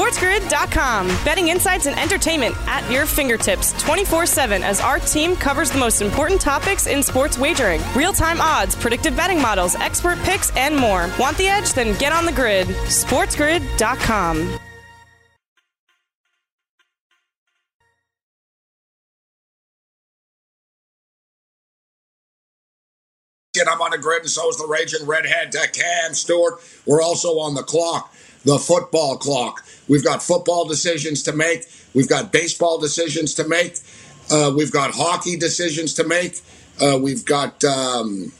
SportsGrid.com. 0.00 1.08
Betting 1.26 1.48
insights 1.48 1.84
and 1.84 1.98
entertainment 1.98 2.56
at 2.66 2.90
your 2.90 3.04
fingertips 3.04 3.74
24 3.82 4.24
7 4.24 4.62
as 4.62 4.80
our 4.80 4.98
team 4.98 5.36
covers 5.36 5.70
the 5.70 5.78
most 5.78 6.00
important 6.00 6.40
topics 6.40 6.86
in 6.86 7.02
sports 7.02 7.36
wagering 7.36 7.82
real 7.94 8.14
time 8.14 8.40
odds, 8.40 8.74
predictive 8.74 9.14
betting 9.14 9.42
models, 9.42 9.74
expert 9.74 10.18
picks, 10.20 10.56
and 10.56 10.74
more. 10.74 11.10
Want 11.18 11.36
the 11.36 11.48
edge? 11.48 11.74
Then 11.74 11.98
get 11.98 12.12
on 12.12 12.24
the 12.24 12.32
grid. 12.32 12.66
SportsGrid.com. 12.68 14.58
And 23.58 23.68
I'm 23.68 23.82
on 23.82 23.90
the 23.90 23.98
grid, 23.98 24.22
and 24.22 24.30
so 24.30 24.48
is 24.48 24.56
the 24.56 24.66
Raging 24.66 25.06
Redhead, 25.06 25.52
Cam 25.72 26.14
Stewart. 26.14 26.60
We're 26.86 27.02
also 27.02 27.40
on 27.40 27.54
the 27.54 27.62
clock, 27.62 28.14
the 28.44 28.58
football 28.58 29.16
clock. 29.16 29.64
We've 29.88 30.04
got 30.04 30.22
football 30.22 30.66
decisions 30.66 31.22
to 31.24 31.32
make. 31.32 31.64
We've 31.94 32.08
got 32.08 32.32
baseball 32.32 32.78
decisions 32.78 33.34
to 33.34 33.46
make. 33.46 33.78
Uh, 34.30 34.52
we've 34.56 34.72
got 34.72 34.92
hockey 34.94 35.36
decisions 35.36 35.94
to 35.94 36.04
make. 36.04 36.40
Uh, 36.80 36.98
we've 37.00 37.24
got 37.24 37.62
um, 37.64 38.32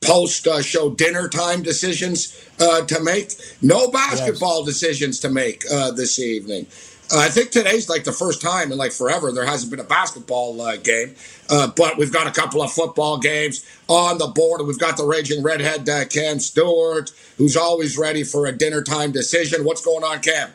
post 0.00 0.46
uh, 0.46 0.62
show 0.62 0.90
dinner 0.90 1.28
time 1.28 1.62
decisions 1.62 2.36
uh, 2.58 2.84
to 2.86 3.02
make. 3.02 3.34
No 3.62 3.90
basketball 3.90 4.64
yes. 4.64 4.66
decisions 4.66 5.20
to 5.20 5.30
make 5.30 5.64
uh, 5.70 5.90
this 5.92 6.18
evening. 6.18 6.66
Uh, 7.12 7.18
I 7.18 7.28
think 7.28 7.50
today's 7.50 7.88
like 7.88 8.04
the 8.04 8.12
first 8.12 8.40
time 8.40 8.70
in 8.70 8.78
like 8.78 8.92
forever 8.92 9.32
there 9.32 9.44
hasn't 9.44 9.70
been 9.70 9.80
a 9.80 9.84
basketball 9.84 10.60
uh, 10.60 10.76
game, 10.76 11.16
uh, 11.48 11.66
but 11.76 11.96
we've 11.98 12.12
got 12.12 12.28
a 12.28 12.30
couple 12.30 12.62
of 12.62 12.72
football 12.72 13.18
games 13.18 13.64
on 13.88 14.18
the 14.18 14.28
board. 14.28 14.64
We've 14.64 14.78
got 14.78 14.96
the 14.96 15.04
raging 15.04 15.42
redhead 15.42 15.88
uh, 15.88 16.04
Cam 16.04 16.38
Stewart, 16.38 17.10
who's 17.36 17.56
always 17.56 17.98
ready 17.98 18.22
for 18.22 18.46
a 18.46 18.52
dinner 18.52 18.82
time 18.82 19.10
decision. 19.10 19.64
What's 19.64 19.84
going 19.84 20.04
on, 20.04 20.20
Cam? 20.20 20.50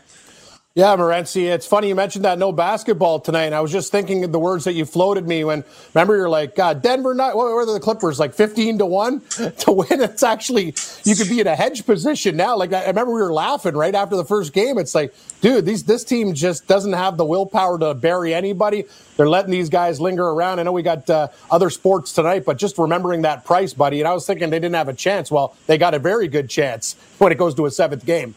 Yeah, 0.77 0.97
Morency, 0.97 1.45
it's 1.45 1.65
funny 1.65 1.87
you 1.87 1.95
mentioned 1.95 2.25
that 2.25 2.37
no 2.37 2.51
basketball 2.51 3.21
tonight. 3.21 3.45
And 3.45 3.55
I 3.55 3.61
was 3.61 3.71
just 3.71 3.93
thinking 3.93 4.25
of 4.25 4.33
the 4.33 4.39
words 4.39 4.65
that 4.65 4.73
you 4.73 4.83
floated 4.83 5.25
me 5.25 5.45
when, 5.45 5.63
remember, 5.93 6.17
you're 6.17 6.27
like, 6.27 6.53
God, 6.53 6.81
Denver, 6.81 7.13
not, 7.13 7.37
what 7.37 7.45
were 7.45 7.65
the 7.65 7.79
Clippers, 7.79 8.19
like 8.19 8.33
15 8.33 8.79
to 8.79 8.85
1 8.85 9.21
to 9.59 9.71
win? 9.71 10.01
It's 10.01 10.21
actually, 10.21 10.75
you 11.05 11.15
could 11.15 11.29
be 11.29 11.39
in 11.39 11.47
a 11.47 11.55
hedge 11.55 11.85
position 11.85 12.35
now. 12.35 12.57
Like, 12.57 12.73
I 12.73 12.87
remember 12.87 13.13
we 13.13 13.21
were 13.21 13.31
laughing 13.31 13.73
right 13.73 13.95
after 13.95 14.17
the 14.17 14.25
first 14.25 14.51
game. 14.51 14.77
It's 14.77 14.93
like, 14.93 15.13
dude, 15.39 15.65
these, 15.65 15.85
this 15.85 16.03
team 16.03 16.33
just 16.33 16.67
doesn't 16.67 16.91
have 16.91 17.15
the 17.15 17.25
willpower 17.25 17.79
to 17.79 17.93
bury 17.93 18.33
anybody. 18.33 18.83
They're 19.15 19.29
letting 19.29 19.51
these 19.51 19.69
guys 19.69 20.01
linger 20.01 20.27
around. 20.27 20.59
I 20.59 20.63
know 20.63 20.73
we 20.73 20.83
got 20.83 21.09
uh, 21.09 21.29
other 21.49 21.69
sports 21.69 22.11
tonight, 22.11 22.43
but 22.45 22.57
just 22.57 22.77
remembering 22.77 23.21
that 23.21 23.45
price, 23.45 23.73
buddy. 23.73 24.01
And 24.01 24.09
I 24.09 24.13
was 24.13 24.27
thinking 24.27 24.49
they 24.49 24.59
didn't 24.59 24.75
have 24.75 24.89
a 24.89 24.93
chance. 24.93 25.31
Well, 25.31 25.55
they 25.67 25.77
got 25.77 25.93
a 25.93 25.99
very 25.99 26.27
good 26.27 26.49
chance 26.49 26.97
when 27.17 27.31
it 27.31 27.37
goes 27.37 27.55
to 27.55 27.65
a 27.65 27.71
seventh 27.71 28.05
game. 28.05 28.35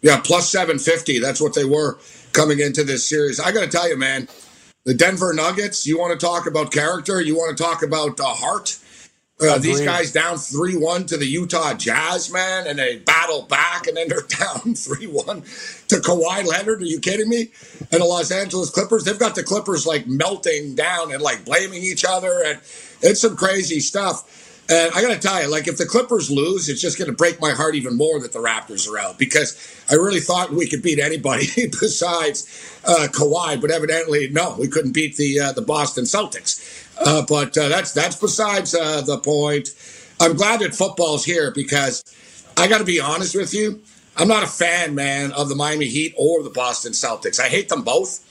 Yeah, 0.00 0.20
plus 0.20 0.48
750. 0.50 1.18
That's 1.18 1.40
what 1.40 1.54
they 1.54 1.64
were 1.64 1.98
coming 2.32 2.60
into 2.60 2.84
this 2.84 3.06
series. 3.06 3.40
I 3.40 3.52
got 3.52 3.62
to 3.62 3.68
tell 3.68 3.88
you, 3.88 3.96
man, 3.96 4.28
the 4.84 4.94
Denver 4.94 5.32
Nuggets, 5.32 5.86
you 5.86 5.98
want 5.98 6.18
to 6.18 6.24
talk 6.24 6.46
about 6.46 6.72
character? 6.72 7.20
You 7.20 7.36
want 7.36 7.56
to 7.56 7.62
talk 7.62 7.82
about 7.82 8.20
uh, 8.20 8.24
heart? 8.26 8.78
Uh, 9.40 9.56
these 9.56 9.80
guys 9.80 10.10
down 10.10 10.36
3 10.36 10.76
1 10.76 11.06
to 11.06 11.16
the 11.16 11.26
Utah 11.26 11.72
Jazz, 11.74 12.32
man, 12.32 12.66
and 12.66 12.76
they 12.76 12.96
battle 12.96 13.42
back, 13.42 13.86
and 13.86 13.96
then 13.96 14.08
they're 14.08 14.22
down 14.22 14.74
3 14.74 15.06
1 15.06 15.42
to 15.88 15.96
Kawhi 15.96 16.44
Leonard. 16.44 16.82
Are 16.82 16.86
you 16.86 16.98
kidding 16.98 17.28
me? 17.28 17.50
And 17.92 18.00
the 18.00 18.04
Los 18.04 18.32
Angeles 18.32 18.70
Clippers, 18.70 19.04
they've 19.04 19.18
got 19.18 19.36
the 19.36 19.44
Clippers 19.44 19.86
like 19.86 20.08
melting 20.08 20.74
down 20.74 21.12
and 21.12 21.22
like 21.22 21.44
blaming 21.44 21.82
each 21.82 22.04
other, 22.04 22.42
and 22.44 22.58
it's 23.00 23.20
some 23.20 23.36
crazy 23.36 23.78
stuff. 23.78 24.47
And 24.70 24.92
I 24.94 25.00
got 25.00 25.14
to 25.14 25.18
tell 25.18 25.42
you, 25.42 25.50
like, 25.50 25.66
if 25.66 25.78
the 25.78 25.86
Clippers 25.86 26.30
lose, 26.30 26.68
it's 26.68 26.80
just 26.80 26.98
going 26.98 27.10
to 27.10 27.16
break 27.16 27.40
my 27.40 27.52
heart 27.52 27.74
even 27.74 27.96
more 27.96 28.20
that 28.20 28.32
the 28.32 28.38
Raptors 28.38 28.86
are 28.86 28.98
out 28.98 29.18
because 29.18 29.56
I 29.90 29.94
really 29.94 30.20
thought 30.20 30.50
we 30.52 30.68
could 30.68 30.82
beat 30.82 30.98
anybody 30.98 31.46
besides 31.56 32.80
uh, 32.86 33.08
Kawhi, 33.10 33.58
but 33.60 33.70
evidently, 33.70 34.28
no, 34.28 34.56
we 34.58 34.68
couldn't 34.68 34.92
beat 34.92 35.16
the 35.16 35.40
uh, 35.40 35.52
the 35.52 35.62
Boston 35.62 36.04
Celtics. 36.04 36.86
Uh, 37.00 37.24
but 37.26 37.56
uh, 37.56 37.68
that's 37.68 37.92
that's 37.92 38.16
besides 38.16 38.74
uh, 38.74 39.00
the 39.00 39.18
point. 39.18 39.70
I'm 40.20 40.36
glad 40.36 40.60
that 40.60 40.74
football's 40.74 41.24
here 41.24 41.50
because 41.50 42.04
I 42.56 42.68
got 42.68 42.78
to 42.78 42.84
be 42.84 43.00
honest 43.00 43.36
with 43.36 43.54
you. 43.54 43.80
I'm 44.16 44.28
not 44.28 44.42
a 44.42 44.48
fan, 44.48 44.94
man, 44.94 45.32
of 45.32 45.48
the 45.48 45.54
Miami 45.54 45.86
Heat 45.86 46.12
or 46.18 46.42
the 46.42 46.50
Boston 46.50 46.92
Celtics. 46.92 47.38
I 47.40 47.48
hate 47.48 47.68
them 47.68 47.82
both. 47.82 48.24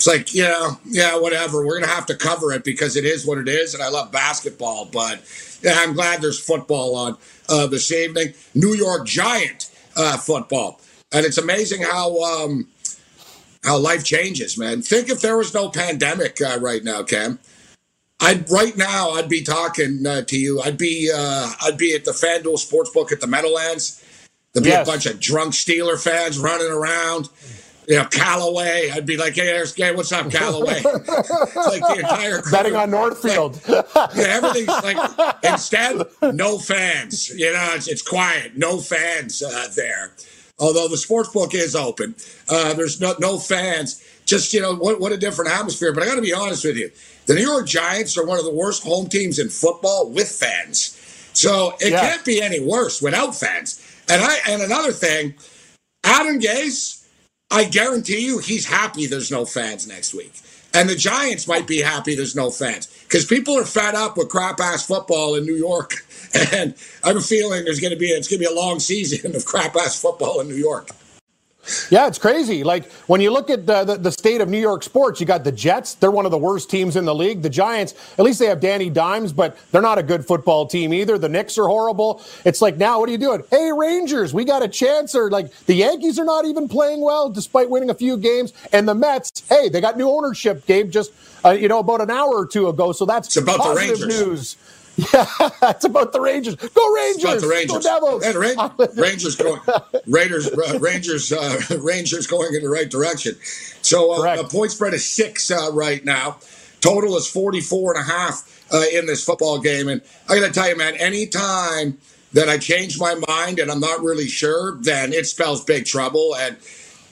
It's 0.00 0.06
like, 0.06 0.34
yeah, 0.34 0.76
yeah, 0.86 1.18
whatever. 1.18 1.58
We're 1.58 1.78
going 1.78 1.90
to 1.90 1.94
have 1.94 2.06
to 2.06 2.16
cover 2.16 2.54
it 2.54 2.64
because 2.64 2.96
it 2.96 3.04
is 3.04 3.26
what 3.26 3.36
it 3.36 3.50
is, 3.50 3.74
and 3.74 3.82
I 3.82 3.90
love 3.90 4.10
basketball, 4.10 4.86
but 4.86 5.22
yeah, 5.60 5.74
I'm 5.76 5.92
glad 5.92 6.22
there's 6.22 6.40
football 6.40 6.96
on 6.96 7.18
uh, 7.50 7.66
this 7.66 7.92
evening. 7.92 8.32
New 8.54 8.72
York 8.72 9.06
Giant 9.06 9.70
uh, 9.98 10.16
football, 10.16 10.80
and 11.12 11.26
it's 11.26 11.36
amazing 11.36 11.82
how 11.82 12.18
um, 12.22 12.66
how 13.62 13.76
life 13.76 14.02
changes, 14.02 14.56
man. 14.56 14.80
Think 14.80 15.10
if 15.10 15.20
there 15.20 15.36
was 15.36 15.52
no 15.52 15.68
pandemic 15.68 16.40
uh, 16.40 16.58
right 16.62 16.82
now, 16.82 17.02
Cam. 17.02 17.38
I'd 18.20 18.50
right 18.50 18.78
now 18.78 19.10
I'd 19.10 19.28
be 19.28 19.42
talking 19.42 20.06
uh, 20.06 20.22
to 20.22 20.38
you. 20.38 20.62
I'd 20.62 20.78
be 20.78 21.12
uh, 21.14 21.52
I'd 21.60 21.76
be 21.76 21.94
at 21.94 22.06
the 22.06 22.12
FanDuel 22.12 22.56
Sportsbook 22.56 23.12
at 23.12 23.20
the 23.20 23.26
Meadowlands. 23.26 24.02
There'd 24.54 24.64
be 24.64 24.70
yes. 24.70 24.88
a 24.88 24.90
bunch 24.90 25.04
of 25.04 25.20
drunk 25.20 25.52
Steeler 25.52 26.02
fans 26.02 26.38
running 26.38 26.70
around 26.70 27.28
you 27.90 27.96
know, 27.96 28.04
Callaway. 28.04 28.88
I'd 28.94 29.04
be 29.04 29.16
like, 29.16 29.34
hey, 29.34 29.46
there's, 29.46 29.74
hey 29.74 29.92
what's 29.92 30.12
up, 30.12 30.30
Callaway? 30.30 30.80
it's 30.84 31.56
like 31.56 31.80
the 31.80 31.96
entire 31.98 32.40
crew. 32.40 32.52
betting 32.52 32.76
on 32.76 32.88
Northfield. 32.92 33.60
Like, 33.68 33.84
yeah, 34.14 34.24
everything's 34.28 34.68
like 34.68 35.36
instead, 35.42 36.00
no 36.22 36.56
fans. 36.56 37.30
You 37.30 37.52
know, 37.52 37.72
it's, 37.74 37.88
it's 37.88 38.00
quiet, 38.00 38.56
no 38.56 38.78
fans 38.78 39.42
uh, 39.42 39.66
there. 39.74 40.12
Although 40.60 40.86
the 40.86 40.96
sports 40.96 41.30
book 41.30 41.52
is 41.52 41.74
open, 41.74 42.14
uh, 42.48 42.74
there's 42.74 43.00
no 43.00 43.16
no 43.18 43.38
fans. 43.38 44.06
Just 44.24 44.54
you 44.54 44.60
know, 44.60 44.76
what 44.76 45.00
what 45.00 45.10
a 45.10 45.16
different 45.16 45.50
atmosphere. 45.50 45.92
But 45.92 46.04
I 46.04 46.06
got 46.06 46.14
to 46.14 46.22
be 46.22 46.32
honest 46.32 46.64
with 46.64 46.76
you, 46.76 46.92
the 47.26 47.34
New 47.34 47.42
York 47.42 47.66
Giants 47.66 48.16
are 48.16 48.24
one 48.24 48.38
of 48.38 48.44
the 48.44 48.54
worst 48.54 48.84
home 48.84 49.08
teams 49.08 49.40
in 49.40 49.48
football 49.48 50.08
with 50.08 50.30
fans. 50.30 50.96
So 51.32 51.74
it 51.80 51.90
yeah. 51.90 52.00
can't 52.00 52.24
be 52.24 52.40
any 52.40 52.60
worse 52.60 53.02
without 53.02 53.34
fans. 53.34 53.84
And 54.08 54.22
I 54.22 54.38
and 54.48 54.62
another 54.62 54.92
thing, 54.92 55.34
Adam 56.04 56.38
Gase 56.38 56.99
I 57.50 57.64
guarantee 57.64 58.24
you 58.24 58.38
he's 58.38 58.66
happy 58.66 59.06
there's 59.06 59.30
no 59.30 59.44
fans 59.44 59.86
next 59.86 60.14
week. 60.14 60.32
And 60.72 60.88
the 60.88 60.94
Giants 60.94 61.48
might 61.48 61.66
be 61.66 61.78
happy 61.80 62.14
there's 62.14 62.36
no 62.36 62.50
fans 62.50 62.86
because 63.02 63.24
people 63.24 63.58
are 63.58 63.64
fed 63.64 63.96
up 63.96 64.16
with 64.16 64.28
crap 64.28 64.60
ass 64.60 64.86
football 64.86 65.34
in 65.34 65.44
New 65.44 65.56
York. 65.56 65.94
And 66.52 66.76
I 67.02 67.08
have 67.08 67.16
a 67.16 67.20
feeling 67.20 67.64
there's 67.64 67.80
going 67.80 67.92
to 67.92 67.98
be 67.98 68.06
it's 68.06 68.28
going 68.28 68.40
to 68.40 68.46
be 68.46 68.52
a 68.52 68.56
long 68.56 68.78
season 68.78 69.34
of 69.34 69.44
crap 69.44 69.74
ass 69.74 70.00
football 70.00 70.38
in 70.40 70.48
New 70.48 70.54
York. 70.54 70.90
Yeah, 71.90 72.06
it's 72.06 72.18
crazy. 72.18 72.64
Like 72.64 72.90
when 73.06 73.20
you 73.20 73.30
look 73.30 73.50
at 73.50 73.66
the, 73.66 73.84
the, 73.84 73.96
the, 73.96 74.12
state 74.12 74.40
of 74.40 74.48
New 74.48 74.58
York 74.58 74.82
sports, 74.82 75.20
you 75.20 75.26
got 75.26 75.44
the 75.44 75.52
Jets. 75.52 75.94
They're 75.94 76.10
one 76.10 76.24
of 76.24 76.30
the 76.30 76.38
worst 76.38 76.70
teams 76.70 76.96
in 76.96 77.04
the 77.04 77.14
league. 77.14 77.42
The 77.42 77.50
Giants, 77.50 77.94
at 78.18 78.24
least 78.24 78.38
they 78.38 78.46
have 78.46 78.60
Danny 78.60 78.88
Dimes, 78.88 79.32
but 79.32 79.56
they're 79.70 79.82
not 79.82 79.98
a 79.98 80.02
good 80.02 80.26
football 80.26 80.66
team 80.66 80.92
either. 80.94 81.18
The 81.18 81.28
Knicks 81.28 81.58
are 81.58 81.66
horrible. 81.66 82.22
It's 82.44 82.62
like 82.62 82.76
now, 82.76 82.98
what 82.98 83.08
are 83.08 83.12
you 83.12 83.18
doing? 83.18 83.44
Hey, 83.50 83.70
Rangers, 83.72 84.32
we 84.32 84.44
got 84.44 84.62
a 84.62 84.68
chance. 84.68 85.14
Or 85.14 85.30
like 85.30 85.54
the 85.66 85.74
Yankees 85.74 86.18
are 86.18 86.24
not 86.24 86.44
even 86.44 86.66
playing 86.66 87.02
well 87.02 87.28
despite 87.28 87.68
winning 87.68 87.90
a 87.90 87.94
few 87.94 88.16
games. 88.16 88.52
And 88.72 88.88
the 88.88 88.94
Mets, 88.94 89.30
hey, 89.48 89.68
they 89.68 89.80
got 89.80 89.98
new 89.98 90.08
ownership, 90.08 90.66
Gabe, 90.66 90.90
just 90.90 91.12
uh, 91.44 91.50
you 91.50 91.68
know 91.68 91.78
about 91.78 92.00
an 92.00 92.10
hour 92.10 92.30
or 92.30 92.46
two 92.46 92.68
ago. 92.68 92.92
So 92.92 93.04
that's 93.04 93.28
it's 93.28 93.36
about 93.36 93.58
positive 93.58 93.98
the 93.98 94.06
Rangers. 94.06 94.26
news 94.26 94.56
Yeah, 95.12 95.26
it's 95.62 95.84
about 95.84 96.12
the 96.12 96.20
Rangers. 96.20 96.56
Go 96.56 96.94
Rangers! 96.94 97.16
It's 97.16 97.24
about 97.24 97.40
the 97.40 97.48
Rangers. 97.48 97.72
Go 97.76 97.80
Devils! 97.80 98.24
And 98.24 98.36
Ra- 98.36 98.86
Rangers 99.02 99.36
going, 99.36 99.60
Raiders, 100.06 100.48
uh, 100.48 100.78
Rangers, 100.78 101.32
uh, 101.32 101.60
Rangers 101.80 102.26
going 102.26 102.54
in 102.54 102.62
the 102.62 102.68
right 102.68 102.90
direction. 102.90 103.36
So 103.82 104.12
uh, 104.12 104.36
the 104.36 104.44
point 104.44 104.72
spread 104.72 104.94
is 104.94 105.08
six 105.10 105.50
uh, 105.50 105.70
right 105.72 106.04
now. 106.04 106.38
Total 106.80 107.16
is 107.16 107.28
44 107.28 107.96
and 107.96 108.00
a 108.00 108.10
half 108.10 108.66
uh, 108.72 108.84
in 108.92 109.06
this 109.06 109.24
football 109.24 109.58
game. 109.58 109.88
And 109.88 110.02
I 110.28 110.38
got 110.38 110.46
to 110.46 110.52
tell 110.52 110.68
you, 110.68 110.76
man, 110.76 110.96
anytime 110.96 111.98
that 112.32 112.48
I 112.48 112.58
change 112.58 112.98
my 112.98 113.14
mind 113.28 113.58
and 113.58 113.70
I'm 113.70 113.80
not 113.80 114.00
really 114.00 114.28
sure, 114.28 114.76
then 114.80 115.12
it 115.12 115.26
spells 115.26 115.64
big 115.64 115.84
trouble. 115.84 116.34
And 116.36 116.56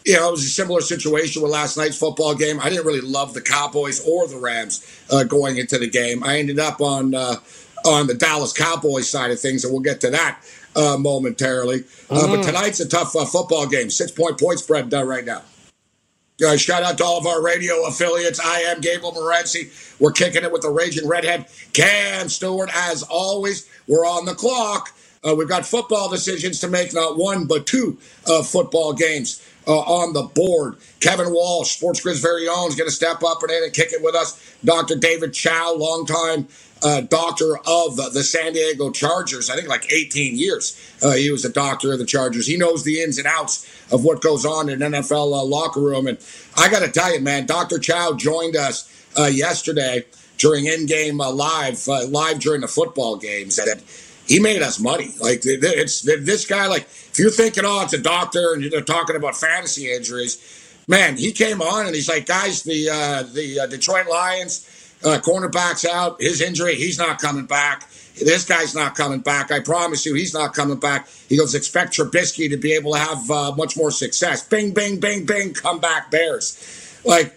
you 0.04 0.14
know, 0.14 0.28
it 0.28 0.30
was 0.30 0.44
a 0.44 0.48
similar 0.48 0.80
situation 0.80 1.42
with 1.42 1.50
last 1.50 1.76
night's 1.76 1.98
football 1.98 2.34
game. 2.34 2.60
I 2.60 2.70
didn't 2.70 2.86
really 2.86 3.02
love 3.02 3.34
the 3.34 3.42
Cowboys 3.42 4.00
or 4.06 4.26
the 4.26 4.38
Rams 4.38 4.86
uh, 5.10 5.24
going 5.24 5.58
into 5.58 5.78
the 5.78 5.88
game. 5.88 6.24
I 6.24 6.38
ended 6.38 6.58
up 6.58 6.80
on 6.80 7.14
uh, 7.14 7.36
on 7.84 8.06
the 8.06 8.14
Dallas 8.14 8.52
Cowboys 8.52 9.08
side 9.08 9.30
of 9.30 9.40
things, 9.40 9.64
and 9.64 9.72
we'll 9.72 9.82
get 9.82 10.00
to 10.02 10.10
that 10.10 10.42
uh, 10.76 10.96
momentarily. 10.98 11.84
Uh, 12.10 12.22
mm. 12.22 12.36
But 12.36 12.42
tonight's 12.44 12.80
a 12.80 12.88
tough 12.88 13.14
uh, 13.16 13.24
football 13.24 13.66
game. 13.66 13.90
Six 13.90 14.10
point 14.10 14.38
point 14.38 14.58
spread 14.58 14.92
uh, 14.92 15.04
right 15.04 15.24
now. 15.24 15.42
Uh, 16.46 16.56
shout 16.56 16.84
out 16.84 16.96
to 16.98 17.04
all 17.04 17.18
of 17.18 17.26
our 17.26 17.42
radio 17.42 17.84
affiliates. 17.86 18.38
I 18.38 18.60
am 18.60 18.80
Gable 18.80 19.10
Morency. 19.10 19.72
We're 19.98 20.12
kicking 20.12 20.44
it 20.44 20.52
with 20.52 20.62
the 20.62 20.70
Raging 20.70 21.08
Redhead, 21.08 21.46
Cam 21.72 22.28
Stewart. 22.28 22.70
As 22.72 23.02
always, 23.02 23.68
we're 23.88 24.06
on 24.06 24.24
the 24.24 24.34
clock. 24.34 24.94
Uh, 25.26 25.34
we've 25.34 25.48
got 25.48 25.66
football 25.66 26.08
decisions 26.08 26.60
to 26.60 26.68
make, 26.68 26.94
not 26.94 27.18
one, 27.18 27.46
but 27.46 27.66
two 27.66 27.98
uh, 28.28 28.44
football 28.44 28.92
games 28.92 29.44
uh, 29.66 29.80
on 29.80 30.12
the 30.12 30.22
board. 30.22 30.76
Kevin 31.00 31.32
Walsh, 31.32 31.76
Sports 31.76 32.00
Grid's 32.00 32.20
very 32.20 32.46
own, 32.46 32.68
is 32.68 32.76
going 32.76 32.88
to 32.88 32.94
step 32.94 33.24
up 33.24 33.42
and 33.42 33.72
kick 33.72 33.92
it 33.92 34.02
with 34.02 34.14
us. 34.14 34.40
Dr. 34.64 34.94
David 34.94 35.34
Chao, 35.34 35.74
longtime 35.74 36.46
uh, 36.82 37.00
doctor 37.02 37.58
of 37.66 37.96
the 37.96 38.22
San 38.22 38.52
Diego 38.52 38.90
Chargers. 38.90 39.50
I 39.50 39.56
think 39.56 39.68
like 39.68 39.92
18 39.92 40.38
years 40.38 40.78
uh, 41.02 41.12
he 41.12 41.30
was 41.30 41.44
a 41.44 41.52
doctor 41.52 41.92
of 41.92 41.98
the 41.98 42.06
Chargers. 42.06 42.46
He 42.46 42.56
knows 42.56 42.84
the 42.84 43.02
ins 43.02 43.18
and 43.18 43.26
outs 43.26 43.66
of 43.90 44.04
what 44.04 44.20
goes 44.20 44.44
on 44.44 44.68
in 44.68 44.80
NFL 44.80 45.32
uh, 45.32 45.44
locker 45.44 45.80
room. 45.80 46.06
And 46.06 46.18
I 46.56 46.68
got 46.68 46.80
to 46.80 46.90
tell 46.90 47.12
you, 47.12 47.20
man, 47.20 47.46
Dr. 47.46 47.78
Chao 47.78 48.12
joined 48.12 48.56
us 48.56 48.88
uh, 49.18 49.24
yesterday 49.24 50.04
during 50.36 50.66
in-game 50.66 51.20
uh, 51.20 51.32
live, 51.32 51.88
uh, 51.88 52.06
live 52.06 52.38
during 52.38 52.60
the 52.60 52.68
football 52.68 53.16
games, 53.16 53.58
and 53.58 53.82
he 54.26 54.38
made 54.38 54.62
us 54.62 54.78
money. 54.78 55.14
Like 55.20 55.40
it's 55.44 56.02
this 56.02 56.46
guy. 56.46 56.66
Like 56.68 56.82
if 56.82 57.18
you're 57.18 57.30
thinking, 57.30 57.64
oh, 57.66 57.82
it's 57.82 57.94
a 57.94 57.98
doctor, 57.98 58.52
and 58.52 58.62
you're 58.62 58.80
talking 58.82 59.16
about 59.16 59.36
fantasy 59.36 59.90
injuries, 59.92 60.84
man, 60.86 61.16
he 61.16 61.32
came 61.32 61.60
on 61.60 61.86
and 61.86 61.94
he's 61.94 62.08
like, 62.08 62.26
guys, 62.26 62.62
the 62.62 62.86
the 63.32 63.66
Detroit 63.68 64.06
Lions 64.06 64.68
uh, 65.04 65.18
cornerback's 65.20 65.84
out, 65.84 66.20
his 66.20 66.40
injury, 66.40 66.74
he's 66.74 66.98
not 66.98 67.20
coming 67.20 67.46
back. 67.46 67.88
This 68.16 68.44
guy's 68.44 68.74
not 68.74 68.96
coming 68.96 69.20
back. 69.20 69.52
I 69.52 69.60
promise 69.60 70.04
you, 70.04 70.14
he's 70.14 70.34
not 70.34 70.52
coming 70.52 70.78
back. 70.78 71.08
He 71.28 71.36
goes, 71.36 71.54
expect 71.54 71.96
Trubisky 71.96 72.50
to 72.50 72.56
be 72.56 72.72
able 72.72 72.94
to 72.94 72.98
have 72.98 73.30
uh, 73.30 73.54
much 73.54 73.76
more 73.76 73.92
success. 73.92 74.46
Bing, 74.46 74.72
bing, 74.74 74.98
bing, 74.98 75.24
bing, 75.24 75.54
come 75.54 75.78
back, 75.78 76.10
Bears. 76.10 77.00
Like, 77.04 77.36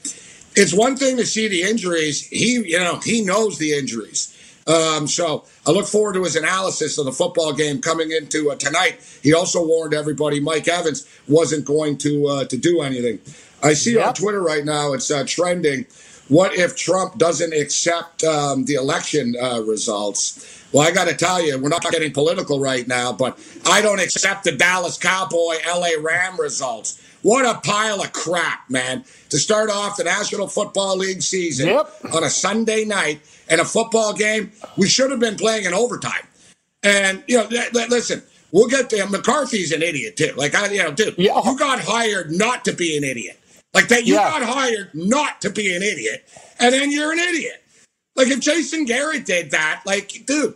it's 0.56 0.74
one 0.74 0.96
thing 0.96 1.18
to 1.18 1.26
see 1.26 1.48
the 1.48 1.62
injuries. 1.62 2.26
He, 2.26 2.54
you 2.54 2.80
know, 2.80 3.00
he 3.00 3.24
knows 3.24 3.60
the 3.60 3.74
injuries. 3.74 4.36
Um, 4.68 5.08
so 5.08 5.46
I 5.66 5.72
look 5.72 5.88
forward 5.88 6.14
to 6.14 6.24
his 6.24 6.36
analysis 6.36 6.98
of 6.98 7.06
the 7.06 7.12
football 7.12 7.54
game 7.54 7.82
coming 7.82 8.12
into 8.12 8.52
uh, 8.52 8.56
tonight. 8.56 9.00
He 9.24 9.34
also 9.34 9.66
warned 9.66 9.94
everybody 9.94 10.40
Mike 10.40 10.68
Evans 10.68 11.08
wasn't 11.28 11.66
going 11.66 11.98
to 12.00 12.28
uh, 12.28 12.46
to 12.46 12.58
do 12.58 12.82
anything. 12.82 13.20
I 13.64 13.74
see 13.74 13.96
yep. 13.96 14.08
on 14.08 14.14
Twitter 14.14 14.42
right 14.42 14.64
now 14.64 14.94
it's 14.94 15.10
uh, 15.10 15.24
trending. 15.28 15.86
What 16.32 16.56
if 16.56 16.78
Trump 16.78 17.18
doesn't 17.18 17.54
accept 17.54 18.24
um, 18.24 18.64
the 18.64 18.76
election 18.76 19.36
uh, 19.36 19.64
results? 19.64 20.64
Well, 20.72 20.88
I 20.88 20.92
got 20.92 21.10
to 21.10 21.14
tell 21.14 21.46
you, 21.46 21.60
we're 21.60 21.68
not 21.68 21.84
getting 21.92 22.14
political 22.14 22.58
right 22.58 22.88
now, 22.88 23.12
but 23.12 23.38
I 23.66 23.82
don't 23.82 24.00
accept 24.00 24.46
the 24.46 24.54
Dallas 24.54 24.98
Cowboy 24.98 25.56
LA 25.68 25.90
Ram 26.00 26.40
results. 26.40 27.06
What 27.22 27.46
a 27.46 27.60
pile 27.60 28.02
of 28.02 28.14
crap, 28.14 28.70
man. 28.70 29.04
To 29.28 29.38
start 29.38 29.70
off 29.70 29.98
the 29.98 30.06
National 30.06 30.48
Football 30.48 30.96
League 30.96 31.22
season 31.22 31.68
yep. 31.68 31.92
on 32.14 32.24
a 32.24 32.30
Sunday 32.30 32.86
night 32.86 33.20
and 33.50 33.60
a 33.60 33.66
football 33.66 34.14
game, 34.14 34.54
we 34.78 34.88
should 34.88 35.12
have 35.12 35.20
been 35.20 35.36
playing 35.36 35.66
in 35.66 35.74
overtime. 35.74 36.24
And, 36.82 37.26
you 37.28 37.40
know, 37.40 37.50
listen, 37.74 38.24
we'll 38.54 38.70
get 38.70 38.90
there. 38.90 39.06
McCarthy's 39.10 39.74
an 39.74 39.84
idiot, 39.84 40.16
too. 40.16 40.32
Like, 40.38 40.56
I, 40.56 40.72
you 40.72 40.82
know, 40.82 40.94
dude, 40.94 41.14
yeah. 41.18 41.42
you 41.44 41.58
got 41.58 41.82
hired 41.82 42.32
not 42.32 42.64
to 42.64 42.72
be 42.72 42.96
an 42.96 43.04
idiot. 43.04 43.38
Like, 43.74 43.88
that 43.88 44.06
you 44.06 44.16
yeah. 44.16 44.30
got 44.30 44.44
hired 44.44 44.90
not 44.94 45.42
to 45.42 45.50
be 45.50 45.76
an 45.76 45.82
idiot, 45.82 46.28
and 46.60 46.74
then 46.74 46.92
you're 46.92 47.12
an 47.12 47.20
idiot. 47.20 47.64
Like, 48.16 48.28
if 48.28 48.40
Jason 48.42 48.86
Garrett 48.86 49.26
did 49.26 49.52
that, 49.52 49.84
like, 49.86 50.26
dude, 50.26 50.56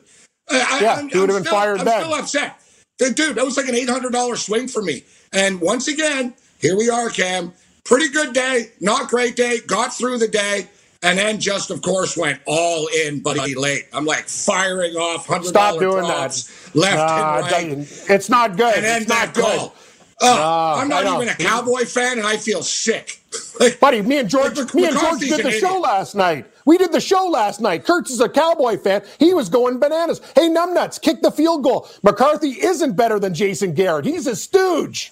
I, 0.50 0.80
yeah, 0.82 0.96
I'm, 0.96 1.10
he 1.10 1.18
would 1.20 1.30
have 1.30 1.44
been 1.44 1.52
fired 1.52 1.80
I'm 1.80 1.86
then. 1.86 2.04
still 2.04 2.14
upset. 2.14 2.60
Dude, 2.98 3.36
that 3.36 3.46
was 3.46 3.58
like 3.58 3.68
an 3.68 3.76
$800 3.76 4.38
swing 4.38 4.68
for 4.68 4.82
me. 4.82 5.04
And 5.34 5.60
once 5.60 5.88
again, 5.88 6.34
here 6.60 6.78
we 6.78 6.90
are, 6.90 7.10
Cam. 7.10 7.54
Pretty 7.84 8.10
good 8.10 8.34
day, 8.34 8.72
not 8.80 9.10
great 9.10 9.36
day. 9.36 9.60
Got 9.68 9.94
through 9.94 10.18
the 10.18 10.28
day, 10.28 10.68
and 11.04 11.20
then 11.20 11.40
just, 11.40 11.70
of 11.70 11.82
course, 11.84 12.18
went 12.18 12.40
all 12.46 12.88
in, 12.88 13.22
buddy, 13.22 13.54
late. 13.54 13.86
I'm 13.94 14.06
like 14.06 14.28
firing 14.28 14.96
off 14.96 15.28
hundred 15.28 15.50
Stop 15.50 15.80
doing 15.80 16.04
that. 16.04 16.50
left 16.74 16.98
uh, 16.98 17.56
and 17.56 17.78
right. 17.78 18.10
It's 18.10 18.30
not 18.30 18.58
good. 18.58 18.76
And 18.76 18.84
then 18.84 19.02
it's 19.04 19.12
that 19.12 19.34
goal. 19.36 19.76
Uh, 20.22 20.76
I'm 20.78 20.88
not 20.88 21.06
even 21.06 21.28
a 21.28 21.36
Cowboy 21.36 21.84
fan, 21.84 22.18
and 22.18 22.28
I 22.28 22.38
feel 22.38 22.64
sick. 22.64 23.22
Buddy, 23.82 24.02
me 24.02 24.20
and 24.20 24.30
George, 24.30 24.58
like, 24.58 24.74
me 24.74 24.86
and 24.86 24.98
George 24.98 25.20
did 25.20 25.46
the 25.46 25.52
show 25.52 25.78
last 25.80 26.16
night. 26.16 26.46
We 26.66 26.78
did 26.78 26.92
the 26.94 27.02
show 27.02 27.28
last 27.28 27.60
night. 27.60 27.84
Kurtz 27.86 28.10
is 28.10 28.22
a 28.22 28.30
Cowboy 28.30 28.78
fan. 28.78 29.04
He 29.20 29.34
was 29.34 29.50
going 29.50 29.78
bananas. 29.80 30.22
Hey, 30.36 30.50
numbnuts, 30.50 31.02
kick 31.02 31.22
the 31.22 31.32
field 31.32 31.64
goal. 31.64 31.88
McCarthy 32.02 32.52
isn't 32.52 32.94
better 32.96 33.20
than 33.20 33.34
Jason 33.34 33.74
Garrett. 33.74 34.06
He's 34.06 34.26
a 34.26 34.36
stooge. 34.36 35.12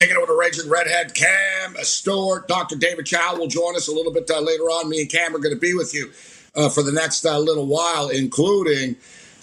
Taking 0.00 0.16
over 0.16 0.28
the 0.28 0.32
Raging 0.32 0.70
Redhead, 0.70 1.14
Cam 1.14 1.76
Stewart, 1.82 2.48
Dr. 2.48 2.74
David 2.76 3.04
Chao 3.04 3.36
will 3.36 3.48
join 3.48 3.76
us 3.76 3.86
a 3.86 3.92
little 3.92 4.10
bit 4.10 4.30
uh, 4.30 4.40
later 4.40 4.62
on. 4.62 4.88
Me 4.88 5.02
and 5.02 5.10
Cam 5.10 5.36
are 5.36 5.38
going 5.38 5.54
to 5.54 5.60
be 5.60 5.74
with 5.74 5.92
you 5.92 6.10
uh, 6.56 6.70
for 6.70 6.82
the 6.82 6.90
next 6.90 7.26
uh, 7.26 7.38
little 7.38 7.66
while, 7.66 8.08
including 8.08 8.96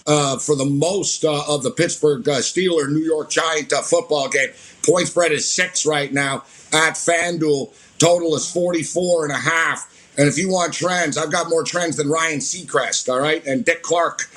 uh, 0.08 0.40
for 0.40 0.56
the 0.56 0.66
most 0.66 1.24
uh, 1.24 1.44
of 1.48 1.62
the 1.62 1.70
Pittsburgh 1.70 2.28
uh, 2.28 2.38
Steeler 2.38 2.90
New 2.90 3.06
York 3.06 3.30
Giant 3.30 3.72
football 3.72 4.30
game. 4.30 4.50
Point 4.84 5.06
spread 5.06 5.32
is 5.32 5.48
six 5.48 5.86
right 5.86 6.12
now 6.12 6.38
at 6.74 6.96
FanDuel. 6.96 7.72
Total 8.00 8.36
is 8.36 8.52
44 8.52 9.26
and 9.26 9.34
a 9.34 9.38
half. 9.38 9.94
And 10.18 10.28
if 10.28 10.40
you 10.40 10.50
want 10.50 10.74
trends, 10.74 11.20
I've 11.20 11.32
got 11.32 11.50
more 11.50 11.64
trends 11.64 11.98
than 11.98 12.10
Ryan 12.10 12.40
Seacrest, 12.40 13.14
all 13.14 13.20
right, 13.20 13.46
and 13.46 13.64
Dick 13.64 13.84
Clark 13.84 14.28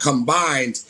combined. 0.00 0.82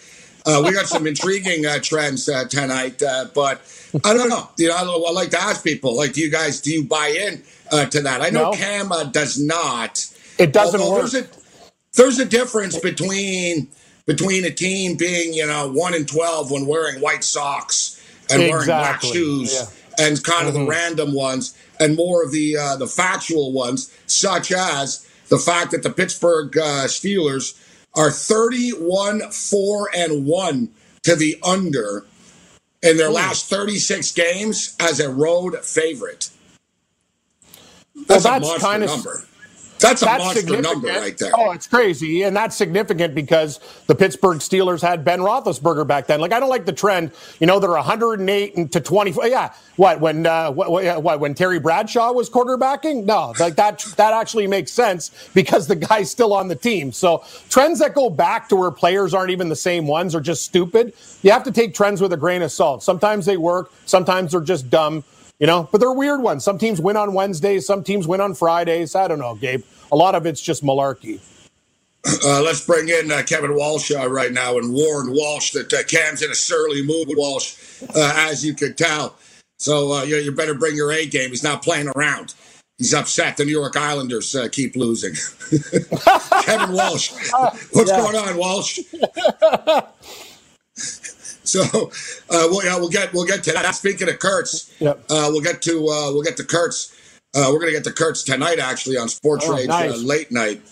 Uh, 0.46 0.62
we 0.64 0.72
got 0.72 0.86
some 0.86 1.06
intriguing 1.06 1.66
uh, 1.66 1.78
trends 1.80 2.28
uh, 2.28 2.44
tonight, 2.44 3.02
uh, 3.02 3.26
but 3.34 3.60
I 4.04 4.14
don't 4.14 4.28
know. 4.28 4.48
You 4.56 4.68
know, 4.68 4.76
I, 4.76 5.08
I, 5.08 5.12
like 5.12 5.30
to 5.30 5.40
ask 5.40 5.62
people, 5.62 5.96
like, 5.96 6.14
do 6.14 6.20
you 6.20 6.30
guys 6.30 6.60
do 6.60 6.72
you 6.72 6.84
buy 6.84 7.08
in 7.08 7.42
uh, 7.70 7.86
to 7.86 8.00
that? 8.02 8.22
I 8.22 8.30
know 8.30 8.50
no. 8.50 8.56
Cam 8.56 8.90
uh, 8.92 9.04
does 9.04 9.38
not. 9.38 10.06
It 10.38 10.52
doesn't 10.52 10.80
work. 10.80 11.10
There's 11.10 11.14
a, 11.14 11.28
there's 11.94 12.18
a 12.18 12.24
difference 12.24 12.78
between 12.78 13.68
between 14.06 14.44
a 14.44 14.50
team 14.50 14.96
being, 14.96 15.34
you 15.34 15.46
know, 15.46 15.70
one 15.70 15.94
and 15.94 16.08
twelve 16.08 16.50
when 16.50 16.66
wearing 16.66 17.00
white 17.00 17.22
socks 17.22 18.00
and 18.30 18.42
exactly. 18.42 18.50
wearing 18.50 18.66
black 18.66 19.02
shoes, 19.02 19.54
yeah. 19.54 20.06
and 20.06 20.24
kind 20.24 20.48
of 20.48 20.54
mm-hmm. 20.54 20.64
the 20.64 20.70
random 20.70 21.12
ones, 21.12 21.56
and 21.78 21.96
more 21.96 22.22
of 22.22 22.32
the 22.32 22.54
the 22.78 22.86
factual 22.86 23.52
ones, 23.52 23.94
such 24.06 24.52
as 24.52 25.06
the 25.28 25.38
fact 25.38 25.72
that 25.72 25.82
the 25.82 25.90
Pittsburgh 25.90 26.50
Steelers 26.50 27.59
are 27.94 28.10
31 28.10 29.30
4 29.30 29.90
and 29.94 30.26
1 30.26 30.68
to 31.02 31.16
the 31.16 31.38
under 31.42 32.04
in 32.82 32.96
their 32.96 33.10
last 33.10 33.48
36 33.50 34.12
games 34.12 34.76
as 34.80 35.00
a 35.00 35.10
road 35.10 35.58
favorite. 35.64 36.30
That's, 38.06 38.24
well, 38.24 38.40
that's 38.40 38.62
a 38.64 38.78
monster 38.78 38.86
number. 38.86 39.24
That's 39.80 40.02
a 40.02 40.04
that's 40.04 40.24
monster 40.24 40.60
number 40.60 40.88
right 40.88 41.16
there. 41.16 41.32
Oh, 41.34 41.52
it's 41.52 41.66
crazy. 41.66 42.22
And 42.22 42.36
that's 42.36 42.56
significant 42.56 43.14
because 43.14 43.60
the 43.86 43.94
Pittsburgh 43.94 44.38
Steelers 44.38 44.82
had 44.82 45.04
Ben 45.04 45.20
Roethlisberger 45.20 45.86
back 45.86 46.06
then. 46.06 46.20
Like, 46.20 46.32
I 46.32 46.40
don't 46.40 46.50
like 46.50 46.66
the 46.66 46.72
trend. 46.72 47.12
You 47.40 47.46
know, 47.46 47.58
they're 47.58 47.70
108 47.70 48.72
to 48.72 48.80
24. 48.80 49.26
Yeah. 49.26 49.52
What, 49.76 50.00
when, 50.00 50.26
uh, 50.26 50.50
what, 50.50 51.02
what, 51.02 51.20
when 51.20 51.34
Terry 51.34 51.58
Bradshaw 51.58 52.12
was 52.12 52.28
quarterbacking? 52.28 53.04
No, 53.04 53.34
like 53.40 53.56
that, 53.56 53.80
that 53.96 54.12
actually 54.12 54.46
makes 54.46 54.72
sense 54.72 55.30
because 55.34 55.66
the 55.66 55.76
guy's 55.76 56.10
still 56.10 56.34
on 56.34 56.48
the 56.48 56.56
team. 56.56 56.92
So 56.92 57.24
trends 57.48 57.78
that 57.78 57.94
go 57.94 58.10
back 58.10 58.48
to 58.50 58.56
where 58.56 58.70
players 58.70 59.14
aren't 59.14 59.30
even 59.30 59.48
the 59.48 59.56
same 59.56 59.86
ones 59.86 60.14
are 60.14 60.20
just 60.20 60.44
stupid. 60.44 60.92
You 61.22 61.30
have 61.30 61.44
to 61.44 61.52
take 61.52 61.74
trends 61.74 62.00
with 62.02 62.12
a 62.12 62.16
grain 62.18 62.42
of 62.42 62.52
salt. 62.52 62.82
Sometimes 62.82 63.24
they 63.24 63.38
work, 63.38 63.72
sometimes 63.86 64.32
they're 64.32 64.40
just 64.42 64.68
dumb. 64.68 65.04
You 65.40 65.46
know, 65.46 65.68
but 65.72 65.80
they're 65.80 65.92
weird 65.92 66.20
ones. 66.20 66.44
Some 66.44 66.58
teams 66.58 66.80
win 66.80 66.96
on 66.96 67.14
Wednesdays, 67.14 67.66
some 67.66 67.82
teams 67.82 68.06
win 68.06 68.20
on 68.20 68.34
Fridays. 68.34 68.94
I 68.94 69.08
don't 69.08 69.18
know, 69.18 69.34
Gabe. 69.34 69.64
A 69.90 69.96
lot 69.96 70.14
of 70.14 70.26
it's 70.26 70.40
just 70.40 70.62
malarkey. 70.62 71.20
Uh, 72.24 72.40
let's 72.40 72.64
bring 72.64 72.88
in 72.88 73.12
uh, 73.12 73.22
Kevin 73.26 73.54
Walsh 73.54 73.90
uh, 73.90 74.08
right 74.08 74.32
now 74.32 74.56
and 74.56 74.72
warn 74.72 75.12
Walsh 75.12 75.52
that 75.52 75.70
uh, 75.70 75.82
Cam's 75.82 76.22
in 76.22 76.30
a 76.30 76.34
surly 76.34 76.82
mood, 76.82 77.08
Walsh, 77.10 77.82
uh, 77.94 78.14
as 78.16 78.42
you 78.42 78.54
could 78.54 78.78
tell. 78.78 79.16
So 79.58 79.92
uh, 79.92 80.02
you, 80.04 80.16
you, 80.16 80.32
better 80.32 80.54
bring 80.54 80.74
your 80.74 80.90
A 80.92 81.04
game. 81.04 81.28
He's 81.28 81.42
not 81.42 81.62
playing 81.62 81.88
around. 81.94 82.32
He's 82.78 82.94
upset. 82.94 83.36
The 83.36 83.44
New 83.44 83.52
York 83.52 83.76
Islanders 83.76 84.34
keep 84.50 84.76
losing. 84.76 85.12
Kevin 86.44 86.74
Walsh, 86.74 87.12
what's 87.72 87.90
going 87.90 88.16
on, 88.16 88.38
Walsh? 88.38 88.78
So 91.60 91.90
uh, 92.30 92.46
we'll, 92.48 92.64
yeah, 92.64 92.76
we'll 92.76 92.88
get 92.88 93.12
we'll 93.12 93.26
get 93.26 93.42
to 93.44 93.52
that. 93.52 93.74
Speaking 93.74 94.08
of 94.08 94.18
Kurtz, 94.18 94.72
yep. 94.80 95.02
uh, 95.10 95.28
we'll 95.30 95.40
get 95.40 95.62
to 95.62 95.88
uh, 95.88 96.12
we'll 96.12 96.22
get 96.22 96.36
to 96.36 96.44
Kurtz. 96.44 96.96
Uh, 97.34 97.48
we're 97.52 97.60
gonna 97.60 97.72
get 97.72 97.84
to 97.84 97.92
Kurtz 97.92 98.22
tonight, 98.22 98.58
actually, 98.58 98.96
on 98.96 99.08
Sports 99.08 99.46
oh, 99.48 99.56
Rage 99.56 99.68
uh, 99.68 99.86
nice. 99.86 100.02
late 100.02 100.32
night. 100.32 100.62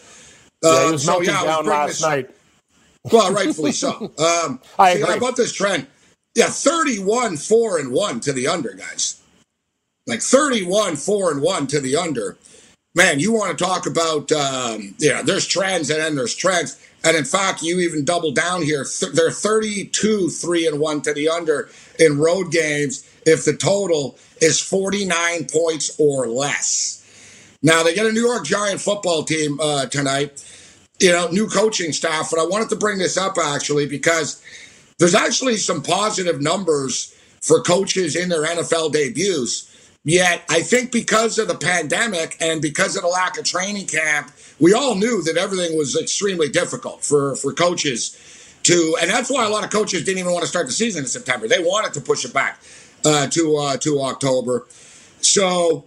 yeah, 0.62 0.86
he 0.86 0.92
was 0.92 1.04
so, 1.04 1.12
melting 1.12 1.30
yeah, 1.30 1.44
down 1.44 1.66
last 1.66 1.88
this, 1.88 2.02
night. 2.02 2.30
Well, 3.12 3.32
rightfully 3.32 3.72
so. 3.72 4.12
Um, 4.18 4.60
I 4.78 4.90
agree. 4.90 5.06
See, 5.06 5.16
about 5.16 5.36
this 5.36 5.52
trend? 5.52 5.86
Yeah, 6.34 6.46
thirty-one 6.46 7.36
four 7.36 7.78
and 7.78 7.92
one 7.92 8.20
to 8.20 8.32
the 8.32 8.48
under, 8.48 8.74
guys. 8.74 9.22
Like 10.06 10.20
thirty-one 10.20 10.96
four 10.96 11.30
and 11.30 11.40
one 11.40 11.66
to 11.68 11.80
the 11.80 11.96
under. 11.96 12.36
Man, 12.94 13.20
you 13.20 13.32
want 13.32 13.56
to 13.56 13.64
talk 13.64 13.86
about 13.86 14.30
um, 14.32 14.94
yeah? 14.98 15.22
There's 15.22 15.46
trends 15.46 15.90
and 15.90 16.00
then 16.00 16.16
there's 16.16 16.34
trends. 16.34 16.78
And 17.04 17.16
in 17.16 17.24
fact, 17.24 17.62
you 17.62 17.78
even 17.80 18.04
double 18.04 18.32
down 18.32 18.62
here. 18.62 18.84
They're 19.12 19.30
32 19.30 20.30
3 20.30 20.66
and 20.66 20.80
1 20.80 21.02
to 21.02 21.14
the 21.14 21.28
under 21.28 21.70
in 21.98 22.18
road 22.18 22.50
games 22.50 23.08
if 23.24 23.44
the 23.44 23.56
total 23.56 24.18
is 24.40 24.60
49 24.60 25.46
points 25.46 25.94
or 25.98 26.28
less. 26.28 26.94
Now, 27.62 27.82
they 27.82 27.94
get 27.94 28.06
a 28.06 28.12
New 28.12 28.26
York 28.26 28.44
Giant 28.44 28.80
football 28.80 29.24
team 29.24 29.58
uh, 29.60 29.86
tonight, 29.86 30.44
you 31.00 31.10
know, 31.10 31.28
new 31.28 31.48
coaching 31.48 31.92
staff. 31.92 32.30
But 32.30 32.40
I 32.40 32.46
wanted 32.46 32.68
to 32.70 32.76
bring 32.76 32.98
this 32.98 33.16
up 33.16 33.36
actually 33.38 33.86
because 33.86 34.42
there's 34.98 35.14
actually 35.14 35.56
some 35.56 35.82
positive 35.82 36.40
numbers 36.40 37.14
for 37.40 37.62
coaches 37.62 38.16
in 38.16 38.28
their 38.28 38.44
NFL 38.44 38.92
debuts. 38.92 39.67
Yet, 40.04 40.42
I 40.48 40.62
think 40.62 40.92
because 40.92 41.38
of 41.38 41.48
the 41.48 41.56
pandemic 41.56 42.36
and 42.40 42.62
because 42.62 42.96
of 42.96 43.02
the 43.02 43.08
lack 43.08 43.38
of 43.38 43.44
training 43.44 43.86
camp, 43.86 44.30
we 44.58 44.72
all 44.72 44.94
knew 44.94 45.22
that 45.22 45.36
everything 45.36 45.76
was 45.76 46.00
extremely 46.00 46.48
difficult 46.48 47.04
for, 47.04 47.36
for 47.36 47.52
coaches 47.52 48.16
to, 48.64 48.96
and 49.00 49.10
that's 49.10 49.30
why 49.30 49.44
a 49.44 49.48
lot 49.48 49.64
of 49.64 49.70
coaches 49.70 50.04
didn't 50.04 50.18
even 50.18 50.32
want 50.32 50.42
to 50.42 50.48
start 50.48 50.66
the 50.66 50.72
season 50.72 51.02
in 51.02 51.06
September. 51.06 51.48
They 51.48 51.58
wanted 51.58 51.92
to 51.94 52.00
push 52.00 52.24
it 52.24 52.32
back 52.32 52.60
uh, 53.04 53.26
to 53.28 53.56
uh, 53.56 53.76
to 53.78 54.00
October. 54.02 54.66
So 55.20 55.84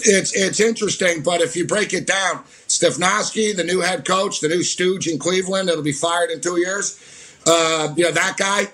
it's 0.00 0.34
it's 0.34 0.60
interesting, 0.60 1.22
but 1.22 1.40
if 1.40 1.56
you 1.56 1.66
break 1.66 1.92
it 1.92 2.06
down, 2.06 2.44
Stefanski, 2.68 3.56
the 3.56 3.64
new 3.64 3.80
head 3.80 4.06
coach, 4.06 4.40
the 4.40 4.48
new 4.48 4.62
stooge 4.62 5.06
in 5.06 5.18
Cleveland, 5.18 5.68
that'll 5.68 5.82
be 5.82 5.92
fired 5.92 6.30
in 6.30 6.40
two 6.40 6.58
years. 6.58 7.00
Uh, 7.46 7.92
you 7.96 8.04
know 8.04 8.12
that 8.12 8.36
guy, 8.36 8.66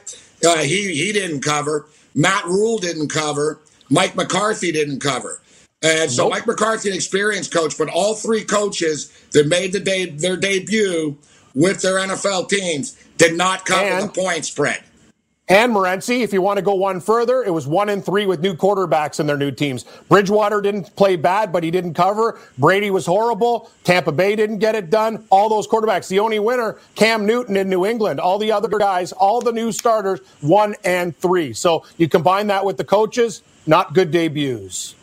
uh, 0.48 0.58
he 0.58 0.94
he 0.94 1.12
didn't 1.12 1.40
cover. 1.40 1.86
Matt 2.14 2.44
Rhule 2.46 2.78
didn't 2.78 3.08
cover. 3.08 3.60
Mike 3.90 4.16
McCarthy 4.16 4.72
didn't 4.72 5.00
cover. 5.00 5.40
And 5.82 6.10
so 6.10 6.24
nope. 6.24 6.32
Mike 6.32 6.46
McCarthy, 6.46 6.88
an 6.88 6.94
experienced 6.94 7.52
coach, 7.52 7.76
but 7.76 7.88
all 7.88 8.14
three 8.14 8.44
coaches 8.44 9.12
that 9.32 9.46
made 9.46 9.72
the 9.72 9.80
day, 9.80 10.06
their 10.06 10.36
debut 10.36 11.16
with 11.54 11.82
their 11.82 11.96
NFL 11.96 12.48
teams 12.48 12.96
did 13.18 13.36
not 13.36 13.66
cover 13.66 13.84
and, 13.84 14.08
the 14.08 14.12
point 14.12 14.46
spread. 14.46 14.82
And 15.46 15.74
Morency, 15.74 16.22
if 16.22 16.32
you 16.32 16.40
want 16.40 16.56
to 16.56 16.62
go 16.62 16.74
one 16.74 17.00
further, 17.00 17.44
it 17.44 17.50
was 17.50 17.66
one 17.66 17.90
and 17.90 18.02
three 18.02 18.24
with 18.24 18.40
new 18.40 18.54
quarterbacks 18.54 19.20
in 19.20 19.26
their 19.26 19.36
new 19.36 19.50
teams. 19.50 19.84
Bridgewater 20.08 20.62
didn't 20.62 20.96
play 20.96 21.16
bad, 21.16 21.52
but 21.52 21.62
he 21.62 21.70
didn't 21.70 21.92
cover. 21.92 22.40
Brady 22.56 22.90
was 22.90 23.04
horrible. 23.04 23.70
Tampa 23.84 24.10
Bay 24.10 24.36
didn't 24.36 24.58
get 24.58 24.74
it 24.74 24.88
done. 24.88 25.26
All 25.28 25.50
those 25.50 25.68
quarterbacks. 25.68 26.08
The 26.08 26.18
only 26.18 26.38
winner, 26.38 26.78
Cam 26.94 27.26
Newton 27.26 27.58
in 27.58 27.68
New 27.68 27.84
England. 27.84 28.20
All 28.20 28.38
the 28.38 28.50
other 28.50 28.68
guys, 28.68 29.12
all 29.12 29.42
the 29.42 29.52
new 29.52 29.70
starters, 29.70 30.20
one 30.40 30.76
and 30.82 31.14
three. 31.18 31.52
So 31.52 31.84
you 31.98 32.08
combine 32.08 32.46
that 32.46 32.64
with 32.64 32.78
the 32.78 32.84
coaches, 32.84 33.42
not 33.66 33.94
good 33.94 34.10
debuts. 34.10 34.94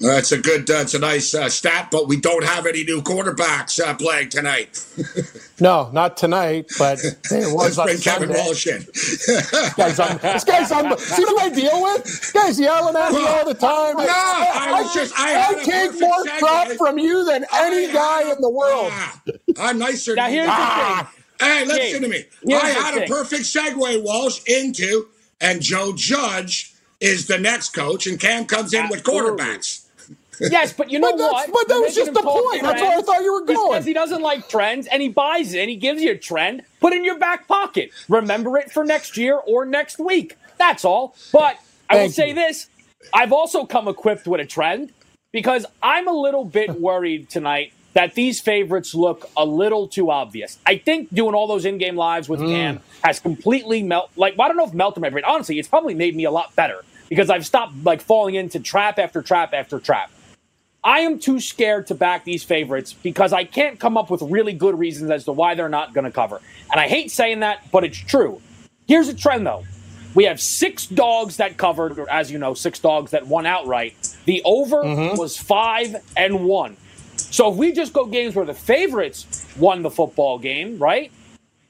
That's 0.00 0.32
a 0.32 0.38
good, 0.38 0.66
that's 0.66 0.92
a 0.94 0.98
nice 0.98 1.34
uh, 1.34 1.48
stat, 1.48 1.88
but 1.90 2.08
we 2.08 2.20
don't 2.20 2.44
have 2.44 2.66
any 2.66 2.84
new 2.84 3.00
quarterbacks 3.00 3.80
uh, 3.80 3.94
playing 3.94 4.28
tonight. 4.28 4.84
no, 5.60 5.88
not 5.92 6.16
tonight, 6.16 6.70
but 6.78 6.98
it 7.02 7.54
was 7.54 7.78
Let's 7.78 7.90
bring 7.90 7.98
Kevin 7.98 8.36
Walsh 8.36 8.66
in. 8.66 8.84
this 8.92 9.74
guy's 9.74 10.00
on. 10.00 10.18
This 10.18 10.44
guy's 10.44 10.72
on. 10.72 10.98
See 10.98 11.24
what 11.24 11.42
I 11.42 11.54
deal 11.54 11.82
with? 11.82 12.04
This 12.04 12.32
guy's 12.32 12.60
yelling 12.60 12.96
at 12.96 13.12
me 13.12 13.24
all 13.24 13.46
the 13.46 13.54
time. 13.54 13.96
No, 13.96 14.02
I, 14.02 14.72
I, 14.72 14.72
I 14.80 14.94
just, 14.94 15.18
I, 15.18 15.48
I 15.48 15.64
take 15.64 16.00
more 16.00 16.24
crap 16.38 16.68
from 16.72 16.98
you 16.98 17.24
than 17.24 17.46
any 17.54 17.90
guy 17.92 18.30
in 18.30 18.40
the 18.40 18.50
world. 18.50 18.88
Ah, 18.90 19.20
I'm 19.58 19.78
nicer. 19.78 20.16
Now 20.16 20.28
here's 20.28 20.48
ah. 20.50 21.08
the 21.38 21.44
thing. 21.44 21.48
Hey, 21.48 21.64
listen 21.66 22.02
to 22.02 22.08
me. 22.08 22.24
I 22.52 22.68
had 22.68 23.02
a 23.02 23.06
perfect 23.06 23.44
segue, 23.44 24.02
Walsh, 24.02 24.40
into 24.46 25.08
and 25.40 25.62
Joe 25.62 25.92
Judge 25.94 26.73
is 27.04 27.26
the 27.26 27.38
next 27.38 27.70
coach, 27.70 28.06
and 28.06 28.18
Cam 28.18 28.46
comes 28.46 28.72
in 28.72 28.88
with 28.88 29.02
quarterbacks. 29.02 29.84
Yes, 30.40 30.72
but 30.72 30.90
you 30.90 30.98
know 30.98 31.12
but 31.12 31.32
what? 31.32 31.52
But 31.52 31.68
that 31.68 31.80
was 31.80 31.94
just 31.94 32.12
the 32.12 32.22
point. 32.22 32.62
That's 32.62 32.80
where 32.80 32.98
I 32.98 33.02
thought 33.02 33.22
you 33.22 33.32
were 33.32 33.44
going. 33.44 33.72
Because 33.72 33.84
he 33.84 33.92
doesn't 33.92 34.22
like 34.22 34.48
trends 34.48 34.86
and 34.86 35.00
he 35.00 35.08
buys 35.08 35.54
it 35.54 35.60
and 35.60 35.70
he 35.70 35.76
gives 35.76 36.02
you 36.02 36.12
a 36.12 36.18
trend. 36.18 36.62
Put 36.80 36.92
in 36.92 37.04
your 37.04 37.18
back 37.18 37.46
pocket. 37.46 37.90
Remember 38.08 38.58
it 38.58 38.72
for 38.72 38.84
next 38.84 39.16
year 39.16 39.40
or 39.46 39.64
next 39.64 39.98
week. 39.98 40.36
That's 40.58 40.84
all. 40.84 41.14
But 41.32 41.58
I 41.88 41.94
Thank 41.94 42.02
will 42.02 42.12
say 42.12 42.28
you. 42.28 42.34
this 42.34 42.68
I've 43.12 43.32
also 43.32 43.64
come 43.64 43.86
equipped 43.86 44.26
with 44.26 44.40
a 44.40 44.46
trend 44.46 44.92
because 45.32 45.66
I'm 45.82 46.08
a 46.08 46.12
little 46.12 46.44
bit 46.44 46.70
worried 46.80 47.28
tonight 47.30 47.72
that 47.92 48.14
these 48.14 48.40
favorites 48.40 48.92
look 48.92 49.30
a 49.36 49.44
little 49.44 49.86
too 49.86 50.10
obvious. 50.10 50.58
I 50.66 50.78
think 50.78 51.14
doing 51.14 51.34
all 51.34 51.46
those 51.46 51.64
in-game 51.64 51.94
lives 51.96 52.28
with 52.28 52.40
mm. 52.40 52.48
Cam 52.48 52.80
has 53.04 53.20
completely 53.20 53.84
melt. 53.84 54.10
Like, 54.16 54.36
well, 54.36 54.46
I 54.46 54.48
don't 54.48 54.56
know 54.56 54.66
if 54.66 54.74
melted 54.74 55.00
my 55.00 55.10
brain. 55.10 55.24
Honestly, 55.24 55.60
it's 55.60 55.68
probably 55.68 55.94
made 55.94 56.16
me 56.16 56.24
a 56.24 56.32
lot 56.32 56.56
better 56.56 56.82
because 57.08 57.30
I've 57.30 57.46
stopped 57.46 57.74
like 57.84 58.00
falling 58.00 58.34
into 58.34 58.60
trap 58.60 58.98
after 58.98 59.22
trap 59.22 59.52
after 59.52 59.78
trap. 59.78 60.10
I 60.82 61.00
am 61.00 61.18
too 61.18 61.40
scared 61.40 61.86
to 61.86 61.94
back 61.94 62.24
these 62.24 62.44
favorites 62.44 62.92
because 62.92 63.32
I 63.32 63.44
can't 63.44 63.80
come 63.80 63.96
up 63.96 64.10
with 64.10 64.20
really 64.20 64.52
good 64.52 64.78
reasons 64.78 65.10
as 65.10 65.24
to 65.24 65.32
why 65.32 65.54
they're 65.54 65.70
not 65.70 65.94
going 65.94 66.04
to 66.04 66.10
cover. 66.10 66.42
And 66.70 66.78
I 66.78 66.88
hate 66.88 67.10
saying 67.10 67.40
that, 67.40 67.70
but 67.72 67.84
it's 67.84 67.96
true. 67.96 68.42
Here's 68.86 69.08
a 69.08 69.14
trend 69.14 69.46
though. 69.46 69.64
We 70.14 70.24
have 70.24 70.40
six 70.40 70.86
dogs 70.86 71.38
that 71.38 71.56
covered, 71.56 71.98
or 71.98 72.08
as 72.08 72.30
you 72.30 72.38
know, 72.38 72.54
six 72.54 72.78
dogs 72.78 73.10
that 73.12 73.26
won 73.26 73.46
outright. 73.46 73.96
The 74.26 74.42
over 74.44 74.84
mm-hmm. 74.84 75.18
was 75.18 75.36
five 75.36 75.96
and 76.16 76.44
one. 76.44 76.76
So 77.16 77.50
if 77.50 77.56
we 77.56 77.72
just 77.72 77.92
go 77.92 78.04
games 78.04 78.36
where 78.36 78.44
the 78.44 78.54
favorites 78.54 79.44
won 79.58 79.82
the 79.82 79.90
football 79.90 80.38
game, 80.38 80.78
right? 80.78 81.10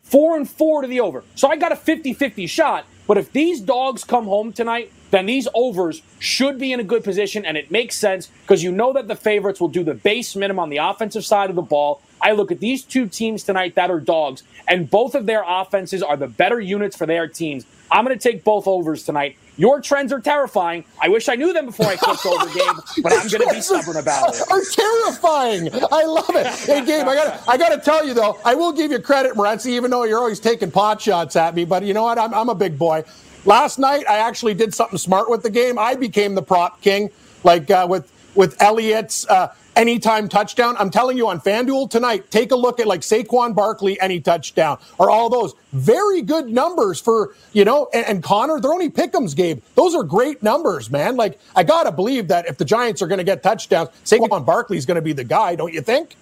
Four 0.02 0.36
and 0.36 0.48
four 0.48 0.82
to 0.82 0.88
the 0.88 1.00
over. 1.00 1.24
So 1.36 1.48
I 1.48 1.56
got 1.56 1.72
a 1.72 1.76
50 1.76 2.12
50 2.12 2.46
shot. 2.46 2.84
But 3.06 3.18
if 3.18 3.32
these 3.32 3.60
dogs 3.60 4.02
come 4.04 4.24
home 4.24 4.52
tonight 4.52 4.90
then 5.14 5.26
these 5.26 5.46
overs 5.54 6.02
should 6.18 6.58
be 6.58 6.72
in 6.72 6.80
a 6.80 6.84
good 6.84 7.04
position, 7.04 7.46
and 7.46 7.56
it 7.56 7.70
makes 7.70 7.96
sense 7.96 8.26
because 8.42 8.64
you 8.64 8.72
know 8.72 8.92
that 8.92 9.06
the 9.06 9.14
favorites 9.14 9.60
will 9.60 9.68
do 9.68 9.84
the 9.84 9.94
base 9.94 10.34
minimum 10.34 10.58
on 10.58 10.70
the 10.70 10.78
offensive 10.78 11.24
side 11.24 11.50
of 11.50 11.56
the 11.56 11.62
ball. 11.62 12.02
I 12.20 12.32
look 12.32 12.50
at 12.50 12.58
these 12.58 12.82
two 12.82 13.06
teams 13.06 13.44
tonight 13.44 13.76
that 13.76 13.90
are 13.90 14.00
dogs, 14.00 14.42
and 14.66 14.90
both 14.90 15.14
of 15.14 15.26
their 15.26 15.44
offenses 15.46 16.02
are 16.02 16.16
the 16.16 16.26
better 16.26 16.58
units 16.60 16.96
for 16.96 17.06
their 17.06 17.28
teams. 17.28 17.64
I'm 17.92 18.04
going 18.04 18.18
to 18.18 18.22
take 18.30 18.42
both 18.42 18.66
overs 18.66 19.04
tonight. 19.04 19.36
Your 19.56 19.80
trends 19.80 20.12
are 20.12 20.20
terrifying. 20.20 20.84
I 21.00 21.08
wish 21.08 21.28
I 21.28 21.36
knew 21.36 21.52
them 21.52 21.66
before 21.66 21.86
I 21.86 21.94
clicked 21.96 22.26
over, 22.26 22.46
Gabe, 22.46 22.76
but 23.04 23.12
I'm 23.12 23.28
going 23.28 23.48
to 23.48 23.54
be 23.54 23.60
stubborn 23.60 23.98
about 23.98 24.34
it. 24.34 24.42
Are 24.50 24.60
terrifying. 24.60 25.68
I 25.92 26.04
love 26.04 26.30
it. 26.30 26.46
Hey, 26.46 26.84
Gabe, 26.84 27.06
I 27.06 27.14
got 27.14 27.48
I 27.48 27.56
got 27.56 27.68
to 27.68 27.78
tell 27.78 28.04
you 28.04 28.14
though, 28.14 28.38
I 28.44 28.56
will 28.56 28.72
give 28.72 28.90
you 28.90 28.98
credit, 28.98 29.34
Morency, 29.34 29.68
even 29.68 29.92
though 29.92 30.02
you're 30.04 30.18
always 30.18 30.40
taking 30.40 30.72
pot 30.72 31.00
shots 31.00 31.36
at 31.36 31.54
me. 31.54 31.64
But 31.64 31.84
you 31.84 31.94
know 31.94 32.02
what? 32.02 32.18
I'm, 32.18 32.34
I'm 32.34 32.48
a 32.48 32.54
big 32.54 32.76
boy. 32.76 33.04
Last 33.44 33.78
night, 33.78 34.04
I 34.08 34.18
actually 34.18 34.54
did 34.54 34.74
something 34.74 34.98
smart 34.98 35.28
with 35.28 35.42
the 35.42 35.50
game. 35.50 35.78
I 35.78 35.94
became 35.94 36.34
the 36.34 36.42
prop 36.42 36.80
king, 36.80 37.10
like 37.42 37.70
uh, 37.70 37.86
with 37.88 38.10
with 38.34 38.60
Elliott's 38.60 39.26
uh, 39.28 39.54
anytime 39.76 40.28
touchdown. 40.28 40.76
I'm 40.78 40.90
telling 40.90 41.16
you 41.16 41.28
on 41.28 41.40
FanDuel 41.40 41.90
tonight, 41.90 42.30
take 42.30 42.52
a 42.52 42.56
look 42.56 42.80
at 42.80 42.86
like 42.86 43.00
Saquon 43.00 43.54
Barkley 43.54 44.00
any 44.00 44.20
touchdown 44.20 44.78
or 44.98 45.10
all 45.10 45.28
those 45.28 45.54
very 45.72 46.22
good 46.22 46.48
numbers 46.48 47.00
for, 47.00 47.34
you 47.52 47.64
know, 47.64 47.88
and, 47.92 48.06
and 48.06 48.22
Conner, 48.22 48.60
they're 48.60 48.72
only 48.72 48.90
pickums, 48.90 49.34
Gabe. 49.34 49.62
Those 49.74 49.94
are 49.94 50.02
great 50.02 50.42
numbers, 50.42 50.90
man. 50.90 51.16
Like, 51.16 51.38
I 51.54 51.62
got 51.62 51.84
to 51.84 51.92
believe 51.92 52.28
that 52.28 52.46
if 52.46 52.58
the 52.58 52.64
Giants 52.64 53.02
are 53.02 53.06
going 53.06 53.18
to 53.18 53.24
get 53.24 53.42
touchdowns, 53.42 53.90
Saquon 54.04 54.44
Barkley 54.44 54.76
is 54.76 54.86
going 54.86 54.96
to 54.96 55.02
be 55.02 55.12
the 55.12 55.24
guy, 55.24 55.54
don't 55.54 55.72
you 55.72 55.80
think? 55.80 56.16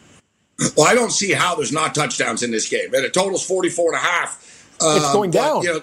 Well, 0.76 0.86
I 0.86 0.94
don't 0.94 1.10
see 1.10 1.32
how 1.32 1.54
there's 1.54 1.72
not 1.72 1.94
touchdowns 1.94 2.42
in 2.42 2.50
this 2.50 2.68
game. 2.68 2.94
And 2.94 3.04
it 3.04 3.14
totals 3.14 3.44
44 3.44 3.94
and 3.94 3.96
a 3.96 3.98
half. 3.98 4.68
it's 4.80 5.12
going 5.12 5.30
but, 5.30 5.38
down. 5.38 5.62
You 5.62 5.72
know, 5.74 5.82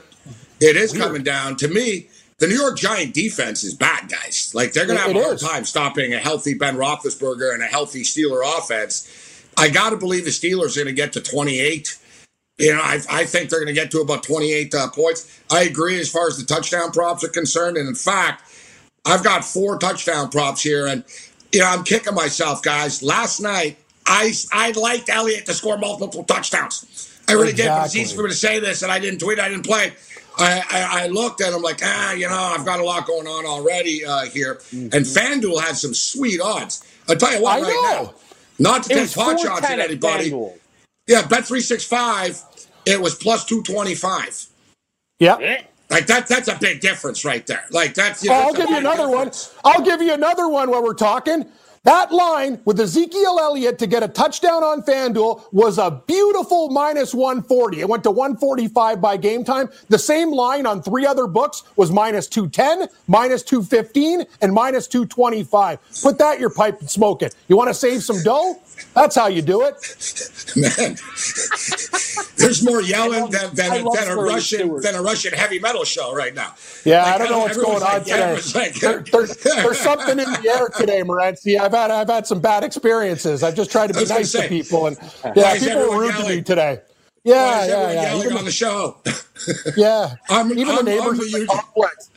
it 0.61 0.75
is 0.75 0.93
Weird. 0.93 1.03
coming 1.03 1.23
down. 1.23 1.55
To 1.57 1.67
me, 1.67 2.07
the 2.39 2.47
New 2.47 2.55
York 2.55 2.77
Giant 2.77 3.13
defense 3.13 3.63
is 3.63 3.73
bad, 3.73 4.09
guys. 4.09 4.51
Like 4.55 4.73
they're 4.73 4.85
going 4.85 4.97
to 4.97 5.03
have 5.03 5.15
a 5.15 5.21
hard 5.21 5.39
time 5.39 5.65
stopping 5.65 6.13
a 6.13 6.19
healthy 6.19 6.53
Ben 6.53 6.75
Roethlisberger 6.75 7.53
and 7.53 7.61
a 7.61 7.67
healthy 7.67 8.01
Steeler 8.03 8.41
offense. 8.57 9.07
I 9.57 9.69
got 9.69 9.89
to 9.89 9.97
believe 9.97 10.23
the 10.23 10.31
Steelers 10.31 10.77
are 10.77 10.83
going 10.83 10.87
to 10.87 11.01
get 11.01 11.13
to 11.13 11.21
28. 11.21 11.97
You 12.57 12.75
know, 12.75 12.81
I, 12.81 12.99
I 13.09 13.25
think 13.25 13.49
they're 13.49 13.59
going 13.59 13.73
to 13.73 13.79
get 13.79 13.91
to 13.91 13.99
about 13.99 14.23
28 14.23 14.73
uh, 14.73 14.89
points. 14.89 15.41
I 15.51 15.63
agree 15.63 15.99
as 15.99 16.09
far 16.09 16.27
as 16.27 16.37
the 16.37 16.45
touchdown 16.45 16.91
props 16.91 17.23
are 17.23 17.29
concerned. 17.29 17.77
And 17.77 17.87
in 17.87 17.95
fact, 17.95 18.43
I've 19.05 19.23
got 19.23 19.43
four 19.43 19.77
touchdown 19.77 20.29
props 20.29 20.61
here. 20.61 20.87
And, 20.87 21.03
you 21.51 21.59
know, 21.59 21.67
I'm 21.67 21.83
kicking 21.83 22.15
myself, 22.15 22.61
guys. 22.61 23.03
Last 23.03 23.39
night, 23.41 23.77
I, 24.05 24.33
I 24.51 24.71
liked 24.71 25.09
Elliott 25.09 25.45
to 25.45 25.53
score 25.53 25.77
multiple 25.77 26.23
touchdowns. 26.23 27.09
I 27.27 27.33
really 27.33 27.51
exactly. 27.51 27.63
did. 27.63 27.69
But 27.69 27.85
it's 27.85 27.95
easy 27.95 28.15
for 28.15 28.23
me 28.23 28.29
to 28.29 28.35
say 28.35 28.59
this, 28.59 28.81
and 28.81 28.91
I 28.91 28.99
didn't 28.99 29.19
tweet, 29.19 29.39
I 29.39 29.49
didn't 29.49 29.65
play. 29.65 29.93
I, 30.39 30.63
I, 30.71 31.03
I, 31.03 31.07
looked 31.07 31.41
at 31.41 31.51
them 31.51 31.61
like, 31.61 31.81
ah, 31.83 32.13
you 32.13 32.27
know, 32.27 32.35
I've 32.35 32.65
got 32.65 32.79
a 32.79 32.83
lot 32.83 33.05
going 33.05 33.27
on 33.27 33.45
already 33.45 34.05
uh, 34.05 34.25
here. 34.25 34.55
Mm-hmm. 34.55 34.95
And 34.95 35.05
FanDuel 35.05 35.61
had 35.61 35.75
some 35.75 35.93
sweet 35.93 36.39
odds. 36.39 36.83
I'll 37.07 37.15
tell 37.15 37.33
you 37.33 37.41
what, 37.41 37.57
I 37.57 37.61
right 37.61 37.69
know. 37.69 38.03
now, 38.03 38.13
not 38.59 38.83
to 38.83 38.89
take 38.89 39.13
pot 39.13 39.39
shots 39.39 39.69
at 39.69 39.79
anybody. 39.79 40.33
Yeah, 41.07 41.25
bet 41.27 41.45
three 41.45 41.61
six 41.61 41.83
five. 41.85 42.41
It 42.85 43.01
was 43.01 43.15
plus 43.15 43.45
two 43.45 43.63
twenty 43.63 43.95
five. 43.95 44.45
Yeah. 45.19 45.61
Like 45.89 46.05
that, 46.05 46.27
that's 46.27 46.47
a 46.47 46.55
big 46.55 46.81
difference 46.81 47.25
right 47.25 47.45
there. 47.47 47.65
Like 47.71 47.95
that's. 47.95 48.23
You 48.23 48.29
know, 48.29 48.35
I'll 48.35 48.53
give 48.53 48.69
you 48.69 48.77
another 48.77 49.07
difference. 49.07 49.53
one. 49.61 49.73
I'll 49.73 49.83
give 49.83 50.01
you 50.01 50.13
another 50.13 50.47
one 50.47 50.69
while 50.69 50.83
we're 50.83 50.93
talking. 50.93 51.45
That 51.83 52.11
line 52.11 52.61
with 52.65 52.79
Ezekiel 52.79 53.39
Elliott 53.39 53.79
to 53.79 53.87
get 53.87 54.03
a 54.03 54.07
touchdown 54.09 54.63
on 54.63 54.81
FanDuel 54.81 55.43
was 55.53 55.77
a 55.77 56.03
beautiful 56.05 56.69
minus 56.69 57.13
140. 57.13 57.79
It 57.79 57.87
went 57.87 58.03
to 58.03 58.11
145 58.11 58.99
by 58.99 59.15
game 59.15 59.45
time. 59.45 59.69
The 59.87 59.97
same 59.97 60.31
line 60.31 60.65
on 60.65 60.83
three 60.83 61.05
other 61.05 61.25
books 61.25 61.63
was 61.77 61.89
minus 61.89 62.27
210, 62.27 62.89
minus 63.07 63.43
215, 63.43 64.25
and 64.41 64.53
minus 64.53 64.87
225. 64.87 65.79
Put 66.03 66.17
that 66.17 66.35
in 66.35 66.41
your 66.41 66.49
pipe 66.49 66.81
and 66.81 66.89
smoke 66.89 67.21
it. 67.21 67.33
You 67.47 67.55
want 67.55 67.69
to 67.69 67.73
save 67.73 68.03
some 68.03 68.21
dough? 68.23 68.59
That's 68.93 69.15
how 69.15 69.27
you 69.27 69.41
do 69.41 69.61
it. 69.63 69.75
Man, 70.55 70.97
there's 72.37 72.63
more 72.63 72.81
yelling 72.81 73.29
than, 73.29 73.53
than, 73.53 73.83
than 73.83 74.07
a 74.09 74.15
Russian 74.15 74.81
than 74.81 74.95
a 74.95 75.01
Russian 75.01 75.33
heavy 75.33 75.59
metal 75.59 75.83
show 75.83 76.13
right 76.13 76.33
now. 76.33 76.55
Yeah, 76.85 77.03
like, 77.03 77.13
I 77.13 77.17
don't 77.17 77.29
know 77.29 77.39
what's 77.39 77.57
going 77.57 77.75
on 77.75 77.81
like, 77.81 78.03
today. 78.03 78.39
Like, 78.55 78.73
there, 78.75 78.99
there's, 79.11 79.35
there's, 79.37 79.79
something 79.79 80.19
in 80.19 80.31
the 80.31 80.49
air 80.49 80.69
today, 80.69 81.01
Morency. 81.01 81.59
I've 81.59 81.71
had 81.71 81.91
I've 81.91 82.09
had 82.09 82.25
some 82.25 82.39
bad 82.39 82.63
experiences. 82.63 83.43
I've 83.43 83.55
just 83.55 83.71
tried 83.71 83.87
to 83.87 83.93
be 83.93 84.05
nice 84.05 84.31
say, 84.31 84.43
to 84.43 84.49
people, 84.49 84.87
and 84.87 84.97
yeah, 85.35 85.57
people 85.57 85.89
were 85.89 85.99
rude 85.99 86.13
yelling? 86.13 86.27
to 86.27 86.35
me 86.35 86.41
today. 86.41 86.81
Yeah, 87.23 87.65
yeah, 87.65 87.91
yeah. 87.91 88.17
Even 88.17 88.37
on 88.37 88.45
the 88.45 88.51
show. 88.51 88.97
yeah, 89.77 90.15
I'm, 90.29 90.51
even 90.51 90.69
I'm, 90.69 90.77
the 90.77 90.83
neighbors 90.83 91.33
in 91.33 91.41
the 91.41 91.47
complex. 91.47 92.09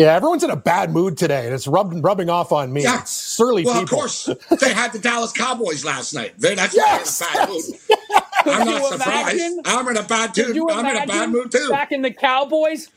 Yeah, 0.00 0.14
everyone's 0.14 0.42
in 0.42 0.48
a 0.48 0.56
bad 0.56 0.92
mood 0.92 1.18
today, 1.18 1.44
and 1.44 1.54
it's 1.54 1.66
rubbing 1.66 2.00
rubbing 2.00 2.30
off 2.30 2.52
on 2.52 2.72
me. 2.72 2.84
Yeah. 2.84 3.02
Surly 3.02 3.66
well, 3.66 3.80
people. 3.80 3.98
of 3.98 4.00
course, 4.00 4.30
they 4.58 4.72
had 4.72 4.94
the 4.94 4.98
Dallas 4.98 5.30
Cowboys 5.30 5.84
last 5.84 6.14
night. 6.14 6.32
That's 6.38 6.74
yes, 6.74 7.20
why 7.20 7.28
I'm 7.34 7.50
in 7.50 7.60
a 7.60 7.84
bad 7.90 8.08
mood. 8.08 8.22
I'm 8.46 8.66
not 8.66 8.92
surprised. 8.92 9.36
Imagine? 9.36 9.62
I'm 9.66 9.88
in 9.88 9.96
a 9.98 10.02
bad 10.02 10.38
mood. 10.38 10.70
I'm 10.70 10.86
in 10.86 11.02
a 11.02 11.06
bad 11.06 11.30
mood 11.30 11.52
too. 11.52 11.68
Back 11.68 11.92
in 11.92 12.00
the 12.00 12.12
Cowboys. 12.12 12.88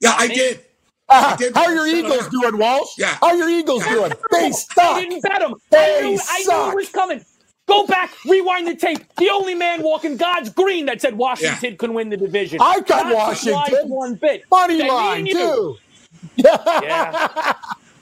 Yeah, 0.00 0.14
I 0.16 0.28
did. 0.28 0.64
Uh, 1.10 1.36
how 1.54 1.64
are 1.64 1.74
your 1.74 1.86
Eagles 1.88 2.26
doing, 2.28 2.56
Walsh? 2.56 2.96
Yeah. 2.96 3.18
How 3.20 3.26
are 3.26 3.36
your 3.36 3.50
Eagles 3.50 3.84
yeah. 3.84 3.92
doing? 3.92 4.12
They 4.32 4.52
suck. 4.52 4.78
I 4.78 5.00
didn't 5.02 5.22
bet 5.22 5.40
them. 5.40 5.56
They 5.70 5.98
I 5.98 6.08
knew, 6.08 6.16
suck. 6.16 6.30
I 6.30 6.64
knew 6.64 6.70
it 6.70 6.76
was 6.76 6.88
coming. 6.88 7.24
Go 7.70 7.86
back, 7.86 8.12
rewind 8.26 8.66
the 8.66 8.74
tape. 8.74 8.98
The 9.16 9.30
only 9.30 9.54
man 9.54 9.82
walking 9.82 10.16
God's 10.16 10.50
green 10.50 10.86
that 10.86 11.00
said 11.00 11.16
Washington 11.16 11.70
yeah. 11.72 11.76
can 11.76 11.94
win 11.94 12.08
the 12.08 12.16
division. 12.16 12.58
I 12.60 12.80
got 12.80 13.06
Not 13.06 13.14
Washington. 13.14 13.88
One 13.88 14.14
bit. 14.16 14.42
Money 14.50 14.78
they 14.78 14.88
line 14.88 15.26
too. 15.26 15.76
yeah. 16.34 17.54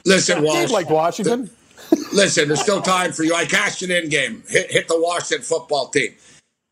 Listen, 0.07 0.43
Walsh. 0.45 0.71
like 0.71 0.89
Washington. 0.89 1.51
Listen, 2.15 2.49
there's 2.49 2.63
still 2.63 2.81
time 2.81 3.13
for 3.13 3.25
you. 3.25 3.35
I 3.35 3.45
cashed 3.45 3.83
an 3.83 3.91
in 3.91 4.09
game. 4.09 4.43
Hit, 4.49 4.71
hit 4.71 4.89
the 4.89 4.99
Washington 4.99 5.45
football 5.45 5.89
team. 5.89 6.15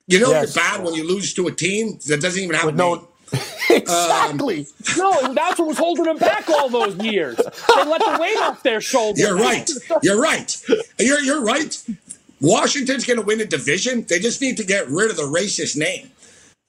You 0.06 0.20
know 0.20 0.30
yes. 0.30 0.54
you're 0.54 0.64
bad 0.64 0.82
when 0.82 0.94
you 0.94 1.06
lose 1.06 1.34
to 1.34 1.48
a 1.48 1.52
team 1.52 1.98
that 2.06 2.22
doesn't 2.22 2.42
even 2.42 2.56
have 2.56 2.64
With 2.64 2.76
a. 2.76 2.78
No, 2.78 3.08
exactly. 3.70 4.60
Um, 4.60 4.96
no, 4.96 5.34
that's 5.34 5.58
what 5.58 5.68
was 5.68 5.78
holding 5.78 6.04
them 6.04 6.16
back 6.16 6.48
all 6.48 6.68
those 6.68 6.96
years. 6.96 7.36
They 7.36 7.84
let 7.84 8.00
the 8.00 8.16
weight 8.20 8.38
off 8.38 8.62
their 8.62 8.80
shoulders. 8.80 9.20
You're 9.20 9.36
right. 9.36 9.68
You're 10.02 10.20
right. 10.20 10.56
You're 10.98 11.20
you're 11.20 11.42
right. 11.42 11.76
Washington's 12.40 13.04
going 13.04 13.18
to 13.18 13.24
win 13.24 13.40
a 13.40 13.46
division. 13.46 14.04
They 14.08 14.18
just 14.18 14.40
need 14.40 14.56
to 14.58 14.64
get 14.64 14.88
rid 14.88 15.10
of 15.10 15.16
the 15.16 15.22
racist 15.22 15.76
name. 15.76 16.10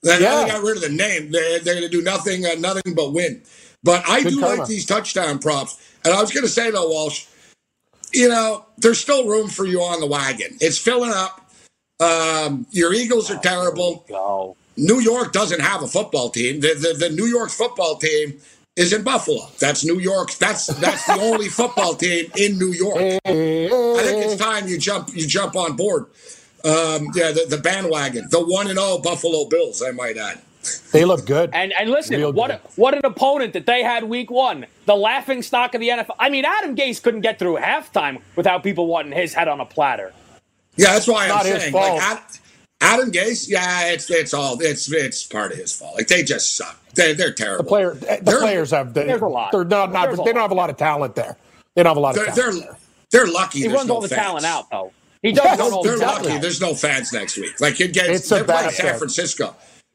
Then 0.02 0.22
yeah. 0.22 0.44
they 0.44 0.50
got 0.50 0.62
rid 0.62 0.76
of 0.76 0.82
the 0.82 0.88
name. 0.88 1.30
They're, 1.32 1.58
they're 1.58 1.74
going 1.74 1.90
to 1.90 1.96
do 1.96 2.02
nothing, 2.02 2.46
uh, 2.46 2.54
nothing 2.58 2.94
but 2.94 3.12
win. 3.12 3.42
But 3.82 4.08
I 4.08 4.22
Good 4.22 4.30
do 4.30 4.40
karma. 4.40 4.60
like 4.60 4.68
these 4.68 4.86
touchdown 4.86 5.38
props. 5.38 5.80
And 6.04 6.14
I 6.14 6.20
was 6.20 6.32
going 6.32 6.44
to 6.44 6.50
say 6.50 6.70
though, 6.70 6.88
Walsh, 6.88 7.26
you 8.12 8.28
know, 8.28 8.64
there's 8.78 8.98
still 8.98 9.28
room 9.28 9.48
for 9.48 9.66
you 9.66 9.80
on 9.80 10.00
the 10.00 10.06
wagon. 10.06 10.56
It's 10.60 10.78
filling 10.78 11.12
up. 11.12 11.50
Um, 12.00 12.66
your 12.70 12.94
Eagles 12.94 13.30
are 13.30 13.38
terrible. 13.38 14.06
New 14.76 15.00
York 15.00 15.32
doesn't 15.32 15.60
have 15.60 15.82
a 15.82 15.88
football 15.88 16.30
team. 16.30 16.60
The, 16.60 16.74
the, 16.74 17.08
the 17.08 17.14
New 17.14 17.26
York 17.26 17.50
football 17.50 17.96
team 17.96 18.40
is 18.78 18.92
in 18.92 19.02
Buffalo. 19.02 19.48
That's 19.58 19.84
New 19.84 19.98
York. 19.98 20.32
That's 20.34 20.68
that's 20.68 21.04
the 21.04 21.20
only 21.20 21.48
football 21.60 21.94
team 21.94 22.30
in 22.36 22.58
New 22.58 22.72
York. 22.72 22.98
I 22.98 24.00
think 24.02 24.24
it's 24.24 24.36
time 24.36 24.68
you 24.68 24.78
jump 24.78 25.14
you 25.14 25.26
jump 25.26 25.56
on 25.56 25.76
board. 25.76 26.06
Um, 26.64 27.08
yeah, 27.14 27.30
the, 27.30 27.46
the 27.48 27.58
bandwagon, 27.58 28.26
the 28.30 28.44
one 28.44 28.68
and 28.68 28.78
all 28.78 29.00
Buffalo 29.00 29.48
Bills, 29.48 29.82
I 29.82 29.92
might 29.92 30.16
add. 30.16 30.40
They 30.92 31.04
look 31.04 31.24
good. 31.26 31.50
And 31.52 31.72
and 31.78 31.90
listen, 31.90 32.16
Real 32.16 32.32
what 32.32 32.50
a, 32.50 32.60
what 32.76 32.94
an 32.94 33.04
opponent 33.04 33.52
that 33.52 33.66
they 33.66 33.82
had 33.82 34.04
week 34.04 34.30
one. 34.30 34.66
The 34.86 34.96
laughing 34.96 35.42
stock 35.42 35.74
of 35.74 35.80
the 35.80 35.88
NFL. 35.88 36.16
I 36.18 36.30
mean, 36.30 36.44
Adam 36.44 36.76
Gase 36.76 37.02
couldn't 37.02 37.22
get 37.22 37.38
through 37.38 37.56
halftime 37.56 38.20
without 38.36 38.62
people 38.62 38.86
wanting 38.86 39.12
his 39.12 39.34
head 39.34 39.48
on 39.48 39.60
a 39.60 39.64
platter. 39.64 40.12
Yeah, 40.76 40.92
that's 40.92 41.08
why 41.08 41.28
I'm 41.28 41.44
saying 41.44 41.72
like 41.72 42.02
Adam, 42.02 42.24
Adam 42.80 43.12
Gase. 43.12 43.48
Yeah, 43.48 43.86
it's 43.86 44.10
it's 44.10 44.34
all 44.34 44.60
it's 44.60 44.92
it's 44.92 45.24
part 45.24 45.52
of 45.52 45.58
his 45.58 45.72
fault. 45.72 45.96
Like 45.96 46.08
they 46.08 46.22
just 46.22 46.56
suck. 46.56 46.78
They 46.98 47.14
they're 47.14 47.32
terrible. 47.32 47.62
The 47.62 47.68
player 47.68 47.94
the 47.94 48.18
they're, 48.22 48.40
players 48.40 48.72
have 48.72 48.92
they, 48.92 49.06
there's 49.06 49.22
a 49.22 49.26
lot. 49.26 49.52
They're 49.52 49.64
not, 49.64 49.92
not 49.92 50.10
they 50.10 50.32
don't 50.32 50.42
have 50.42 50.50
a 50.50 50.54
lot 50.54 50.68
of 50.68 50.76
talent 50.76 51.14
there. 51.14 51.36
They 51.76 51.84
don't 51.84 51.90
have 51.90 51.96
a 51.96 52.00
lot 52.00 52.18
of 52.18 52.34
they're, 52.34 52.50
talent. 52.50 52.64
They're, 53.10 53.24
they're 53.24 53.32
lucky. 53.32 53.60
He 53.60 53.68
runs 53.68 53.86
no 53.86 53.94
all 53.94 54.00
the 54.00 54.08
fans. 54.08 54.20
talent 54.20 54.44
out 54.44 54.68
though. 54.68 54.92
He 55.22 55.30
does. 55.30 55.44
Yes, 55.44 55.84
they're 55.84 55.96
lucky. 55.96 56.38
There's 56.38 56.60
no 56.60 56.74
fans 56.74 57.12
next 57.12 57.36
week. 57.36 57.60
Like 57.60 57.80
it 57.80 57.92
gets. 57.92 58.28
They're 58.28 58.42
playing 58.42 58.70
San 58.70 58.98
Francisco. 58.98 59.54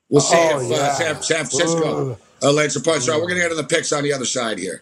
We'll 0.09 0.21
see 0.21 0.37
oh, 0.37 0.61
if 0.61 0.71
uh. 0.71 0.93
San, 0.93 1.21
San, 1.21 1.45
Francisco 1.45 2.17
uh, 2.41 2.51
lands 2.53 2.77
a 2.77 2.81
punch. 2.81 3.03
So 3.03 3.19
we're 3.19 3.27
going 3.27 3.35
to 3.35 3.41
get 3.41 3.49
to 3.49 3.55
the 3.55 3.63
picks 3.65 3.91
on 3.91 4.03
the 4.03 4.13
other 4.13 4.25
side 4.25 4.57
here. 4.57 4.81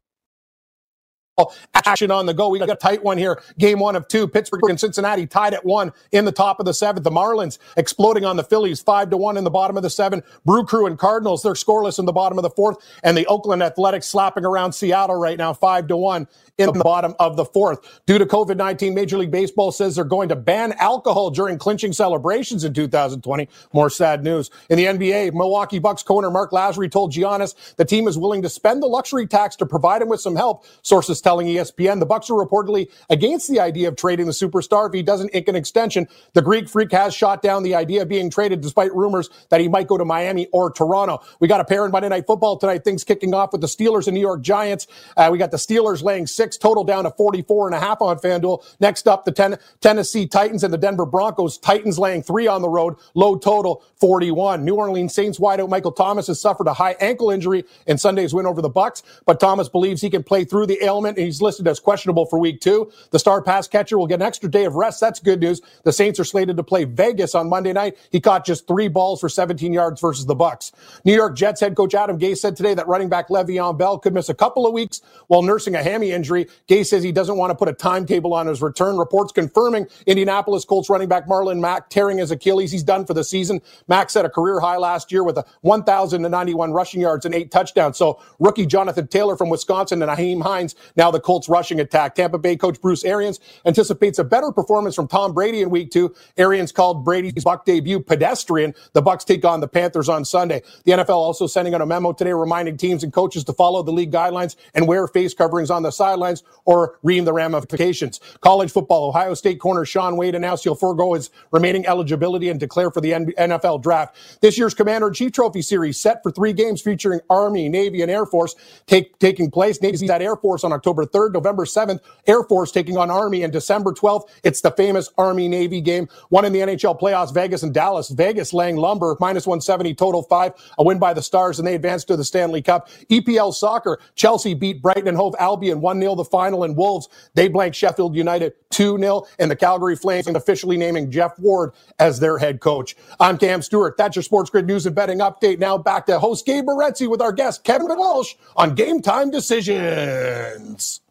action 1.73 2.11
on 2.11 2.25
the 2.25 2.33
go. 2.33 2.49
We 2.49 2.59
got 2.59 2.69
a 2.69 2.75
tight 2.75 3.03
one 3.03 3.17
here. 3.17 3.41
Game 3.57 3.79
one 3.79 3.95
of 3.95 4.07
two. 4.07 4.27
Pittsburgh 4.27 4.69
and 4.69 4.79
Cincinnati 4.79 5.25
tied 5.27 5.53
at 5.53 5.65
one 5.65 5.91
in 6.11 6.25
the 6.25 6.31
top 6.31 6.59
of 6.59 6.65
the 6.65 6.73
seventh. 6.73 7.03
The 7.03 7.11
Marlins 7.11 7.57
exploding 7.77 8.25
on 8.25 8.35
the 8.37 8.43
Phillies, 8.43 8.81
five 8.81 9.09
to 9.11 9.17
one 9.17 9.37
in 9.37 9.43
the 9.43 9.49
bottom 9.49 9.77
of 9.77 9.83
the 9.83 9.89
seven. 9.89 10.23
Brew 10.45 10.65
Crew 10.65 10.87
and 10.87 10.97
Cardinals, 10.97 11.43
they're 11.43 11.53
scoreless 11.53 11.99
in 11.99 12.05
the 12.05 12.13
bottom 12.13 12.37
of 12.37 12.43
the 12.43 12.49
fourth. 12.49 12.77
And 13.03 13.17
the 13.17 13.25
Oakland 13.27 13.63
Athletics 13.63 14.07
slapping 14.07 14.45
around 14.45 14.73
Seattle 14.73 15.15
right 15.15 15.37
now, 15.37 15.53
five 15.53 15.87
to 15.87 15.97
one 15.97 16.27
in 16.61 16.73
the 16.73 16.83
bottom 16.83 17.15
of 17.19 17.35
the 17.35 17.45
fourth. 17.45 18.01
Due 18.05 18.17
to 18.17 18.25
COVID 18.25 18.57
19, 18.57 18.93
Major 18.93 19.17
League 19.17 19.31
Baseball 19.31 19.71
says 19.71 19.95
they're 19.95 20.03
going 20.03 20.29
to 20.29 20.35
ban 20.35 20.73
alcohol 20.73 21.29
during 21.29 21.57
clinching 21.57 21.93
celebrations 21.93 22.63
in 22.63 22.73
2020. 22.73 23.47
More 23.73 23.89
sad 23.89 24.23
news. 24.23 24.49
In 24.69 24.77
the 24.77 24.85
NBA, 24.85 25.33
Milwaukee 25.33 25.79
Bucks 25.79 26.03
co 26.03 26.17
owner 26.17 26.31
Marc 26.31 26.51
Lasry 26.51 26.89
told 26.89 27.11
Giannis 27.11 27.75
the 27.75 27.85
team 27.85 28.07
is 28.07 28.17
willing 28.17 28.41
to 28.41 28.49
spend 28.49 28.81
the 28.81 28.87
luxury 28.87 29.27
tax 29.27 29.55
to 29.57 29.65
provide 29.65 30.01
him 30.01 30.09
with 30.09 30.21
some 30.21 30.35
help. 30.35 30.65
Sources 30.81 31.21
telling 31.21 31.47
ESPN 31.47 31.99
the 31.99 32.05
Bucks 32.05 32.29
are 32.29 32.33
reportedly 32.33 32.89
against 33.09 33.49
the 33.49 33.59
idea 33.59 33.87
of 33.87 33.95
trading 33.95 34.25
the 34.25 34.31
superstar 34.31 34.87
if 34.87 34.93
he 34.93 35.03
doesn't 35.03 35.29
ink 35.33 35.47
an 35.47 35.55
extension. 35.55 36.07
The 36.33 36.41
Greek 36.41 36.69
freak 36.69 36.91
has 36.91 37.13
shot 37.13 37.41
down 37.41 37.63
the 37.63 37.75
idea 37.75 38.01
of 38.03 38.09
being 38.09 38.29
traded 38.29 38.61
despite 38.61 38.93
rumors 38.93 39.29
that 39.49 39.59
he 39.61 39.67
might 39.67 39.87
go 39.87 39.97
to 39.97 40.05
Miami 40.05 40.47
or 40.51 40.71
Toronto. 40.71 41.21
We 41.39 41.47
got 41.47 41.61
a 41.61 41.65
pair 41.65 41.85
in 41.85 41.91
Monday 41.91 42.09
Night 42.09 42.27
Football 42.27 42.57
tonight. 42.57 42.83
Things 42.83 43.03
kicking 43.03 43.33
off 43.33 43.51
with 43.51 43.61
the 43.61 43.67
Steelers 43.67 44.07
and 44.07 44.13
New 44.13 44.21
York 44.21 44.41
Giants. 44.41 44.87
Uh, 45.17 45.29
we 45.31 45.37
got 45.37 45.51
the 45.51 45.57
Steelers 45.57 46.03
laying 46.03 46.27
six 46.27 46.50
total 46.57 46.83
down 46.83 47.03
to 47.05 47.11
44 47.11 47.67
and 47.67 47.75
a 47.75 47.79
half 47.79 48.01
on 48.01 48.17
FanDuel. 48.19 48.63
Next 48.79 49.07
up, 49.07 49.25
the 49.25 49.31
ten- 49.31 49.57
Tennessee 49.81 50.27
Titans 50.27 50.63
and 50.63 50.73
the 50.73 50.77
Denver 50.77 51.05
Broncos. 51.05 51.57
Titans 51.57 51.99
laying 51.99 52.23
three 52.23 52.47
on 52.47 52.61
the 52.61 52.69
road. 52.69 52.95
Low 53.15 53.35
total 53.37 53.83
41. 53.99 54.63
New 54.65 54.75
Orleans 54.75 55.13
Saints 55.13 55.39
wideout 55.39 55.69
Michael 55.69 55.91
Thomas 55.91 56.27
has 56.27 56.39
suffered 56.41 56.67
a 56.67 56.73
high 56.73 56.95
ankle 56.99 57.29
injury 57.31 57.65
in 57.87 57.97
Sunday's 57.97 58.33
win 58.33 58.45
over 58.45 58.61
the 58.61 58.69
Bucks, 58.69 59.03
but 59.25 59.39
Thomas 59.39 59.69
believes 59.69 60.01
he 60.01 60.09
can 60.09 60.23
play 60.23 60.43
through 60.43 60.67
the 60.67 60.83
ailment 60.83 61.17
and 61.17 61.25
he's 61.25 61.41
listed 61.41 61.67
as 61.67 61.79
questionable 61.79 62.25
for 62.25 62.39
week 62.39 62.61
two. 62.61 62.91
The 63.11 63.19
star 63.19 63.41
pass 63.41 63.67
catcher 63.67 63.97
will 63.97 64.07
get 64.07 64.15
an 64.15 64.21
extra 64.21 64.49
day 64.49 64.65
of 64.65 64.75
rest. 64.75 64.99
That's 64.99 65.19
good 65.19 65.39
news. 65.39 65.61
The 65.83 65.91
Saints 65.91 66.19
are 66.19 66.23
slated 66.23 66.57
to 66.57 66.63
play 66.63 66.83
Vegas 66.83 67.35
on 67.35 67.49
Monday 67.49 67.73
night. 67.73 67.97
He 68.11 68.19
caught 68.19 68.45
just 68.45 68.67
three 68.67 68.87
balls 68.87 69.19
for 69.19 69.29
17 69.29 69.73
yards 69.73 69.99
versus 70.01 70.25
the 70.25 70.35
Bucks. 70.35 70.71
New 71.05 71.13
York 71.13 71.35
Jets 71.35 71.59
head 71.59 71.75
coach 71.75 71.93
Adam 71.93 72.17
Gase 72.19 72.37
said 72.37 72.55
today 72.55 72.73
that 72.73 72.87
running 72.87 73.09
back 73.09 73.29
Le'Veon 73.29 73.77
Bell 73.77 73.97
could 73.97 74.13
miss 74.13 74.29
a 74.29 74.33
couple 74.33 74.65
of 74.65 74.73
weeks 74.73 75.01
while 75.27 75.41
nursing 75.41 75.75
a 75.75 75.83
hammy 75.83 76.11
injury. 76.11 76.30
Gase 76.67 76.87
says 76.87 77.03
he 77.03 77.11
doesn't 77.11 77.37
want 77.37 77.51
to 77.51 77.55
put 77.55 77.67
a 77.69 77.73
timetable 77.73 78.33
on 78.33 78.47
his 78.47 78.61
return. 78.61 78.97
Reports 78.97 79.31
confirming 79.31 79.87
Indianapolis 80.07 80.65
Colts 80.65 80.89
running 80.89 81.09
back 81.09 81.27
Marlon 81.27 81.59
Mack 81.59 81.89
tearing 81.89 82.17
his 82.17 82.31
Achilles. 82.31 82.71
He's 82.71 82.83
done 82.83 83.05
for 83.05 83.13
the 83.13 83.23
season. 83.23 83.61
Mack 83.87 84.09
set 84.09 84.25
a 84.25 84.29
career 84.29 84.59
high 84.59 84.77
last 84.77 85.11
year 85.11 85.23
with 85.23 85.37
a 85.37 85.45
1,091 85.61 86.71
rushing 86.73 87.01
yards 87.01 87.25
and 87.25 87.35
eight 87.35 87.51
touchdowns. 87.51 87.97
So 87.97 88.21
rookie 88.39 88.65
Jonathan 88.65 89.07
Taylor 89.07 89.35
from 89.37 89.49
Wisconsin 89.49 90.01
and 90.01 90.11
Nyheim 90.11 90.41
Hines, 90.43 90.75
now 90.95 91.11
the 91.11 91.19
Colts 91.19 91.49
rushing 91.49 91.79
attack. 91.79 92.15
Tampa 92.15 92.37
Bay 92.37 92.55
coach 92.55 92.81
Bruce 92.81 93.03
Arians 93.03 93.39
anticipates 93.65 94.19
a 94.19 94.23
better 94.23 94.51
performance 94.51 94.95
from 94.95 95.07
Tom 95.07 95.33
Brady 95.33 95.61
in 95.61 95.69
week 95.69 95.91
two. 95.91 96.13
Arians 96.37 96.71
called 96.71 97.05
Brady's 97.05 97.43
Buck 97.43 97.65
debut 97.65 97.99
pedestrian. 97.99 98.73
The 98.93 99.01
Bucks 99.01 99.23
take 99.23 99.45
on 99.45 99.59
the 99.59 99.67
Panthers 99.67 100.09
on 100.09 100.25
Sunday. 100.25 100.61
The 100.85 100.93
NFL 100.93 101.09
also 101.09 101.47
sending 101.47 101.73
out 101.73 101.81
a 101.81 101.85
memo 101.85 102.13
today 102.13 102.33
reminding 102.33 102.77
teams 102.77 103.03
and 103.03 103.13
coaches 103.13 103.43
to 103.45 103.53
follow 103.53 103.83
the 103.83 103.91
league 103.91 104.11
guidelines 104.11 104.55
and 104.73 104.87
wear 104.87 105.07
face 105.07 105.33
coverings 105.33 105.69
on 105.69 105.83
the 105.83 105.91
sidelines 106.21 106.43
or 106.65 106.99
ream 107.03 107.25
the 107.25 107.33
ramifications. 107.33 108.19
College 108.41 108.71
football, 108.71 109.09
Ohio 109.09 109.33
State 109.33 109.59
corner 109.59 109.85
Shaun 109.85 110.15
Wade 110.15 110.35
announced 110.35 110.63
he'll 110.63 110.75
forego 110.75 111.13
his 111.13 111.29
remaining 111.51 111.85
eligibility 111.87 112.49
and 112.49 112.59
declare 112.59 112.91
for 112.91 113.01
the 113.01 113.11
NFL 113.11 113.81
draft. 113.81 114.15
This 114.41 114.57
year's 114.57 114.73
Commander 114.73 115.07
in 115.07 115.13
Chief 115.13 115.31
Trophy 115.31 115.61
Series 115.61 115.99
set 115.99 116.21
for 116.23 116.31
three 116.31 116.53
games 116.53 116.81
featuring 116.81 117.19
Army, 117.29 117.67
Navy, 117.67 118.01
and 118.01 118.11
Air 118.11 118.25
Force 118.25 118.55
take, 118.85 119.17
taking 119.19 119.49
place. 119.49 119.81
Navy's 119.81 120.09
at 120.09 120.21
Air 120.21 120.35
Force 120.35 120.63
on 120.63 120.71
October 120.71 121.05
3rd, 121.05 121.33
November 121.33 121.65
7th. 121.65 121.99
Air 122.27 122.43
Force 122.43 122.71
taking 122.71 122.97
on 122.97 123.09
Army, 123.09 123.43
and 123.43 123.51
December 123.51 123.91
12th, 123.91 124.29
it's 124.43 124.61
the 124.61 124.71
famous 124.71 125.09
Army 125.17 125.47
Navy 125.47 125.81
game. 125.81 126.07
One 126.29 126.45
in 126.45 126.53
the 126.53 126.59
NHL 126.59 126.99
playoffs, 126.99 127.33
Vegas 127.33 127.63
and 127.63 127.73
Dallas. 127.73 128.09
Vegas 128.09 128.53
laying 128.53 128.75
lumber, 128.75 129.17
minus 129.19 129.47
170, 129.47 129.95
total 129.95 130.23
five. 130.23 130.53
A 130.77 130.83
win 130.83 130.99
by 130.99 131.13
the 131.13 131.21
Stars, 131.21 131.59
and 131.59 131.67
they 131.67 131.75
advance 131.75 132.03
to 132.05 132.15
the 132.15 132.23
Stanley 132.23 132.61
Cup. 132.61 132.89
EPL 133.09 133.53
soccer, 133.53 133.99
Chelsea 134.15 134.53
beat 134.53 134.81
Brighton 134.81 135.07
and 135.07 135.17
Hove 135.17 135.35
Albion 135.39 135.81
1 135.81 135.99
0 135.99 136.10
the 136.15 136.25
final, 136.25 136.63
and 136.63 136.75
Wolves, 136.75 137.07
they 137.33 137.47
blank 137.47 137.75
Sheffield 137.75 138.15
United 138.15 138.53
2 138.71 138.97
0, 138.97 139.23
and 139.39 139.51
the 139.51 139.55
Calgary 139.55 139.95
Flames 139.95 140.27
officially 140.27 140.77
naming 140.77 141.11
Geoff 141.11 141.37
Ward 141.39 141.73
as 141.99 142.19
their 142.19 142.37
head 142.37 142.59
coach. 142.59 142.95
I'm 143.19 143.37
Cam 143.37 143.61
Stewart. 143.61 143.97
That's 143.97 144.15
your 144.15 144.23
Sports 144.23 144.49
Grid 144.49 144.67
news 144.67 144.85
and 144.85 144.95
betting 144.95 145.19
update. 145.19 145.59
Now 145.59 145.77
back 145.77 146.05
to 146.07 146.19
host 146.19 146.45
Gabe 146.45 146.65
Morency 146.65 147.09
with 147.09 147.21
our 147.21 147.31
guest 147.31 147.63
Kevin 147.63 147.87
Walsh 147.89 148.35
on 148.55 148.75
Game 148.75 149.01
Time 149.01 149.31
Decisions. 149.31 151.01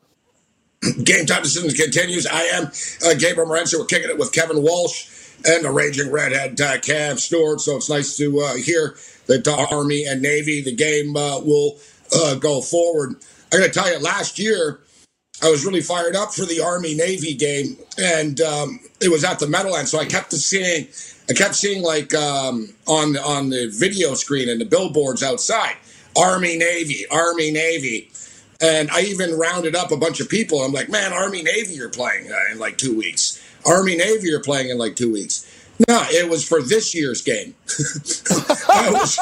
Game 1.05 1.27
Time 1.27 1.43
Decisions 1.43 1.75
continues. 1.75 2.27
I 2.27 2.43
am 2.43 2.67
uh, 3.05 3.15
Gabriel 3.19 3.49
Morency. 3.49 3.79
We're 3.79 3.87
kicking 3.87 4.11
it 4.11 4.19
with 4.19 4.33
Kevin 4.33 4.63
Walsh 4.63 5.09
and 5.47 5.65
the 5.65 5.71
Raging 5.71 6.11
Redhead 6.11 6.61
uh, 6.61 6.79
Cam 6.81 7.17
Stewart. 7.17 7.61
So 7.61 7.77
it's 7.77 7.91
nice 7.91 8.17
to 8.17 8.41
uh, 8.41 8.55
hear 8.55 8.97
that 9.27 9.45
the 9.45 9.69
Army 9.71 10.05
and 10.07 10.23
Navy, 10.23 10.63
the 10.63 10.75
game 10.75 11.17
uh, 11.17 11.41
will 11.41 11.79
uh, 12.15 12.35
go 12.37 12.61
forward. 12.61 13.17
I 13.53 13.59
got 13.59 13.65
to 13.65 13.71
tell 13.71 13.91
you, 13.91 13.99
last 13.99 14.39
year, 14.39 14.81
I 15.43 15.51
was 15.51 15.65
really 15.65 15.81
fired 15.81 16.15
up 16.15 16.35
for 16.35 16.45
the 16.45 16.61
Army 16.61 16.95
Navy 16.95 17.35
game, 17.35 17.77
and 17.99 18.41
um, 18.41 18.81
it 19.01 19.09
was 19.09 19.25
at 19.25 19.39
the 19.39 19.47
Meadowlands. 19.47 19.91
So 19.91 19.99
I 19.99 20.05
kept 20.05 20.33
seeing, 20.33 20.87
I 21.29 21.33
kept 21.33 21.55
seeing 21.55 21.83
like 21.83 22.15
um, 22.15 22.69
on 22.87 23.17
on 23.17 23.51
the 23.51 23.73
video 23.73 24.15
screen 24.15 24.49
and 24.49 24.61
the 24.61 24.67
billboards 24.67 25.23
outside, 25.23 25.77
Army 26.17 26.57
Navy, 26.57 27.07
Army 27.11 27.51
Navy, 27.51 28.11
and 28.61 28.91
I 28.91 29.03
even 29.03 29.39
rounded 29.39 29.75
up 29.75 29.91
a 29.91 29.97
bunch 29.97 30.21
of 30.21 30.29
people. 30.29 30.61
I'm 30.61 30.73
like, 30.73 30.91
man, 30.91 31.13
Army 31.13 31.43
Navy, 31.43 31.75
you're 31.75 31.89
playing 31.89 32.31
uh, 32.31 32.53
in 32.53 32.59
like 32.59 32.77
two 32.77 32.97
weeks. 32.97 33.43
Army 33.65 33.97
Navy, 33.97 34.29
you're 34.29 34.43
playing 34.43 34.71
in 34.71 34.79
like 34.79 34.97
two 34.97 35.13
weeks. 35.13 35.47
No, 35.89 36.05
it 36.11 36.29
was 36.29 36.47
for 36.47 36.61
this 36.61 36.95
year's 36.95 37.23
game. 37.23 37.55
was, 37.67 39.17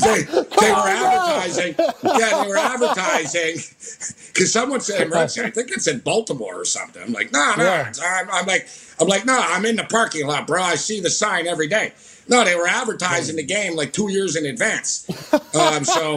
they, 0.00 0.22
they, 0.22 0.72
were 0.72 0.88
advertising. 0.88 1.74
Yeah, 2.02 2.42
they 2.42 2.48
were 2.48 2.56
advertising 2.56 3.56
because 4.32 4.52
someone 4.52 4.80
said, 4.80 5.12
I 5.12 5.26
think 5.26 5.70
it's 5.70 5.86
in 5.86 5.98
Baltimore 5.98 6.54
or 6.54 6.64
something. 6.64 7.02
I'm 7.02 7.12
like, 7.12 7.32
no, 7.32 7.54
no. 7.58 7.64
Yeah. 7.64 7.92
I'm, 8.02 8.30
I'm, 8.30 8.46
like, 8.46 8.68
I'm 9.00 9.08
like, 9.08 9.26
no, 9.26 9.38
I'm 9.38 9.66
in 9.66 9.76
the 9.76 9.84
parking 9.84 10.26
lot, 10.26 10.46
bro. 10.46 10.62
I 10.62 10.76
see 10.76 11.00
the 11.00 11.10
sign 11.10 11.46
every 11.46 11.68
day. 11.68 11.92
No, 12.28 12.44
they 12.44 12.54
were 12.54 12.68
advertising 12.68 13.36
the 13.36 13.42
game 13.42 13.76
like 13.76 13.92
two 13.92 14.10
years 14.10 14.36
in 14.36 14.46
advance. 14.46 15.06
Um, 15.54 15.84
so 15.84 16.14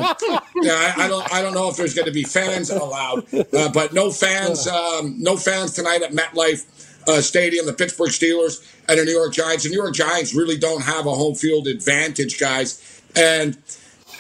yeah, 0.62 0.94
I, 0.96 1.06
I, 1.06 1.08
don't, 1.08 1.34
I 1.34 1.42
don't 1.42 1.54
know 1.54 1.68
if 1.68 1.76
there's 1.76 1.96
going 1.96 2.06
to 2.06 2.14
be 2.14 2.24
fans 2.24 2.70
allowed, 2.70 3.26
uh, 3.34 3.72
but 3.74 3.92
no 3.92 4.12
fans, 4.12 4.68
um, 4.68 5.16
no 5.18 5.36
fans 5.36 5.74
tonight 5.74 6.04
at 6.04 6.12
MetLife 6.12 6.66
uh, 7.08 7.22
Stadium. 7.22 7.66
The 7.66 7.74
Pittsburgh 7.74 8.10
Steelers 8.10 8.66
and 8.88 9.00
the 9.00 9.06
New 9.06 9.12
York 9.12 9.34
Giants. 9.34 9.64
The 9.64 9.70
New 9.70 9.82
York 9.82 9.94
Giants 9.94 10.34
really 10.34 10.58
don't 10.58 10.84
have 10.84 11.06
a 11.06 11.12
home 11.12 11.36
field 11.36 11.68
advantage, 11.68 12.40
guys. 12.40 13.02
And 13.16 13.58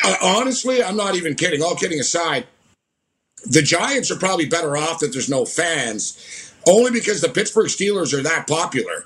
uh, 0.03 0.15
honestly, 0.21 0.83
I'm 0.83 0.97
not 0.97 1.15
even 1.15 1.35
kidding. 1.35 1.61
All 1.61 1.75
kidding 1.75 1.99
aside, 1.99 2.47
the 3.45 3.61
Giants 3.61 4.11
are 4.11 4.17
probably 4.17 4.45
better 4.45 4.75
off 4.75 4.99
that 4.99 5.13
there's 5.13 5.29
no 5.29 5.45
fans, 5.45 6.51
only 6.67 6.91
because 6.91 7.21
the 7.21 7.29
Pittsburgh 7.29 7.67
Steelers 7.67 8.13
are 8.17 8.23
that 8.23 8.47
popular 8.47 9.05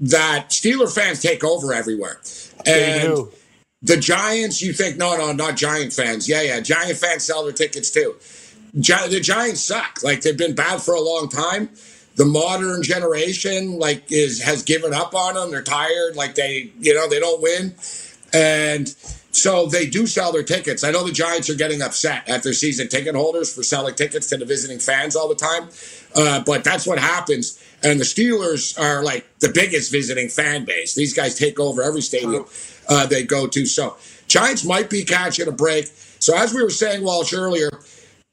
that 0.00 0.50
Steeler 0.50 0.92
fans 0.92 1.22
take 1.22 1.42
over 1.42 1.72
everywhere. 1.72 2.20
And 2.66 3.28
the 3.82 3.96
Giants, 3.96 4.60
you 4.60 4.72
think, 4.72 4.96
no, 4.96 5.16
no, 5.16 5.32
not 5.32 5.56
Giant 5.56 5.92
fans. 5.92 6.28
Yeah, 6.28 6.42
yeah, 6.42 6.60
Giant 6.60 6.98
fans 6.98 7.24
sell 7.24 7.44
their 7.44 7.52
tickets 7.52 7.90
too. 7.90 8.16
Gi- 8.78 9.08
the 9.08 9.20
Giants 9.20 9.62
suck. 9.62 10.00
Like 10.02 10.22
they've 10.22 10.36
been 10.36 10.54
bad 10.54 10.82
for 10.82 10.94
a 10.94 11.00
long 11.00 11.28
time. 11.28 11.70
The 12.16 12.24
modern 12.24 12.82
generation, 12.82 13.78
like, 13.78 14.10
is 14.10 14.42
has 14.42 14.62
given 14.62 14.92
up 14.94 15.14
on 15.14 15.34
them. 15.34 15.50
They're 15.50 15.62
tired. 15.62 16.16
Like 16.16 16.34
they, 16.34 16.72
you 16.78 16.94
know, 16.94 17.08
they 17.08 17.20
don't 17.20 17.40
win. 17.42 17.74
And 18.32 18.94
So 19.36 19.66
they 19.66 19.86
do 19.86 20.06
sell 20.06 20.32
their 20.32 20.42
tickets. 20.42 20.82
I 20.82 20.90
know 20.90 21.04
the 21.04 21.12
Giants 21.12 21.50
are 21.50 21.54
getting 21.54 21.82
upset 21.82 22.26
at 22.26 22.42
their 22.42 22.54
season 22.54 22.88
ticket 22.88 23.14
holders 23.14 23.54
for 23.54 23.62
selling 23.62 23.94
tickets 23.94 24.28
to 24.28 24.38
the 24.38 24.46
visiting 24.46 24.78
fans 24.78 25.14
all 25.14 25.28
the 25.28 25.34
time, 25.34 25.68
uh, 26.14 26.42
but 26.44 26.64
that's 26.64 26.86
what 26.86 26.98
happens. 26.98 27.62
And 27.82 28.00
the 28.00 28.04
Steelers 28.04 28.80
are 28.80 29.04
like 29.04 29.26
the 29.40 29.50
biggest 29.52 29.92
visiting 29.92 30.30
fan 30.30 30.64
base. 30.64 30.94
These 30.94 31.12
guys 31.12 31.34
take 31.38 31.60
over 31.60 31.82
every 31.82 32.00
stadium 32.00 32.46
uh, 32.88 33.06
they 33.06 33.24
go 33.24 33.46
to. 33.46 33.66
So 33.66 33.96
Giants 34.26 34.64
might 34.64 34.88
be 34.88 35.04
catching 35.04 35.48
a 35.48 35.52
break. 35.52 35.86
So 36.18 36.34
as 36.34 36.54
we 36.54 36.62
were 36.62 36.70
saying, 36.70 37.04
Walsh 37.04 37.34
earlier, 37.34 37.68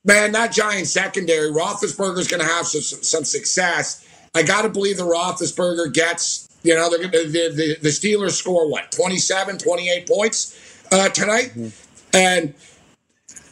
man, 0.05 0.31
that 0.33 0.51
Giants 0.51 0.91
secondary, 0.91 1.51
Roethlisberger's 1.51 2.27
going 2.27 2.41
to 2.41 2.47
have 2.47 2.67
some, 2.67 2.81
some 2.81 3.23
success. 3.23 4.07
I 4.35 4.43
got 4.43 4.63
to 4.63 4.69
believe 4.69 4.97
the 4.97 5.03
Roethlisberger 5.03 5.93
gets. 5.93 6.47
You 6.63 6.75
know, 6.75 6.89
the, 6.89 7.07
the, 7.09 7.77
the 7.81 7.89
Steelers 7.89 8.31
score 8.31 8.71
what 8.71 8.89
27, 8.93 9.57
28 9.57 10.07
points 10.07 10.87
uh, 10.93 11.09
tonight. 11.09 11.51
Mm-hmm. 11.55 11.67
And 12.13 12.53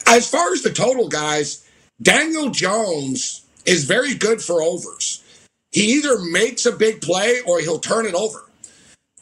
as 0.07 0.29
far 0.29 0.53
as 0.53 0.61
the 0.61 0.71
total, 0.71 1.09
guys, 1.09 1.67
Daniel 2.01 2.49
Jones 2.51 3.45
is 3.65 3.83
very 3.83 4.15
good 4.15 4.41
for 4.41 4.61
overs. 4.61 5.23
He 5.71 5.93
either 5.93 6.19
makes 6.19 6.65
a 6.65 6.71
big 6.71 7.01
play 7.01 7.41
or 7.45 7.59
he'll 7.59 7.79
turn 7.79 8.05
it 8.05 8.13
over. 8.13 8.45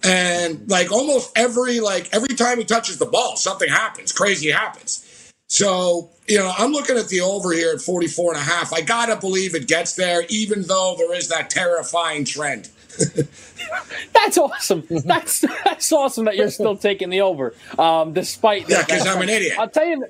And 0.04 0.70
like 0.70 0.92
almost 0.92 1.32
every 1.36 1.80
like 1.80 2.10
every 2.14 2.36
time 2.36 2.58
he 2.58 2.64
touches 2.64 2.98
the 2.98 3.06
ball, 3.06 3.36
something 3.36 3.70
happens. 3.70 4.12
Crazy 4.12 4.50
happens. 4.50 5.06
So, 5.50 6.12
you 6.28 6.38
know, 6.38 6.54
I'm 6.58 6.72
looking 6.72 6.96
at 6.96 7.08
the 7.08 7.22
over 7.22 7.52
here 7.54 7.74
at 7.74 7.82
44 7.82 8.34
and 8.34 8.40
a 8.40 8.44
half. 8.44 8.72
I 8.72 8.82
got 8.82 9.08
to 9.08 9.16
believe 9.16 9.56
it 9.56 9.68
gets 9.68 9.96
there, 9.96 10.24
even 10.30 10.62
though 10.62 10.94
there 10.96 11.14
is 11.16 11.28
that 11.30 11.50
terrifying 11.50 12.24
trend. 12.24 12.70
that's 14.14 14.38
awesome. 14.38 14.84
That's 14.90 15.42
that's 15.64 15.92
awesome 15.92 16.26
that 16.26 16.36
you're 16.36 16.52
still 16.52 16.76
taking 16.76 17.10
the 17.10 17.22
over, 17.22 17.56
um, 17.80 18.14
despite 18.14 18.68
that. 18.68 18.72
yeah, 18.72 18.86
because 18.86 19.08
I'm 19.08 19.22
an 19.22 19.30
idiot. 19.30 19.58
I'll 19.58 19.70
tell 19.70 19.86
you, 19.86 20.06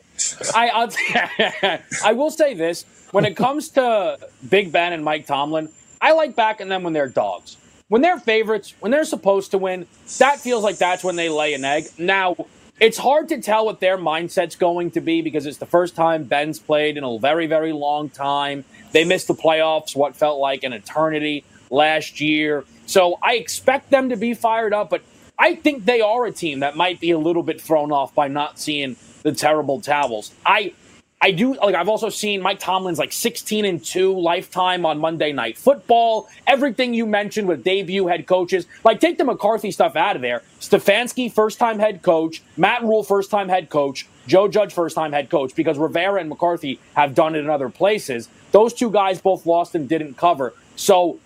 I 0.56 0.69
I'll, 0.69 1.80
I 2.04 2.13
will 2.13 2.32
say 2.32 2.54
this: 2.54 2.86
when 3.12 3.25
it 3.25 3.36
comes 3.36 3.69
to 3.69 4.17
Big 4.49 4.71
Ben 4.71 4.91
and 4.91 5.06
Mike 5.06 5.25
Tomlin, 5.25 5.69
I 6.02 6.13
like 6.13 6.36
backing 6.36 6.67
them 6.67 6.84
when 6.84 6.93
they're 6.93 7.10
dogs. 7.10 7.58
When 7.89 8.02
they're 8.02 8.19
favorites, 8.19 8.73
when 8.80 8.91
they're 8.91 9.06
supposed 9.06 9.52
to 9.52 9.58
win, 9.58 9.88
that 10.17 10.39
feels 10.39 10.63
like 10.63 10.78
that's 10.78 11.04
when 11.04 11.15
they 11.15 11.30
lay 11.30 11.54
an 11.54 11.65
egg. 11.65 11.86
Now, 11.97 12.36
it's 12.80 12.98
hard 12.98 13.30
to 13.30 13.42
tell 13.42 13.65
what 13.65 13.80
their 13.80 13.98
mindset's 13.98 14.56
going 14.56 14.92
to 14.92 15.02
be 15.02 15.22
because 15.22 15.46
it's 15.46 15.58
the 15.58 15.65
first 15.65 15.96
time 15.96 16.24
Ben's 16.24 16.60
played 16.60 16.98
in 16.98 17.04
a 17.04 17.20
very, 17.20 17.46
very 17.48 17.74
long 17.74 18.10
time. 18.10 18.63
They 18.92 19.04
missed 19.04 19.28
the 19.28 19.36
playoffs, 19.36 19.96
what 19.96 20.15
felt 20.15 20.39
like 20.39 20.63
an 20.63 20.74
eternity 20.74 21.44
last 21.70 22.22
year. 22.22 22.63
So 22.86 23.20
I 23.22 23.36
expect 23.36 23.92
them 23.92 24.10
to 24.10 24.15
be 24.15 24.34
fired 24.34 24.74
up, 24.74 24.89
but 24.89 25.02
I 25.38 25.56
think 25.56 25.86
they 25.86 26.02
are 26.02 26.26
a 26.26 26.32
team 26.32 26.62
that 26.62 26.76
might 26.76 27.00
be 27.00 27.12
a 27.12 27.20
little 27.20 27.44
bit 27.44 27.62
thrown 27.62 27.92
off 27.92 28.15
by 28.15 28.28
not 28.28 28.60
seeing 28.60 28.96
the 29.24 29.34
terrible 29.34 29.82
towels. 29.82 30.34
I 30.46 30.74
I 31.21 31.32
do 31.32 31.55
like 31.55 31.75
I've 31.75 31.89
also 31.89 32.10
seen 32.10 32.41
Mike 32.41 32.60
Tomlin's 32.60 32.97
like 32.97 33.12
16 33.12 33.65
and 33.65 33.84
2 33.84 34.17
lifetime 34.17 34.86
on 34.86 34.99
Monday 34.99 35.34
night 35.34 35.58
football. 35.58 36.29
Everything 36.47 36.93
you 36.93 37.05
mentioned 37.05 37.47
with 37.47 37.63
debut 37.63 38.08
head 38.08 38.25
coaches. 38.25 38.67
Like 38.86 39.01
take 39.01 39.17
the 39.17 39.25
McCarthy 39.25 39.71
stuff 39.71 39.97
out 39.97 40.15
of 40.15 40.21
there. 40.21 40.43
Stefanski 40.62 41.32
first 41.32 41.60
time 41.60 41.77
head 41.77 42.03
coach, 42.03 42.41
Matt 42.55 42.84
Rhule 42.84 43.03
first 43.03 43.29
time 43.29 43.49
head 43.49 43.69
coach, 43.69 44.08
Joe 44.27 44.47
Judge 44.47 44.73
first 44.73 44.95
time 44.95 45.12
head 45.12 45.29
coach 45.29 45.53
because 45.55 45.77
Rivera 45.77 46.21
and 46.21 46.29
McCarthy 46.29 46.79
have 46.95 47.15
done 47.15 47.36
it 47.36 47.39
in 47.39 47.49
other 47.49 47.69
places. 47.69 48.29
Those 48.51 48.73
two 48.73 48.89
guys 48.89 49.19
both 49.19 49.45
lost 49.45 49.75
and 49.75 49.89
didn't 49.89 50.15
cover. 50.15 50.53
So 50.77 51.19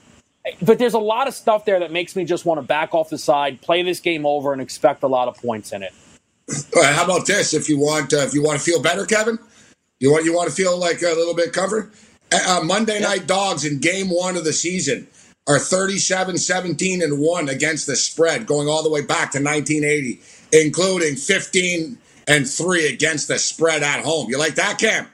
but 0.61 0.79
there's 0.79 0.95
a 0.95 0.99
lot 0.99 1.27
of 1.27 1.33
stuff 1.33 1.65
there 1.65 1.79
that 1.79 1.91
makes 1.91 2.15
me 2.15 2.25
just 2.25 2.45
want 2.45 2.57
to 2.57 2.63
back 2.63 2.93
off 2.93 3.09
the 3.09 3.17
side, 3.17 3.61
play 3.61 3.83
this 3.83 3.99
game 3.99 4.25
over, 4.25 4.53
and 4.53 4.61
expect 4.61 5.03
a 5.03 5.07
lot 5.07 5.27
of 5.27 5.37
points 5.37 5.71
in 5.71 5.83
it. 5.83 5.93
how 6.75 7.05
about 7.05 7.25
this? 7.25 7.53
If 7.53 7.69
you 7.69 7.79
want, 7.79 8.13
uh, 8.13 8.17
if 8.17 8.33
you 8.33 8.43
want 8.43 8.59
to 8.59 8.63
feel 8.63 8.81
better, 8.81 9.05
Kevin, 9.05 9.39
you 10.03 10.11
want 10.11 10.25
you 10.25 10.33
want 10.35 10.49
to 10.49 10.55
feel 10.55 10.77
like 10.77 11.01
a 11.01 11.15
little 11.15 11.33
bit 11.33 11.53
covered. 11.53 11.89
Uh, 12.29 12.59
uh 12.59 12.63
Monday 12.65 12.99
yeah. 12.99 13.07
Night 13.07 13.25
Dogs 13.25 13.63
in 13.63 13.79
Game 13.79 14.09
One 14.09 14.35
of 14.35 14.43
the 14.43 14.51
season 14.51 15.07
are 15.47 15.57
37, 15.57 16.37
17, 16.37 17.01
and 17.01 17.19
one 17.19 17.47
against 17.47 17.87
the 17.87 17.95
spread, 17.95 18.45
going 18.45 18.67
all 18.67 18.83
the 18.83 18.89
way 18.89 19.01
back 19.01 19.31
to 19.31 19.41
1980, 19.41 20.19
including 20.51 21.15
15 21.15 21.97
and 22.27 22.49
three 22.49 22.87
against 22.87 23.29
the 23.29 23.39
spread 23.39 23.81
at 23.81 24.03
home. 24.03 24.29
You 24.29 24.37
like 24.37 24.55
that, 24.55 24.77
Cam? 24.77 25.07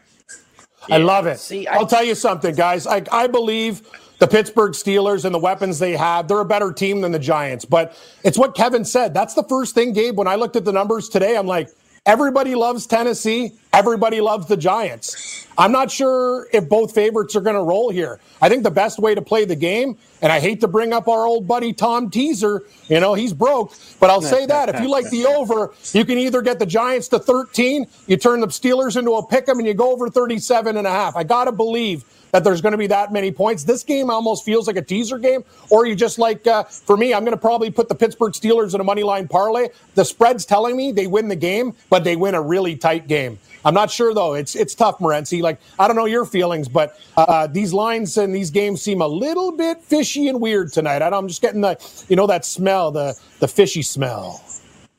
I 0.89 0.97
love 0.97 1.27
it. 1.27 1.37
See, 1.37 1.67
I, 1.67 1.77
will 1.77 1.85
tell 1.85 2.03
you 2.03 2.15
something, 2.15 2.55
guys. 2.55 2.87
I, 2.87 3.03
I 3.11 3.27
believe 3.27 3.83
the 4.17 4.27
Pittsburgh 4.27 4.73
Steelers 4.73 5.23
and 5.23 5.35
the 5.35 5.39
weapons 5.39 5.77
they 5.77 5.95
have, 5.95 6.27
they're 6.27 6.39
a 6.39 6.45
better 6.45 6.71
team 6.71 7.01
than 7.01 7.11
the 7.11 7.19
Giants. 7.19 7.63
But 7.63 7.95
it's 8.23 8.39
what 8.39 8.55
Kevin 8.55 8.85
said. 8.85 9.13
That's 9.13 9.35
the 9.35 9.43
first 9.43 9.75
thing, 9.75 9.93
Gabe. 9.93 10.17
When 10.17 10.27
I 10.27 10.35
looked 10.35 10.55
at 10.55 10.65
the 10.65 10.71
numbers 10.71 11.09
today, 11.09 11.37
I'm 11.37 11.47
like, 11.47 11.69
everybody 12.09 12.55
loves 12.55 12.87
Tennessee. 12.87 13.51
Everybody 13.71 14.19
loves 14.19 14.47
the 14.47 14.57
Giants. 14.57 15.45
I'm 15.59 15.73
not 15.73 15.91
sure 15.91 16.47
if 16.53 16.69
both 16.69 16.95
favorites 16.95 17.35
are 17.35 17.41
going 17.41 17.57
to 17.57 17.61
roll 17.61 17.89
here. 17.89 18.21
I 18.41 18.47
think 18.47 18.63
the 18.63 18.71
best 18.71 18.97
way 18.97 19.13
to 19.13 19.21
play 19.21 19.43
the 19.43 19.57
game, 19.57 19.97
and 20.21 20.31
I 20.31 20.39
hate 20.39 20.61
to 20.61 20.69
bring 20.69 20.93
up 20.93 21.09
our 21.09 21.25
old 21.25 21.49
buddy 21.49 21.73
Tom 21.73 22.09
Teaser, 22.09 22.63
you 22.87 23.01
know, 23.01 23.13
he's 23.13 23.33
broke, 23.33 23.73
but 23.99 24.09
I'll 24.09 24.21
say 24.21 24.45
that 24.45 24.69
if 24.69 24.79
you 24.81 24.89
like 24.89 25.09
the 25.09 25.25
over, 25.25 25.73
you 25.91 26.05
can 26.05 26.17
either 26.17 26.41
get 26.41 26.59
the 26.59 26.65
Giants 26.65 27.09
to 27.09 27.19
13, 27.19 27.87
you 28.07 28.15
turn 28.15 28.39
the 28.39 28.47
Steelers 28.47 28.95
into 28.95 29.11
a 29.15 29.27
pick 29.27 29.49
'em, 29.49 29.57
and 29.59 29.67
you 29.67 29.73
go 29.73 29.91
over 29.91 30.09
37 30.09 30.77
and 30.77 30.87
a 30.87 30.91
half. 30.91 31.17
I 31.17 31.25
got 31.25 31.45
to 31.45 31.51
believe 31.51 32.05
that 32.31 32.43
there's 32.45 32.61
going 32.61 32.71
to 32.71 32.77
be 32.77 32.87
that 32.87 33.11
many 33.11 33.31
points. 33.31 33.63
This 33.65 33.83
game 33.83 34.09
almost 34.09 34.45
feels 34.45 34.65
like 34.67 34.77
a 34.77 34.81
teaser 34.81 35.17
game, 35.17 35.43
or 35.69 35.85
you 35.85 35.95
just 35.95 36.19
like, 36.19 36.47
uh, 36.47 36.63
for 36.63 36.95
me, 36.95 37.13
I'm 37.13 37.25
going 37.25 37.35
to 37.35 37.41
probably 37.41 37.69
put 37.69 37.89
the 37.89 37.95
Pittsburgh 37.95 38.33
Steelers 38.33 38.73
in 38.75 38.79
a 38.79 38.83
money 38.83 39.03
line 39.03 39.27
parlay. 39.27 39.69
The 39.95 40.05
spread's 40.05 40.45
telling 40.45 40.77
me 40.77 40.91
they 40.93 41.07
win 41.07 41.27
the 41.27 41.35
game, 41.35 41.73
but 41.89 42.03
they 42.05 42.15
win 42.15 42.35
a 42.35 42.41
really 42.41 42.77
tight 42.77 43.07
game. 43.07 43.39
I'm 43.65 43.73
not 43.73 43.91
sure 43.91 44.13
though. 44.13 44.33
It's 44.33 44.55
it's 44.55 44.75
tough, 44.75 44.99
Morency. 44.99 45.41
Like 45.41 45.59
I 45.77 45.87
don't 45.87 45.95
know 45.95 46.05
your 46.05 46.25
feelings, 46.25 46.67
but 46.67 46.99
uh, 47.17 47.47
these 47.47 47.73
lines 47.73 48.17
and 48.17 48.33
these 48.33 48.49
games 48.49 48.81
seem 48.81 49.01
a 49.01 49.07
little 49.07 49.51
bit 49.51 49.81
fishy 49.81 50.27
and 50.27 50.39
weird 50.39 50.71
tonight. 50.71 51.01
I 51.01 51.15
am 51.15 51.27
just 51.27 51.41
getting 51.41 51.61
the 51.61 51.77
you 52.07 52.15
know 52.15 52.27
that 52.27 52.45
smell, 52.45 52.91
the 52.91 53.19
the 53.39 53.47
fishy 53.47 53.81
smell. 53.81 54.41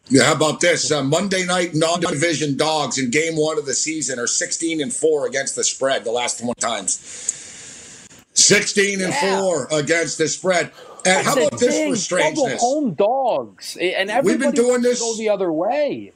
Yeah, 0.09 0.25
how 0.25 0.35
about 0.35 0.61
this? 0.61 0.90
Uh, 0.90 1.05
Monday 1.05 1.46
night 1.46 1.70
non-division 1.73 2.57
dogs 2.57 2.99
in 2.99 3.11
game 3.11 3.37
one 3.37 3.59
of 3.59 3.66
the 3.66 3.75
season 3.75 4.18
are 4.18 4.27
16 4.27 4.81
and 4.81 4.92
four 4.92 5.25
against 5.25 5.55
the 5.55 5.62
spread 5.62 6.03
the 6.03 6.11
last 6.11 6.42
one 6.44 6.57
times. 6.57 8.09
16 8.35 9.01
and 9.01 9.12
yeah. 9.12 9.40
four 9.40 9.68
against 9.70 10.18
the 10.18 10.27
spread. 10.27 10.73
And 11.07 11.25
how 11.25 11.35
about 11.35 11.61
this 11.61 11.88
for 11.88 11.96
strangeness? 11.96 12.61
Home 12.61 12.94
dogs, 12.94 13.77
and 13.81 14.11
everybody 14.11 14.46
we've 14.46 14.55
been 14.55 14.64
doing 14.64 14.83
this 14.83 15.01
go 15.01 15.16
the 15.16 15.29
other 15.29 15.53
way. 15.53 16.12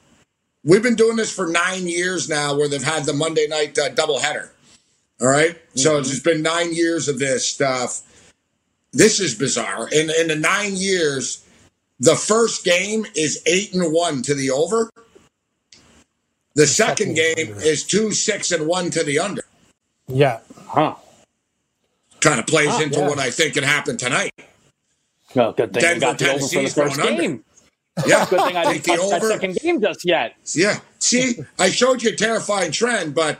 We've 0.65 0.83
been 0.83 0.95
doing 0.95 1.15
this 1.15 1.33
for 1.33 1.47
nine 1.47 1.87
years 1.87 2.27
now, 2.27 2.57
where 2.57 2.67
they've 2.67 2.83
had 2.83 3.05
the 3.05 3.13
Monday 3.13 3.47
night 3.47 3.77
uh, 3.77 3.89
doubleheader. 3.89 4.49
All 5.21 5.27
right? 5.27 5.51
mm-hmm. 5.51 5.79
so 5.79 5.99
it's 5.99 6.19
been 6.19 6.41
nine 6.41 6.73
years 6.73 7.07
of 7.07 7.19
this 7.19 7.47
stuff. 7.47 8.01
This 8.91 9.19
is 9.19 9.35
bizarre. 9.35 9.87
In 9.89 10.09
in 10.09 10.27
the 10.27 10.35
nine 10.35 10.75
years 10.75 11.45
the 11.99 12.15
first 12.15 12.65
game 12.65 13.05
is 13.15 13.41
eight 13.45 13.73
and 13.73 13.93
one 13.93 14.21
to 14.23 14.33
the 14.33 14.51
over. 14.51 14.89
The 16.55 16.67
second 16.67 17.15
game 17.15 17.55
is 17.57 17.83
two 17.83 18.11
six 18.11 18.51
and 18.51 18.67
one 18.67 18.89
to 18.91 19.03
the 19.03 19.19
under. 19.19 19.43
Yeah. 20.07 20.39
Huh. 20.67 20.95
Kind 22.21 22.39
of 22.39 22.47
plays 22.47 22.79
into 22.79 22.99
yeah. 22.99 23.07
what 23.07 23.19
I 23.19 23.29
think 23.29 23.53
can 23.53 23.63
happen 23.63 23.97
tonight. 23.97 24.33
Well, 25.35 25.51
good 25.51 25.73
thing 25.73 25.81
Denver, 25.81 26.05
I 26.05 26.09
got 26.09 26.19
the 26.19 26.31
over 26.31 26.47
for 26.47 26.61
the 26.61 26.69
first 26.69 27.01
game. 27.01 27.43
Yeah, 28.05 28.25
good 28.29 28.41
thing 28.41 28.57
I 28.57 28.73
didn't 28.73 28.85
touch 28.85 28.99
over. 28.99 29.27
that 29.27 29.39
second 29.39 29.55
game 29.55 29.81
just 29.81 30.03
yet. 30.03 30.35
Yeah. 30.53 30.79
See, 30.99 31.39
I 31.59 31.69
showed 31.69 32.03
you 32.03 32.09
a 32.09 32.15
terrifying 32.15 32.71
trend, 32.71 33.15
but 33.15 33.39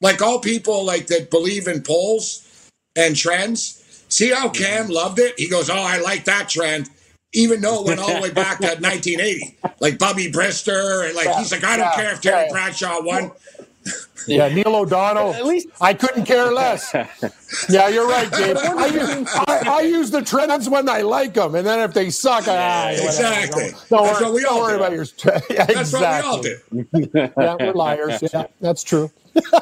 like 0.00 0.20
all 0.20 0.40
people 0.40 0.84
like 0.84 1.06
that 1.06 1.30
believe 1.30 1.68
in 1.68 1.82
polls 1.82 2.68
and 2.96 3.16
trends, 3.16 4.04
see 4.08 4.30
how 4.30 4.50
Cam 4.50 4.88
loved 4.88 5.18
it? 5.18 5.34
He 5.38 5.48
goes, 5.48 5.70
"Oh, 5.70 5.74
I 5.74 6.00
like 6.00 6.24
that 6.24 6.48
trend." 6.48 6.90
even 7.34 7.60
though 7.60 7.80
it 7.80 7.86
went 7.88 8.00
all 8.00 8.14
the 8.14 8.20
way 8.20 8.30
back 8.30 8.58
to 8.58 8.66
1980, 8.80 9.58
like 9.80 9.98
Bubby 9.98 10.30
Brister, 10.30 11.04
and 11.06 11.16
like 11.16 11.26
yeah, 11.26 11.38
he's 11.40 11.52
like, 11.52 11.64
I 11.64 11.76
don't 11.76 11.86
yeah, 11.86 11.94
care 11.96 12.12
if 12.12 12.20
Terry. 12.20 12.48
Bradshaw 12.50 13.02
won. 13.02 13.32
Yeah, 14.26 14.48
Neil 14.48 14.74
O'Donnell. 14.74 15.34
At 15.34 15.44
least 15.44 15.68
I 15.80 15.94
couldn't 15.94 16.24
care 16.24 16.50
less. 16.52 16.94
Yeah, 17.68 17.88
you're 17.88 18.08
right, 18.08 18.30
Dave. 18.32 18.56
I 18.56 18.86
use, 18.86 19.28
I, 19.32 19.62
I 19.66 19.80
use 19.82 20.10
the 20.10 20.22
trends 20.22 20.68
when 20.68 20.88
I 20.88 21.02
like 21.02 21.34
them, 21.34 21.54
and 21.54 21.64
then 21.64 21.78
if 21.78 21.94
they 21.94 22.10
suck, 22.10 22.48
I 22.48 22.56
ah, 22.56 22.88
exactly. 22.90 23.70
Don't, 23.70 23.88
don't 23.88 24.06
that's 24.06 24.20
worry, 24.20 24.24
what 24.24 24.34
we 24.34 24.44
all 24.44 24.56
don't 24.56 24.62
worry 24.62 24.72
do. 24.72 24.84
about 24.84 24.92
your. 24.92 25.04
Yeah, 25.50 25.64
that's 25.66 25.92
exactly. 25.92 26.30
what 26.30 26.42
we 26.72 26.80
all 26.80 27.22
do. 27.22 27.30
yeah, 27.38 27.56
we're 27.60 27.72
liars. 27.72 28.22
Yeah, 28.22 28.46
that's 28.60 28.82
true. 28.82 29.08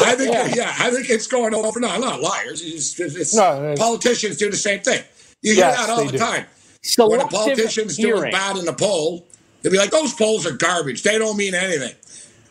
I 0.00 0.14
think, 0.14 0.32
yeah. 0.32 0.46
yeah. 0.54 0.74
I 0.78 0.90
think 0.90 1.10
it's 1.10 1.26
going 1.26 1.52
over. 1.52 1.80
No, 1.80 1.88
I'm 1.88 2.00
not 2.00 2.20
liars. 2.20 2.62
It's, 2.62 2.98
it's, 3.00 3.34
no, 3.34 3.74
politicians 3.76 4.36
do 4.36 4.50
the 4.50 4.56
same 4.56 4.80
thing. 4.80 5.02
You 5.42 5.54
hear 5.54 5.64
yes, 5.64 5.78
that 5.78 5.90
all 5.90 6.04
the 6.04 6.12
do. 6.12 6.18
time. 6.18 6.46
when 6.98 7.20
a 7.20 7.26
politician's 7.26 7.96
hearing. 7.96 8.20
doing 8.20 8.32
bad 8.32 8.56
in 8.56 8.64
the 8.66 8.72
poll, 8.72 9.26
they'll 9.62 9.72
be 9.72 9.78
like, 9.78 9.90
"Those 9.90 10.14
polls 10.14 10.46
are 10.46 10.56
garbage. 10.56 11.02
They 11.02 11.18
don't 11.18 11.36
mean 11.36 11.54
anything." 11.54 11.94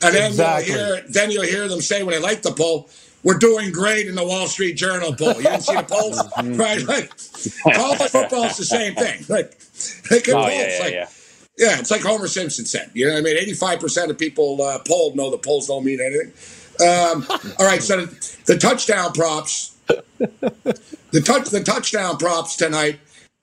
And 0.02 0.14
then 0.16 0.32
exactly. 0.32 0.74
you'll 0.74 0.86
hear 0.86 1.04
then 1.10 1.32
you'll 1.32 1.44
hear 1.44 1.68
them 1.68 1.82
say 1.82 2.04
when 2.04 2.14
they 2.14 2.22
like 2.22 2.42
the 2.42 2.52
poll, 2.52 2.90
"We're 3.24 3.40
doing 3.40 3.72
great 3.72 4.08
in 4.08 4.16
the 4.16 4.26
Wall 4.26 4.48
Street 4.48 4.74
Journal 4.74 5.16
poll." 5.16 5.34
You 5.36 5.44
didn't 5.44 5.62
see 5.62 5.76
the 5.76 5.84
polls, 5.84 6.18
mm-hmm. 6.38 6.56
right? 6.56 6.84
Like 6.84 7.10
college 7.76 8.12
football's 8.12 8.58
the 8.58 8.66
same 8.66 8.96
thing. 8.96 9.26
Like 9.28 9.58
they 10.10 10.22
can 10.22 10.36
oh, 10.36 10.44
polls. 10.44 10.54
Yeah, 10.54 10.68
yeah, 10.68 10.84
like, 10.84 10.94
yeah. 10.94 11.08
Yeah, 11.58 11.80
it's 11.80 11.90
like 11.90 12.02
Homer 12.04 12.28
Simpson 12.28 12.66
said. 12.66 12.92
You 12.94 13.08
know 13.08 13.14
what 13.14 13.20
I 13.20 13.24
mean? 13.24 13.56
85% 13.56 14.12
of 14.12 14.20
people 14.20 14.62
uh, 14.62 14.78
polled 14.88 15.16
know 15.16 15.32
the 15.32 15.40
polls 15.40 15.68
don't 15.68 15.84
mean 15.84 16.00
anything. 16.00 16.32
Um, 16.80 17.26
all 17.60 17.66
right, 17.66 17.82
so 17.82 18.06
the, 18.06 18.36
the 18.46 18.58
touchdown 18.58 19.12
props, 19.14 19.76
the 19.88 21.22
touch, 21.26 21.50
the 21.50 21.64
touchdown 21.66 22.18
props 22.18 22.56
tonight. 22.56 23.00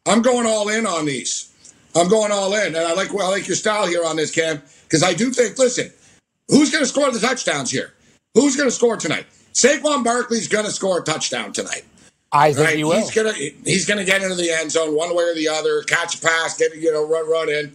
I'm 0.07 0.23
going 0.23 0.47
all 0.47 0.69
in 0.69 0.87
on 0.87 1.07
these. 1.07 1.51
I'm 1.97 2.09
going 2.09 2.31
all 2.31 2.55
in, 2.55 2.67
and 2.67 2.77
I 2.77 2.93
like 2.95 3.11
I 3.11 3.29
like 3.29 3.49
your 3.49 3.57
style 3.57 3.87
here 3.87 4.05
on 4.05 4.17
this, 4.17 4.31
Cam, 4.31 4.63
because 4.85 5.03
I 5.03 5.13
do 5.15 5.31
think. 5.31 5.59
Listen, 5.59 5.91
who's 6.49 6.71
going 6.71 6.83
to 6.83 6.89
score 6.89 7.11
the 7.11 7.19
touchdowns 7.21 7.71
here? 7.71 7.95
Who's 8.35 8.57
going 8.57 8.69
to 8.69 8.75
score 8.75 8.97
tonight? 8.97 9.27
Saquon 9.53 10.05
Barkley's 10.05 10.49
going 10.49 10.65
to 10.65 10.73
score 10.73 11.01
a 11.01 11.03
touchdown 11.03 11.53
tonight. 11.53 11.85
I 12.33 12.53
think 12.53 12.67
right? 12.67 12.77
he 12.77 12.85
will. 12.85 12.99
He's 12.99 13.13
gonna 13.13 13.33
he's 13.33 13.87
gonna 13.87 14.05
get 14.05 14.21
into 14.21 14.35
the 14.35 14.51
end 14.51 14.73
zone 14.73 14.97
one 14.97 15.15
way 15.15 15.23
or 15.23 15.35
the 15.37 15.47
other, 15.47 15.83
catch 15.85 16.17
a 16.17 16.21
pass, 16.21 16.57
get 16.59 16.75
you 16.75 16.93
know 16.93 17.07
run 17.07 17.31
run 17.31 17.49
in. 17.49 17.73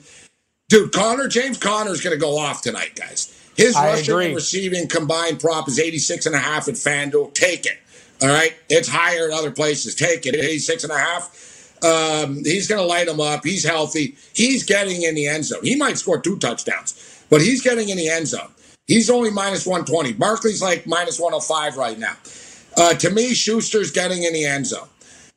Dude, 0.67 0.91
Conner 0.91 1.27
James 1.29 1.57
Conner 1.57 1.91
is 1.91 2.01
going 2.01 2.15
to 2.15 2.19
go 2.19 2.37
off 2.37 2.61
tonight, 2.61 2.95
guys. 2.95 3.35
His 3.57 3.75
I 3.75 3.87
rushing 3.87 4.13
agree. 4.13 4.25
and 4.27 4.35
receiving 4.35 4.87
combined 4.87 5.39
prop 5.39 5.67
is 5.67 5.79
86 5.79 6.27
and 6.27 6.35
a 6.35 6.39
half 6.39 6.67
at 6.67 6.75
FanDuel. 6.75 7.33
Take 7.33 7.65
it. 7.65 7.77
All 8.21 8.29
right. 8.29 8.55
It's 8.69 8.87
higher 8.87 9.27
in 9.27 9.33
other 9.33 9.51
places. 9.51 9.95
Take 9.95 10.25
it. 10.25 10.35
86 10.35 10.83
and 10.83 10.93
a 10.93 10.97
half. 10.97 11.83
Um, 11.83 12.43
he's 12.43 12.67
going 12.67 12.79
to 12.79 12.85
light 12.87 13.07
him 13.07 13.19
up. 13.19 13.43
He's 13.43 13.63
healthy. 13.65 14.15
He's 14.33 14.63
getting 14.63 15.01
in 15.01 15.15
the 15.15 15.27
end 15.27 15.45
zone. 15.45 15.59
He 15.63 15.75
might 15.75 15.97
score 15.97 16.21
two 16.21 16.37
touchdowns, 16.37 17.25
but 17.29 17.41
he's 17.41 17.61
getting 17.61 17.89
in 17.89 17.97
the 17.97 18.09
end 18.09 18.27
zone. 18.27 18.51
He's 18.89 19.11
only 19.11 19.29
minus 19.29 19.67
120. 19.67 20.13
Barkley's 20.13 20.63
like 20.63 20.87
minus 20.87 21.19
105 21.19 21.77
right 21.77 21.99
now. 21.99 22.15
Uh, 22.75 22.95
to 22.95 23.11
me, 23.11 23.35
Schuster's 23.35 23.91
getting 23.91 24.23
in 24.23 24.33
the 24.33 24.45
end 24.45 24.65
zone. 24.65 24.87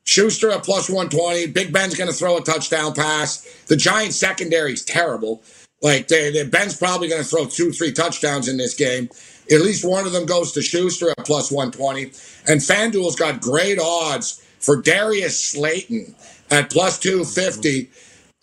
Schuster 0.05 0.49
at 0.49 0.63
plus 0.63 0.89
120. 0.89 1.47
Big 1.47 1.71
Ben's 1.71 1.95
going 1.95 2.09
to 2.09 2.15
throw 2.15 2.35
a 2.37 2.41
touchdown 2.41 2.95
pass. 2.95 3.47
The 3.67 3.77
Giants 3.77 4.15
secondary 4.15 4.73
is 4.73 4.83
terrible. 4.83 5.43
Like 5.83 6.07
they, 6.07 6.31
they, 6.31 6.43
Ben's 6.45 6.75
probably 6.75 7.07
going 7.07 7.21
to 7.21 7.27
throw 7.27 7.45
two, 7.45 7.71
three 7.71 7.91
touchdowns 7.91 8.47
in 8.47 8.57
this 8.57 8.73
game. 8.73 9.07
At 9.51 9.61
least 9.61 9.87
one 9.87 10.07
of 10.07 10.13
them 10.13 10.25
goes 10.25 10.51
to 10.53 10.63
Schuster 10.63 11.11
at 11.11 11.23
plus 11.23 11.51
120. 11.51 12.05
And 12.47 12.59
FanDuel's 12.59 13.15
got 13.15 13.39
great 13.39 13.77
odds 13.79 14.43
for 14.59 14.81
Darius 14.81 15.39
Slayton 15.39 16.15
at 16.49 16.71
plus 16.71 16.97
250. 16.97 17.91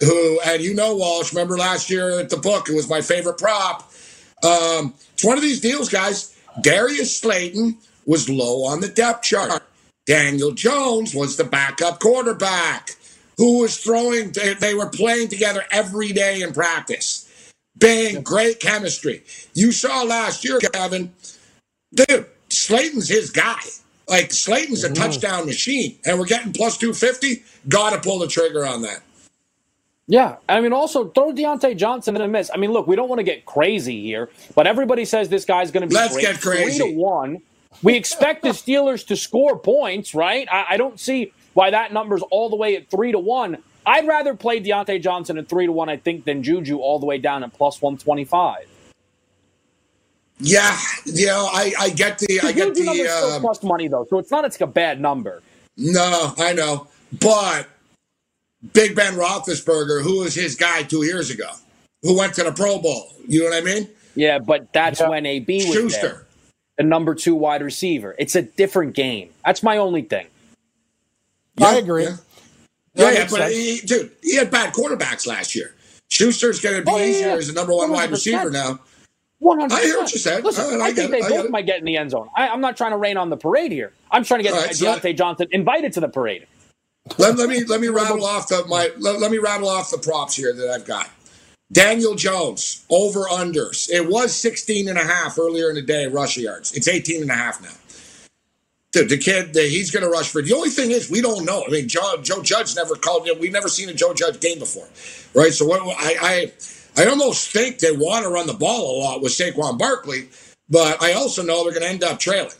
Who 0.00 0.40
and 0.46 0.62
you 0.62 0.72
know 0.72 0.94
Walsh? 0.94 1.32
Remember 1.32 1.58
last 1.58 1.90
year 1.90 2.20
at 2.20 2.30
the 2.30 2.36
book? 2.36 2.68
It 2.68 2.76
was 2.76 2.88
my 2.88 3.00
favorite 3.00 3.38
prop. 3.38 3.89
Um, 4.42 4.94
it's 5.12 5.24
one 5.24 5.36
of 5.36 5.42
these 5.42 5.60
deals, 5.60 5.88
guys. 5.88 6.36
Darius 6.60 7.16
Slayton 7.16 7.76
was 8.06 8.28
low 8.28 8.64
on 8.64 8.80
the 8.80 8.88
depth 8.88 9.22
chart. 9.22 9.62
Daniel 10.06 10.52
Jones 10.52 11.14
was 11.14 11.36
the 11.36 11.44
backup 11.44 12.00
quarterback 12.00 12.96
who 13.36 13.60
was 13.60 13.78
throwing, 13.78 14.32
they 14.32 14.74
were 14.74 14.88
playing 14.88 15.28
together 15.28 15.64
every 15.70 16.12
day 16.12 16.42
in 16.42 16.52
practice. 16.52 17.26
Bang, 17.76 18.22
great 18.22 18.60
chemistry. 18.60 19.22
You 19.54 19.72
saw 19.72 20.02
last 20.02 20.44
year, 20.44 20.58
Kevin, 20.58 21.14
dude, 21.94 22.26
Slayton's 22.50 23.08
his 23.08 23.30
guy. 23.30 23.60
Like, 24.08 24.32
Slayton's 24.32 24.84
a 24.84 24.88
mm-hmm. 24.88 24.94
touchdown 24.94 25.46
machine, 25.46 25.96
and 26.04 26.18
we're 26.18 26.26
getting 26.26 26.52
plus 26.52 26.76
250. 26.76 27.42
Got 27.68 27.90
to 27.90 28.00
pull 28.00 28.18
the 28.18 28.26
trigger 28.26 28.66
on 28.66 28.82
that. 28.82 29.00
Yeah, 30.10 30.38
I 30.48 30.60
mean, 30.60 30.72
also 30.72 31.06
throw 31.06 31.32
Diontae 31.32 31.76
Johnson 31.76 32.16
in 32.16 32.22
a 32.22 32.26
miss. 32.26 32.50
I 32.52 32.56
mean, 32.56 32.72
look, 32.72 32.88
we 32.88 32.96
don't 32.96 33.08
want 33.08 33.20
to 33.20 33.24
get 33.24 33.46
crazy 33.46 34.02
here, 34.02 34.28
but 34.56 34.66
everybody 34.66 35.04
says 35.04 35.28
this 35.28 35.44
guy's 35.44 35.70
going 35.70 35.82
to 35.82 35.86
be 35.86 35.94
Let's 35.94 36.14
great. 36.14 36.22
get 36.22 36.40
crazy. 36.40 36.80
Three 36.80 36.90
to 36.90 36.98
one. 36.98 37.42
We 37.84 37.94
expect 37.94 38.42
the 38.42 38.48
Steelers 38.48 39.06
to 39.06 39.14
score 39.14 39.56
points, 39.56 40.12
right? 40.12 40.48
I, 40.50 40.66
I, 40.70 40.76
don't 40.78 40.98
see 40.98 41.32
why 41.54 41.70
that 41.70 41.92
number's 41.92 42.22
all 42.22 42.50
the 42.50 42.56
way 42.56 42.74
at 42.74 42.90
three 42.90 43.12
to 43.12 43.20
one. 43.20 43.58
I'd 43.86 44.04
rather 44.04 44.34
play 44.34 44.60
Diontae 44.60 45.00
Johnson 45.00 45.38
at 45.38 45.48
three 45.48 45.66
to 45.66 45.72
one, 45.72 45.88
I 45.88 45.96
think, 45.96 46.24
than 46.24 46.42
Juju 46.42 46.78
all 46.78 46.98
the 46.98 47.06
way 47.06 47.18
down 47.18 47.44
at 47.44 47.52
plus 47.52 47.80
one 47.80 47.96
twenty 47.96 48.24
five. 48.24 48.66
Yeah, 50.40 50.76
you 51.04 51.26
know, 51.26 51.48
I, 51.52 51.72
I 51.78 51.90
get 51.90 52.18
the 52.18 52.40
I 52.42 52.50
get 52.50 52.74
the 52.74 53.08
uh, 53.08 53.38
plus 53.38 53.62
money 53.62 53.86
though, 53.86 54.08
so 54.10 54.18
it's 54.18 54.32
not 54.32 54.44
it's 54.44 54.60
a 54.60 54.66
bad 54.66 55.00
number. 55.00 55.40
No, 55.76 56.34
I 56.36 56.52
know, 56.52 56.88
but 57.20 57.68
Big 58.72 58.94
Ben 58.94 59.14
Roethlisberger, 59.14 60.02
who 60.02 60.20
was 60.20 60.34
his 60.34 60.54
guy 60.54 60.82
two 60.82 61.04
years 61.04 61.30
ago, 61.30 61.50
who 62.02 62.18
went 62.18 62.34
to 62.34 62.44
the 62.44 62.52
Pro 62.52 62.80
Bowl. 62.80 63.14
You 63.26 63.40
know 63.40 63.50
what 63.50 63.62
I 63.62 63.64
mean? 63.64 63.88
Yeah, 64.14 64.38
but 64.38 64.72
that's 64.72 65.00
yeah. 65.00 65.08
when 65.08 65.24
AB 65.24 65.66
was 65.66 65.74
Schuster. 65.74 66.08
there 66.08 66.26
the 66.80 66.86
number 66.86 67.14
two 67.14 67.34
wide 67.34 67.60
receiver. 67.60 68.14
It's 68.18 68.34
a 68.34 68.40
different 68.40 68.94
game. 68.94 69.28
That's 69.44 69.62
my 69.62 69.76
only 69.76 70.00
thing. 70.00 70.26
Yeah, 71.58 71.66
I 71.66 71.74
agree. 71.74 72.04
Yeah, 72.04 72.16
yeah, 72.94 73.10
yeah 73.10 73.26
but 73.30 73.52
he, 73.52 73.82
dude, 73.84 74.10
he 74.22 74.36
had 74.36 74.50
bad 74.50 74.72
quarterbacks 74.72 75.26
last 75.26 75.54
year. 75.54 75.74
Schuster's 76.08 76.58
going 76.58 76.76
to 76.76 76.82
be 76.82 76.90
oh, 76.90 76.98
easier 76.98 77.28
yeah. 77.28 77.34
as 77.34 77.48
the 77.48 77.52
number 77.52 77.74
one 77.74 77.90
100%. 77.90 77.92
wide 77.92 78.10
receiver 78.10 78.50
now. 78.50 78.80
One 79.40 79.60
hundred. 79.60 79.74
I 79.74 79.80
hear 79.82 79.98
what 79.98 80.10
you 80.12 80.18
said. 80.18 80.42
Listen, 80.42 80.80
I, 80.80 80.84
I, 80.84 80.88
I 80.88 80.92
think 80.92 81.10
they 81.10 81.20
I 81.20 81.28
both 81.28 81.50
might 81.50 81.66
get 81.66 81.78
in 81.78 81.84
the 81.84 81.98
end 81.98 82.12
zone. 82.12 82.30
I, 82.34 82.48
am 82.48 82.62
not 82.62 82.78
trying 82.78 82.92
to 82.92 82.96
rain 82.96 83.18
on 83.18 83.28
the 83.28 83.36
parade 83.36 83.72
here. 83.72 83.92
I'm 84.10 84.24
trying 84.24 84.40
to 84.40 84.44
get 84.44 84.54
right, 84.54 84.70
Diontae 84.70 85.02
so 85.02 85.12
Johnson 85.12 85.48
invited 85.50 85.92
to 85.94 86.00
the 86.00 86.08
parade. 86.08 86.46
Let, 87.18 87.36
let 87.36 87.48
me 87.48 87.64
let 87.64 87.80
me 87.80 87.88
rattle 87.90 88.24
off 88.24 88.48
the 88.48 88.64
my 88.66 88.90
let, 88.98 89.20
let 89.20 89.30
me 89.30 89.38
rattle 89.38 89.68
off 89.68 89.90
the 89.90 89.98
props 89.98 90.34
here 90.36 90.52
that 90.52 90.70
I've 90.70 90.86
got. 90.86 91.10
Daniel 91.72 92.14
Jones, 92.16 92.84
over 92.90 93.24
unders. 93.26 93.88
It 93.90 94.08
was 94.08 94.34
16 94.34 94.88
and 94.88 94.98
a 94.98 95.04
half 95.04 95.38
earlier 95.38 95.68
in 95.68 95.76
the 95.76 95.82
day, 95.82 96.06
rush 96.08 96.36
yards. 96.36 96.72
It's 96.72 96.88
18 96.88 97.22
and 97.22 97.30
a 97.30 97.34
half 97.34 97.62
now. 97.62 97.70
The, 98.92 99.04
the 99.04 99.18
kid, 99.18 99.54
the, 99.54 99.62
he's 99.62 99.92
going 99.92 100.02
to 100.02 100.10
rush 100.10 100.30
for. 100.30 100.42
The 100.42 100.52
only 100.52 100.70
thing 100.70 100.90
is, 100.90 101.08
we 101.08 101.20
don't 101.20 101.44
know. 101.44 101.62
I 101.64 101.70
mean, 101.70 101.86
Joe, 101.86 102.16
Joe 102.22 102.42
Judge 102.42 102.74
never 102.74 102.96
called. 102.96 103.24
You 103.24 103.34
know, 103.34 103.40
we've 103.40 103.52
never 103.52 103.68
seen 103.68 103.88
a 103.88 103.94
Joe 103.94 104.12
Judge 104.12 104.40
game 104.40 104.58
before, 104.58 104.88
right? 105.32 105.52
So 105.52 105.64
what, 105.64 105.80
I, 105.82 106.50
I, 106.96 107.02
I 107.04 107.06
almost 107.06 107.52
think 107.52 107.78
they 107.78 107.92
want 107.92 108.24
to 108.24 108.30
run 108.30 108.48
the 108.48 108.54
ball 108.54 108.96
a 108.96 108.98
lot 108.98 109.22
with 109.22 109.30
Saquon 109.30 109.78
Barkley, 109.78 110.28
but 110.68 111.00
I 111.00 111.12
also 111.12 111.44
know 111.44 111.62
they're 111.62 111.72
going 111.72 111.84
to 111.84 111.88
end 111.88 112.02
up 112.02 112.18
trailing. 112.18 112.50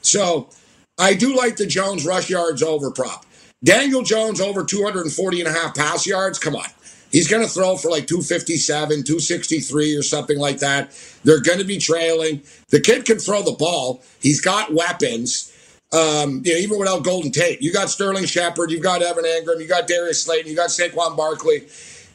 So 0.00 0.48
I 0.96 1.14
do 1.14 1.36
like 1.36 1.56
the 1.56 1.66
Jones 1.66 2.06
rush 2.06 2.30
yards 2.30 2.62
over 2.62 2.92
prop. 2.92 3.26
Daniel 3.62 4.02
Jones 4.02 4.40
over 4.40 4.64
240 4.64 5.40
and 5.40 5.48
a 5.48 5.52
half 5.52 5.74
pass 5.74 6.06
yards. 6.06 6.38
Come 6.38 6.56
on. 6.56 6.66
He's 7.12 7.28
going 7.28 7.42
to 7.42 7.48
throw 7.48 7.76
for 7.76 7.90
like 7.90 8.06
257, 8.06 9.02
263 9.02 9.96
or 9.96 10.02
something 10.02 10.38
like 10.38 10.58
that. 10.58 10.92
They're 11.24 11.40
going 11.40 11.58
to 11.58 11.64
be 11.64 11.78
trailing. 11.78 12.42
The 12.68 12.80
kid 12.80 13.04
can 13.04 13.18
throw 13.18 13.42
the 13.42 13.52
ball. 13.52 14.02
He's 14.20 14.40
got 14.40 14.72
weapons. 14.72 15.52
Um, 15.92 16.42
you 16.44 16.54
know, 16.54 16.58
even 16.60 16.78
without 16.78 17.02
Golden 17.02 17.32
Tate, 17.32 17.60
you 17.60 17.72
got 17.72 17.90
Sterling 17.90 18.24
Shepard, 18.24 18.70
you've 18.70 18.82
got 18.82 19.02
Evan 19.02 19.24
Engram, 19.24 19.60
you 19.60 19.66
got 19.66 19.88
Darius 19.88 20.22
Slayton, 20.22 20.48
you 20.48 20.54
got 20.56 20.68
Saquon 20.68 21.16
Barkley. 21.16 21.66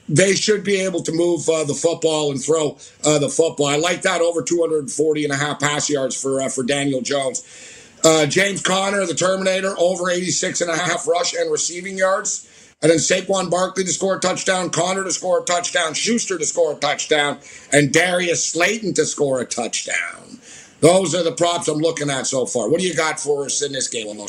They 0.07 0.33
should 0.33 0.63
be 0.63 0.79
able 0.79 1.01
to 1.03 1.11
move 1.11 1.49
uh, 1.49 1.65
the 1.65 1.73
football 1.73 2.31
and 2.31 2.41
throw 2.41 2.77
uh, 3.03 3.19
the 3.19 3.27
football. 3.27 3.67
I 3.67 3.75
like 3.75 4.03
that 4.03 4.21
over 4.21 4.41
240 4.41 5.23
and 5.25 5.33
a 5.33 5.35
half 5.35 5.59
pass 5.59 5.89
yards 5.89 6.15
for 6.19 6.41
uh, 6.41 6.47
for 6.47 6.63
Daniel 6.63 7.01
Jones. 7.01 7.43
Uh, 8.05 8.27
James 8.27 8.61
Conner, 8.61 9.03
the 9.07 9.15
Terminator, 9.15 9.73
over 9.79 10.11
86 10.11 10.61
and 10.61 10.69
a 10.69 10.77
half 10.77 11.07
rush 11.07 11.33
and 11.33 11.51
receiving 11.51 11.97
yards. 11.97 12.47
And 12.83 12.91
then 12.91 12.99
Saquon 12.99 13.49
Barkley 13.49 13.83
to 13.83 13.89
score 13.89 14.17
a 14.17 14.19
touchdown, 14.19 14.69
Conner 14.69 15.03
to 15.03 15.11
score 15.11 15.41
a 15.41 15.43
touchdown, 15.43 15.95
Schuster 15.95 16.37
to 16.37 16.45
score 16.45 16.73
a 16.73 16.75
touchdown, 16.75 17.39
and 17.73 17.91
Darius 17.91 18.45
Slayton 18.45 18.93
to 18.93 19.05
score 19.05 19.41
a 19.41 19.45
touchdown. 19.45 20.39
Those 20.81 21.15
are 21.15 21.23
the 21.23 21.31
props 21.31 21.67
I'm 21.67 21.79
looking 21.79 22.11
at 22.11 22.27
so 22.27 22.45
far. 22.45 22.69
What 22.69 22.79
do 22.79 22.87
you 22.87 22.93
got 22.93 23.19
for 23.19 23.45
us 23.45 23.63
in 23.63 23.71
this 23.71 23.87
game? 23.87 24.23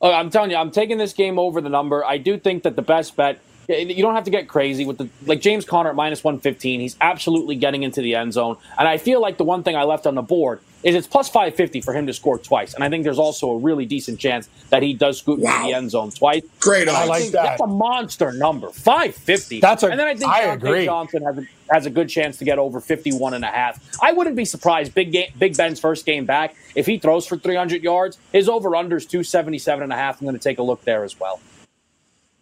Oh, 0.00 0.10
I'm 0.10 0.30
telling 0.30 0.50
you, 0.50 0.56
I'm 0.56 0.70
taking 0.70 0.96
this 0.96 1.12
game 1.12 1.38
over 1.38 1.60
the 1.60 1.68
number. 1.68 2.02
I 2.06 2.16
do 2.16 2.38
think 2.38 2.62
that 2.62 2.74
the 2.74 2.82
best 2.82 3.16
bet 3.16 3.38
you 3.68 4.02
don't 4.02 4.14
have 4.14 4.24
to 4.24 4.30
get 4.30 4.48
crazy 4.48 4.84
with 4.84 4.98
the 4.98 5.08
like 5.26 5.40
James 5.40 5.64
Conner 5.64 5.90
at 5.90 5.96
minus 5.96 6.24
115. 6.24 6.80
He's 6.80 6.96
absolutely 7.00 7.56
getting 7.56 7.82
into 7.82 8.00
the 8.00 8.14
end 8.14 8.32
zone. 8.32 8.56
And 8.78 8.88
I 8.88 8.98
feel 8.98 9.20
like 9.20 9.36
the 9.36 9.44
one 9.44 9.62
thing 9.62 9.76
I 9.76 9.84
left 9.84 10.06
on 10.06 10.14
the 10.14 10.22
board 10.22 10.60
is 10.82 10.94
it's 10.94 11.06
plus 11.06 11.28
550 11.28 11.80
for 11.82 11.92
him 11.92 12.06
to 12.06 12.12
score 12.12 12.38
twice. 12.38 12.74
And 12.74 12.82
I 12.82 12.88
think 12.88 13.04
there's 13.04 13.18
also 13.18 13.50
a 13.50 13.58
really 13.58 13.84
decent 13.84 14.18
chance 14.18 14.48
that 14.70 14.82
he 14.82 14.94
does 14.94 15.18
scoot 15.18 15.38
wow. 15.38 15.56
into 15.56 15.68
the 15.68 15.74
end 15.74 15.90
zone 15.90 16.10
twice. 16.10 16.42
Great 16.60 16.88
I 16.88 17.04
like 17.04 17.24
that. 17.32 17.42
That's 17.42 17.60
a 17.60 17.66
monster 17.66 18.32
number. 18.32 18.70
550. 18.70 19.60
That's 19.60 19.82
a, 19.82 19.88
and 19.88 20.00
then 20.00 20.06
I 20.06 20.14
think 20.14 20.30
I 20.30 20.42
agree. 20.44 20.86
Johnson 20.86 21.22
has 21.22 21.38
a, 21.38 21.46
has 21.70 21.86
a 21.86 21.90
good 21.90 22.08
chance 22.08 22.38
to 22.38 22.44
get 22.44 22.58
over 22.58 22.80
51 22.80 23.34
and 23.34 23.44
a 23.44 23.48
half. 23.48 23.80
I 24.02 24.12
wouldn't 24.12 24.36
be 24.36 24.44
surprised 24.44 24.94
Big 24.94 25.12
game, 25.12 25.30
Big 25.38 25.56
Ben's 25.56 25.78
first 25.78 26.06
game 26.06 26.24
back 26.24 26.54
if 26.74 26.86
he 26.86 26.98
throws 26.98 27.26
for 27.26 27.36
300 27.36 27.82
yards. 27.82 28.18
His 28.32 28.48
over 28.48 28.70
unders 28.70 29.08
277 29.08 29.82
and 29.82 29.92
a 29.92 29.96
half. 29.96 30.20
I'm 30.20 30.26
going 30.26 30.36
to 30.36 30.42
take 30.42 30.58
a 30.58 30.62
look 30.62 30.82
there 30.84 31.04
as 31.04 31.18
well. 31.20 31.40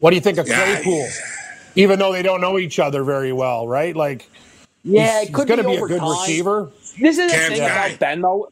What 0.00 0.10
do 0.10 0.16
you 0.16 0.22
think 0.22 0.38
of 0.38 0.46
Claypool? 0.46 0.98
Yeah 0.98 1.10
even 1.78 1.98
though 2.00 2.12
they 2.12 2.22
don't 2.22 2.40
know 2.40 2.58
each 2.58 2.80
other 2.80 3.04
very 3.04 3.32
well, 3.32 3.68
right? 3.68 3.94
Like, 3.94 4.28
yeah, 4.82 5.20
he's, 5.20 5.28
it 5.28 5.32
could 5.32 5.48
he's 5.48 5.56
going 5.56 5.64
to 5.64 5.70
be, 5.70 5.76
be 5.76 5.82
a 5.82 5.86
good 5.86 6.00
time. 6.00 6.10
receiver. 6.10 6.70
This 7.00 7.18
is 7.18 7.30
the 7.30 7.38
thing 7.38 7.60
about 7.60 7.98
Ben, 8.00 8.20
though. 8.20 8.50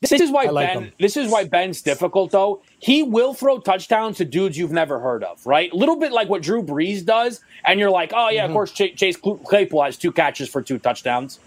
This 0.00 0.12
is 0.12 0.30
why 0.30 0.44
like 0.44 0.68
Ben. 0.68 0.82
Him. 0.84 0.92
This 1.00 1.16
is 1.16 1.28
why 1.28 1.42
Ben's 1.42 1.82
difficult, 1.82 2.30
though. 2.30 2.62
He 2.78 3.02
will 3.02 3.34
throw 3.34 3.58
touchdowns 3.58 4.18
to 4.18 4.24
dudes 4.24 4.56
you've 4.56 4.70
never 4.70 5.00
heard 5.00 5.24
of, 5.24 5.44
right? 5.44 5.72
A 5.72 5.76
little 5.76 5.96
bit 5.96 6.12
like 6.12 6.28
what 6.28 6.40
Drew 6.40 6.62
Brees 6.62 7.04
does, 7.04 7.40
and 7.64 7.80
you're 7.80 7.90
like, 7.90 8.12
oh 8.14 8.28
yeah, 8.28 8.42
mm-hmm. 8.42 8.50
of 8.50 8.54
course 8.54 8.70
Chase 8.70 9.16
Claypool 9.16 9.82
has 9.82 9.96
two 9.96 10.12
catches 10.12 10.48
for 10.48 10.62
two 10.62 10.78
touchdowns. 10.78 11.40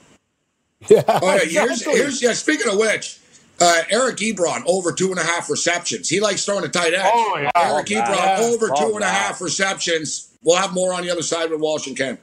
Yeah. 0.89 1.03
Oh, 1.07 1.35
yeah. 1.35 1.61
Here's, 1.65 1.85
here's 1.85 2.21
yeah. 2.21 2.33
Speaking 2.33 2.69
of 2.69 2.77
which, 2.77 3.20
uh, 3.61 3.83
Eric 3.89 4.17
Ebron 4.17 4.63
over 4.65 4.91
two 4.91 5.11
and 5.11 5.19
a 5.19 5.23
half 5.23 5.49
receptions. 5.49 6.09
He 6.09 6.19
likes 6.19 6.45
throwing 6.45 6.65
a 6.65 6.69
tight 6.69 6.93
end. 6.93 7.03
Oh, 7.05 7.37
yeah. 7.37 7.51
Eric 7.55 7.87
oh, 7.91 7.95
Ebron 7.95 8.15
yeah. 8.15 8.37
over 8.41 8.69
oh, 8.71 8.89
two 8.89 8.95
and 8.95 9.03
a 9.03 9.07
half 9.07 9.41
receptions. 9.41 10.35
We'll 10.43 10.57
have 10.57 10.73
more 10.73 10.93
on 10.93 11.03
the 11.03 11.11
other 11.11 11.21
side 11.21 11.51
with 11.51 11.59
Walsh 11.59 11.87
and 11.87 11.95
Ken. 11.95 12.17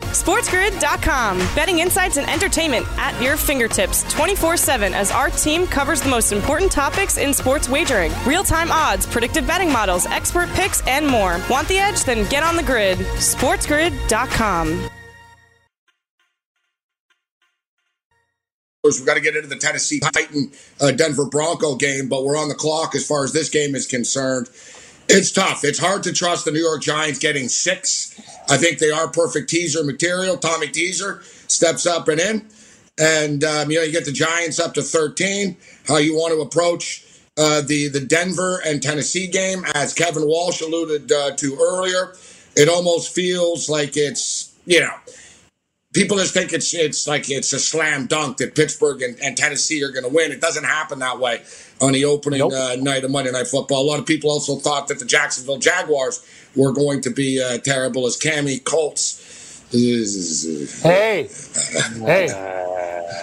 SportsGrid.com. 0.00 1.38
Betting 1.54 1.80
insights 1.80 2.18
and 2.18 2.28
entertainment 2.30 2.86
at 2.98 3.20
your 3.20 3.36
fingertips 3.36 4.10
24 4.12 4.56
7 4.56 4.94
as 4.94 5.10
our 5.10 5.28
team 5.30 5.66
covers 5.66 6.00
the 6.00 6.08
most 6.08 6.32
important 6.32 6.70
topics 6.70 7.18
in 7.18 7.34
sports 7.34 7.68
wagering 7.68 8.12
real 8.24 8.44
time 8.44 8.70
odds, 8.70 9.06
predictive 9.06 9.46
betting 9.46 9.72
models, 9.72 10.06
expert 10.06 10.48
picks, 10.50 10.86
and 10.86 11.06
more. 11.06 11.40
Want 11.50 11.66
the 11.68 11.78
edge? 11.78 12.04
Then 12.04 12.28
get 12.28 12.42
on 12.42 12.56
the 12.56 12.62
grid. 12.62 12.98
SportsGrid.com. 12.98 14.90
We've 18.84 19.04
got 19.04 19.14
to 19.14 19.20
get 19.20 19.34
into 19.34 19.48
the 19.48 19.56
Tennessee 19.56 19.98
Titan 19.98 20.52
uh, 20.80 20.92
Denver 20.92 21.26
Bronco 21.26 21.74
game, 21.74 22.08
but 22.08 22.24
we're 22.24 22.36
on 22.38 22.48
the 22.48 22.54
clock 22.54 22.94
as 22.94 23.04
far 23.04 23.24
as 23.24 23.32
this 23.32 23.48
game 23.48 23.74
is 23.74 23.88
concerned. 23.88 24.48
It's 25.08 25.32
tough. 25.32 25.64
It's 25.64 25.80
hard 25.80 26.04
to 26.04 26.12
trust 26.12 26.44
the 26.44 26.52
New 26.52 26.60
York 26.60 26.82
Giants 26.82 27.18
getting 27.18 27.48
six. 27.48 28.16
I 28.48 28.56
think 28.56 28.78
they 28.78 28.92
are 28.92 29.08
perfect 29.08 29.50
teaser 29.50 29.82
material. 29.82 30.36
Tommy 30.36 30.68
Teaser 30.68 31.22
steps 31.48 31.86
up 31.86 32.06
and 32.06 32.20
in. 32.20 32.46
And, 33.00 33.42
um, 33.42 33.68
you 33.68 33.78
know, 33.78 33.82
you 33.82 33.90
get 33.90 34.04
the 34.04 34.12
Giants 34.12 34.60
up 34.60 34.74
to 34.74 34.82
13. 34.82 35.56
How 35.88 35.96
you 35.96 36.14
want 36.14 36.34
to 36.34 36.40
approach 36.40 37.04
uh, 37.36 37.62
the, 37.62 37.88
the 37.88 38.00
Denver 38.00 38.62
and 38.64 38.80
Tennessee 38.80 39.26
game, 39.26 39.64
as 39.74 39.92
Kevin 39.92 40.24
Walsh 40.24 40.60
alluded 40.60 41.10
uh, 41.10 41.32
to 41.32 41.58
earlier, 41.60 42.14
it 42.54 42.68
almost 42.68 43.12
feels 43.12 43.68
like 43.68 43.96
it's, 43.96 44.54
you 44.66 44.78
know, 44.78 44.94
people 45.98 46.16
just 46.16 46.32
think 46.32 46.52
it's 46.52 46.72
it's 46.74 47.08
like 47.08 47.28
it's 47.28 47.52
a 47.52 47.58
slam 47.58 48.06
dunk 48.06 48.36
that 48.36 48.54
Pittsburgh 48.54 49.02
and, 49.02 49.18
and 49.20 49.36
Tennessee 49.36 49.82
are 49.82 49.90
going 49.90 50.04
to 50.04 50.08
win. 50.08 50.30
It 50.30 50.40
doesn't 50.40 50.64
happen 50.64 51.00
that 51.00 51.18
way 51.18 51.42
on 51.80 51.92
the 51.92 52.04
opening 52.04 52.38
nope. 52.38 52.52
uh, 52.52 52.76
night 52.78 53.04
of 53.04 53.10
Monday 53.10 53.32
Night 53.32 53.48
Football. 53.48 53.82
A 53.82 53.88
lot 53.88 53.98
of 53.98 54.06
people 54.06 54.30
also 54.30 54.56
thought 54.56 54.86
that 54.88 55.00
the 55.00 55.04
Jacksonville 55.04 55.58
Jaguars 55.58 56.24
were 56.54 56.72
going 56.72 57.00
to 57.00 57.10
be 57.10 57.42
uh, 57.42 57.58
terrible 57.58 58.06
as 58.06 58.16
Cammy 58.16 58.62
Colts. 58.62 59.24
Hey, 60.82 61.28
hey, 61.98 62.28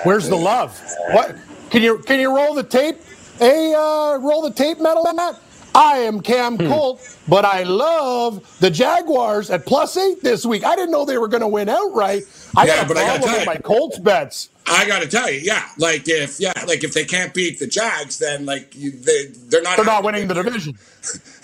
where's 0.03 0.27
the 0.27 0.35
love? 0.35 0.79
What 1.11 1.37
can 1.69 1.81
you 1.81 1.99
can 1.99 2.19
you 2.19 2.35
roll 2.35 2.53
the 2.53 2.63
tape? 2.63 2.97
Hey, 3.39 3.73
uh, 3.73 4.17
roll 4.17 4.41
the 4.41 4.51
tape, 4.51 4.79
metal 4.79 5.11
Matt. 5.13 5.41
I 5.75 5.97
am 5.99 6.21
Cam 6.21 6.55
hmm. 6.55 6.67
Colt, 6.67 7.17
but 7.27 7.43
I 7.43 7.63
love 7.63 8.59
the 8.59 8.69
Jaguars 8.69 9.49
at 9.49 9.65
plus 9.65 9.97
eight 9.97 10.21
this 10.21 10.45
week. 10.45 10.63
I 10.63 10.75
didn't 10.75 10.91
know 10.91 11.03
they 11.03 11.17
were 11.17 11.27
going 11.27 11.41
to 11.41 11.47
win 11.47 11.67
outright. 11.67 12.23
I 12.55 12.65
yeah, 12.65 12.75
got 12.77 12.87
but 12.87 12.97
I 12.97 13.17
got 13.19 13.45
my 13.45 13.57
Colts 13.57 13.99
bets. 13.99 14.49
I 14.67 14.87
got 14.87 15.01
to 15.03 15.07
tell 15.07 15.29
you, 15.29 15.41
yeah, 15.41 15.69
like 15.77 16.07
if 16.07 16.39
yeah, 16.39 16.53
like 16.65 16.83
if 16.83 16.93
they 16.93 17.05
can't 17.05 17.33
beat 17.33 17.59
the 17.59 17.67
Jags, 17.67 18.17
then 18.17 18.45
like 18.45 18.73
you, 18.75 18.91
they 18.91 19.25
they're 19.25 19.61
not 19.61 19.75
they're 19.75 19.85
not 19.85 20.03
winning 20.03 20.27
the 20.27 20.33
division. 20.33 20.77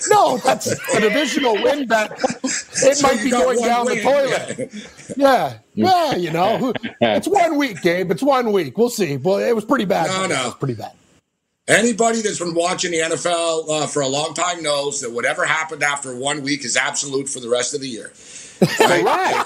no, 0.10 0.38
that's 0.38 0.72
a 0.96 1.00
divisional 1.00 1.54
win 1.54 1.88
bet. 1.88 2.20
It 2.84 2.98
so 2.98 3.08
might 3.08 3.24
be 3.24 3.30
going 3.30 3.60
down 3.60 3.86
win. 3.86 3.98
the 3.98 4.04
toilet. 4.04 4.74
Yeah. 5.16 5.58
yeah, 5.76 6.12
yeah, 6.12 6.16
you 6.16 6.32
know, 6.32 6.74
it's 7.00 7.28
one 7.28 7.58
week, 7.58 7.82
Gabe. 7.82 8.10
It's 8.10 8.24
one 8.24 8.52
week. 8.52 8.78
We'll 8.78 8.90
see. 8.90 9.18
Well, 9.18 9.38
it 9.38 9.54
was 9.54 9.66
pretty 9.66 9.86
bad. 9.86 10.08
No, 10.08 10.26
no, 10.26 10.52
pretty 10.52 10.74
bad. 10.74 10.94
Anybody 11.72 12.22
that's 12.22 12.40
been 12.40 12.54
watching 12.54 12.92
the 12.92 13.00
NFL 13.00 13.70
uh, 13.70 13.88
for 13.88 14.02
a 14.02 14.08
long 14.08 14.34
time 14.34 14.62
knows 14.62 15.02
that 15.02 15.12
whatever 15.12 15.46
happened 15.46 15.84
after 15.84 16.16
one 16.16 16.42
week 16.42 16.66
is 16.66 16.76
absolute 16.76 17.30
for 17.30 17.40
the 17.40 17.50
rest 17.50 17.74
of 17.74 17.82
the 17.82 17.88
year. 17.88 18.12
Right? 18.80 19.46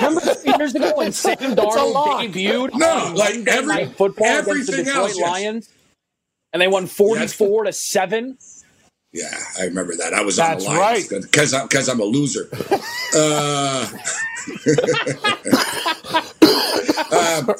Remember 0.00 0.34
years 0.44 0.74
ago 0.74 0.92
when 0.96 1.12
Sam 1.12 1.36
Darnold 1.36 2.32
debuted? 2.32 2.70
No, 2.74 3.12
like 3.14 3.46
every 3.48 3.86
football 3.86 4.26
against 4.26 4.70
the 4.70 4.78
Detroit 4.78 4.96
else, 4.96 5.18
Lions, 5.18 5.68
yes. 5.68 5.74
and 6.52 6.62
they 6.62 6.68
won 6.68 6.86
forty-four 6.86 7.64
to 7.64 7.72
seven. 7.72 8.38
Yeah, 9.12 9.28
I 9.58 9.64
remember 9.64 9.96
that. 9.96 10.14
I 10.14 10.22
was 10.22 10.36
That's 10.36 10.64
on 10.66 10.74
the 10.74 10.80
Lions 10.80 11.08
because 11.08 11.52
right. 11.52 11.68
because 11.68 11.88
I'm 11.88 12.00
a 12.00 12.04
loser. 12.04 12.48
uh, 13.14 13.88
um, 17.12 17.46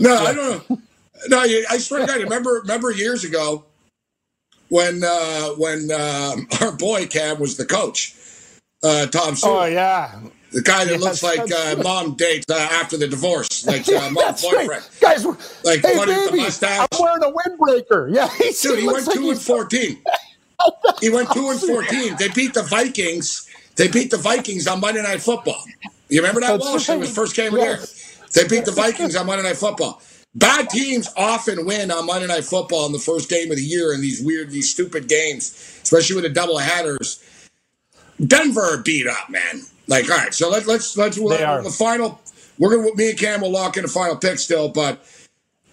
no, 0.00 0.16
I 0.16 0.32
don't 0.34 0.70
know. 0.70 0.78
No, 1.28 1.40
I 1.40 1.78
swear 1.78 2.00
to 2.00 2.06
God, 2.06 2.20
remember 2.20 2.60
remember 2.62 2.90
years 2.90 3.24
ago 3.24 3.64
when 4.68 5.02
uh, 5.04 5.50
when 5.50 5.90
um, 5.92 6.48
our 6.60 6.72
boy 6.72 7.06
Cam 7.06 7.38
was 7.38 7.56
the 7.56 7.64
coach 7.64 8.16
uh, 8.82 9.06
Tom 9.06 9.36
Sewell. 9.36 9.58
Oh 9.58 9.64
yeah. 9.64 10.20
The 10.52 10.60
guy 10.60 10.84
that 10.84 10.90
yes, 10.90 11.00
looks 11.00 11.22
like 11.22 11.50
uh, 11.50 11.82
mom 11.82 12.14
dates 12.14 12.44
uh, 12.50 12.68
after 12.72 12.98
the 12.98 13.08
divorce, 13.08 13.66
like 13.66 13.88
uh, 13.88 14.10
mom's 14.10 14.42
boyfriend. 14.42 14.68
Right. 14.68 14.90
Guys, 15.00 15.24
like 15.64 15.80
hey, 15.80 15.96
baby, 15.96 16.44
I'm 16.62 16.86
wearing 17.00 17.22
a 17.22 17.32
windbreaker. 17.32 18.10
Yeah, 18.14 18.28
he 18.36 18.52
dude, 18.60 18.80
he 18.80 18.86
went 18.86 19.06
like 19.06 19.16
two 19.16 19.30
and 19.30 19.40
fourteen. 19.40 20.02
he 21.00 21.08
went 21.08 21.30
two 21.32 21.48
and 21.48 21.60
fourteen. 21.60 22.16
They 22.18 22.28
beat 22.28 22.52
the 22.52 22.64
Vikings. 22.64 23.48
They 23.76 23.88
beat 23.88 24.10
the 24.10 24.18
Vikings 24.18 24.66
on 24.66 24.80
Monday 24.80 25.02
Night 25.02 25.22
Football. 25.22 25.64
You 26.10 26.20
remember 26.20 26.42
that, 26.42 26.52
That's 26.52 26.64
Walsh? 26.64 26.88
Right. 26.90 26.96
It 26.96 27.00
was 27.00 27.14
first 27.14 27.34
game 27.34 27.54
of 27.54 27.60
the 27.60 27.60
year. 27.60 27.80
They 28.34 28.46
beat 28.46 28.66
the 28.66 28.72
Vikings 28.72 29.16
on 29.16 29.24
Monday 29.24 29.44
Night 29.44 29.56
Football. 29.56 30.02
Bad 30.34 30.70
teams 30.70 31.08
often 31.16 31.66
win 31.66 31.90
on 31.90 32.06
Monday 32.06 32.26
Night 32.26 32.44
Football 32.44 32.86
in 32.86 32.92
the 32.92 32.98
first 32.98 33.28
game 33.28 33.50
of 33.50 33.56
the 33.58 33.62
year 33.62 33.92
in 33.92 34.00
these 34.00 34.22
weird, 34.22 34.50
these 34.50 34.70
stupid 34.70 35.08
games, 35.08 35.52
especially 35.82 36.16
with 36.16 36.24
the 36.24 36.30
double 36.30 36.58
headers. 36.58 37.22
Denver 38.26 38.78
beat 38.78 39.06
up, 39.06 39.28
man. 39.28 39.62
Like, 39.88 40.10
all 40.10 40.16
right, 40.16 40.32
so 40.32 40.48
let, 40.48 40.66
let's 40.66 40.96
let's 40.96 41.18
let, 41.18 41.64
the 41.64 41.70
final. 41.70 42.20
We're 42.58 42.76
gonna 42.76 42.94
me 42.94 43.10
and 43.10 43.18
Cam 43.18 43.40
will 43.42 43.50
lock 43.50 43.76
in 43.76 43.82
the 43.82 43.88
final 43.88 44.16
pick 44.16 44.38
still, 44.38 44.68
but 44.68 45.04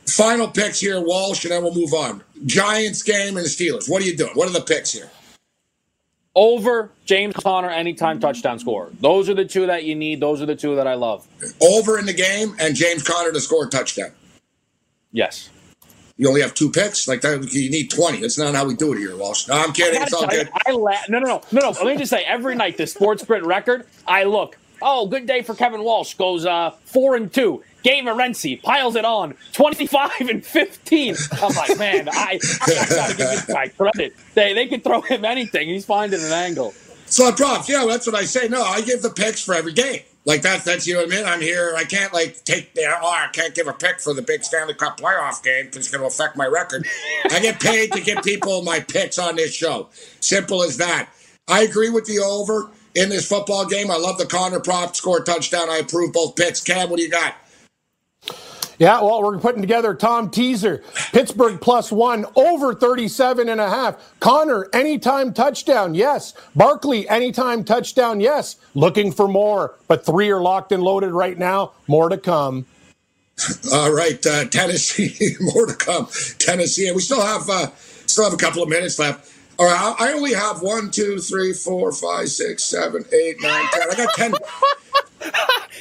final 0.08 0.48
picks 0.48 0.80
here, 0.80 1.00
Walsh, 1.00 1.46
and 1.46 1.54
then 1.54 1.64
we'll 1.64 1.76
move 1.76 1.94
on. 1.94 2.24
Giants 2.46 3.04
game 3.04 3.38
and 3.38 3.46
the 3.46 3.50
Steelers. 3.50 3.90
What 3.90 4.02
are 4.02 4.06
you 4.06 4.18
doing? 4.18 4.32
What 4.34 4.50
are 4.50 4.54
the 4.54 4.62
picks 4.62 4.92
here? 4.92 5.10
Over 6.36 6.92
James 7.06 7.36
Conner 7.36 7.70
anytime 7.70 8.20
touchdown 8.20 8.60
score. 8.60 8.90
Those 9.00 9.30
are 9.30 9.34
the 9.34 9.46
two 9.46 9.68
that 9.68 9.84
you 9.84 9.96
need. 9.96 10.20
Those 10.20 10.42
are 10.42 10.46
the 10.46 10.56
two 10.56 10.76
that 10.76 10.88
I 10.88 10.96
love. 10.96 11.28
Over 11.62 11.98
in 12.00 12.06
the 12.06 12.14
game 12.14 12.56
and 12.60 12.76
James 12.76 13.04
Conner 13.04 13.32
to 13.32 13.40
score 13.40 13.66
a 13.66 13.70
touchdown. 13.70 14.12
Yes 15.12 15.50
you 16.20 16.28
only 16.28 16.42
have 16.42 16.54
two 16.54 16.70
picks. 16.70 17.08
Like 17.08 17.22
that, 17.22 17.52
you 17.54 17.72
need 17.72 17.90
twenty. 17.90 18.20
That's 18.20 18.38
not 18.38 18.54
how 18.54 18.66
we 18.68 18.76
do 18.76 18.92
it 18.94 19.00
here, 19.00 19.16
Walsh. 19.16 19.48
No, 19.48 19.56
I'm 19.56 19.72
kidding. 19.72 20.02
It's 20.02 20.12
all 20.14 20.28
good. 20.28 20.50
I 20.68 20.72
la- 20.72 20.92
no, 21.08 21.20
no, 21.20 21.26
no, 21.26 21.42
no, 21.54 21.60
no. 21.62 21.70
Let 21.70 21.86
me 21.86 21.98
just 21.98 22.10
say, 22.10 22.24
every 22.26 22.56
night 22.56 22.76
the 22.76 22.86
sports 22.86 23.24
print 23.24 23.46
record, 23.46 23.88
I 24.06 24.26
look. 24.26 24.58
Oh, 24.82 25.08
good 25.08 25.26
day 25.26 25.42
for 25.44 25.56
Kevin 25.56 25.82
Walsh. 25.82 26.16
Goes 26.16 26.46
uh, 26.46 26.72
four 26.84 27.16
and 27.16 27.34
two. 27.34 27.64
Gabe 27.84 28.04
Morency 28.04 28.62
piles 28.62 28.98
it 28.98 29.06
on 29.06 29.34
25 29.54 30.12
and 30.30 30.46
15. 30.46 31.16
I'm 31.42 31.56
like, 31.56 31.80
man, 31.80 32.10
I, 32.12 32.38
I 32.62 32.86
gotta 32.90 33.16
give 33.16 33.30
this 33.30 33.46
guy 33.46 33.70
credit. 33.70 34.14
They 34.34 34.54
they 34.54 34.68
can 34.68 34.82
throw 34.82 35.00
him 35.00 35.24
anything. 35.24 35.70
He's 35.70 35.86
finding 35.86 36.20
an 36.20 36.34
angle. 36.34 36.74
So 37.06 37.32
props, 37.32 37.70
yeah, 37.70 37.86
that's 37.88 38.06
what 38.06 38.16
I 38.16 38.26
say. 38.26 38.50
No, 38.50 38.62
I 38.62 38.82
give 38.82 39.02
the 39.02 39.10
picks 39.10 39.42
for 39.42 39.54
every 39.56 39.74
game. 39.74 40.02
Like 40.30 40.44
that's 40.44 40.64
that's 40.64 40.86
you 40.86 40.94
know 40.94 41.00
what 41.00 41.12
I 41.12 41.16
mean. 41.16 41.26
I'm 41.26 41.42
here. 41.42 41.74
I 41.76 41.86
can't 41.86 42.14
like 42.14 42.44
take 42.44 42.76
the 42.76 42.84
oh 42.86 43.10
I 43.10 43.30
can't 43.34 43.56
give 43.56 43.68
a 43.68 43.74
pick 43.74 44.00
for 44.00 44.14
the 44.14 44.22
big 44.22 44.44
Stanley 44.44 44.76
Cup 44.76 45.00
playoff 45.00 45.42
game 45.42 45.66
because 45.66 45.78
it's 45.78 45.90
going 45.90 46.02
to 46.02 46.08
affect 46.08 46.38
my 46.38 46.46
record. 46.46 46.86
I 47.32 47.40
get 47.40 47.60
paid 47.60 47.92
to 47.94 48.00
give 48.00 48.22
people 48.22 48.62
my 48.62 48.80
picks 48.80 49.18
on 49.18 49.38
this 49.38 49.52
show. 49.52 49.90
Simple 50.20 50.62
as 50.62 50.78
that. 50.78 51.10
I 51.48 51.64
agree 51.64 51.90
with 51.90 52.06
the 52.06 52.20
over 52.20 52.70
in 52.94 53.10
this 53.10 53.28
football 53.28 53.66
game. 53.66 53.90
I 53.90 53.98
love 53.98 54.20
the 54.20 54.28
Conner 54.28 54.60
prop 54.60 54.96
score 54.96 55.24
touchdown. 55.24 55.68
I 55.68 55.78
approve 55.78 56.14
both 56.14 56.36
picks. 56.36 56.62
Cam, 56.62 56.92
what 56.92 56.98
do 56.98 57.04
you 57.04 57.10
got? 57.10 57.34
Yeah, 58.80 59.02
well, 59.02 59.22
we're 59.22 59.38
putting 59.40 59.62
together 59.62 59.94
Tom 59.94 60.30
Teaser, 60.30 60.82
Pittsburgh 61.12 61.60
plus 61.60 61.92
one, 61.92 62.26
over 62.38 62.74
37 62.74 63.50
and 63.50 63.60
a 63.60 63.70
half. 63.70 63.98
Conner, 64.22 64.70
anytime 64.74 65.34
touchdown, 65.34 65.96
yes. 65.96 66.34
Barkley, 66.56 67.08
anytime 67.10 67.66
touchdown, 67.66 68.22
yes. 68.22 68.56
Looking 68.76 69.12
for 69.12 69.28
more, 69.28 69.76
but 69.90 70.06
three 70.06 70.32
are 70.32 70.42
locked 70.42 70.72
and 70.72 70.82
loaded 70.82 71.12
right 71.12 71.38
now. 71.38 71.74
More 71.88 72.08
to 72.08 72.18
come. 72.18 72.66
All 73.74 73.92
right, 73.94 74.26
uh, 74.26 74.46
Tennessee, 74.46 75.36
more 75.42 75.66
to 75.66 75.76
come. 75.76 76.08
Tennessee, 76.40 76.88
and 76.88 76.96
we 76.96 77.02
still 77.02 77.22
have 77.22 77.50
uh, 77.50 77.68
still 78.06 78.26
have 78.26 78.34
a 78.34 78.38
couple 78.38 78.64
of 78.64 78.70
minutes 78.70 79.00
left. 79.00 79.34
All 79.60 79.66
right, 79.66 79.96
I 80.00 80.14
only 80.14 80.34
have 80.34 80.62
one, 80.62 80.90
two, 80.90 81.18
three, 81.20 81.52
four, 81.52 81.92
five, 81.92 82.30
six, 82.30 82.64
seven, 82.64 83.04
eight, 83.12 83.42
nine, 83.42 83.66
ten. 83.74 83.92
I 83.92 83.96
got 83.96 84.14
ten. 84.16 84.32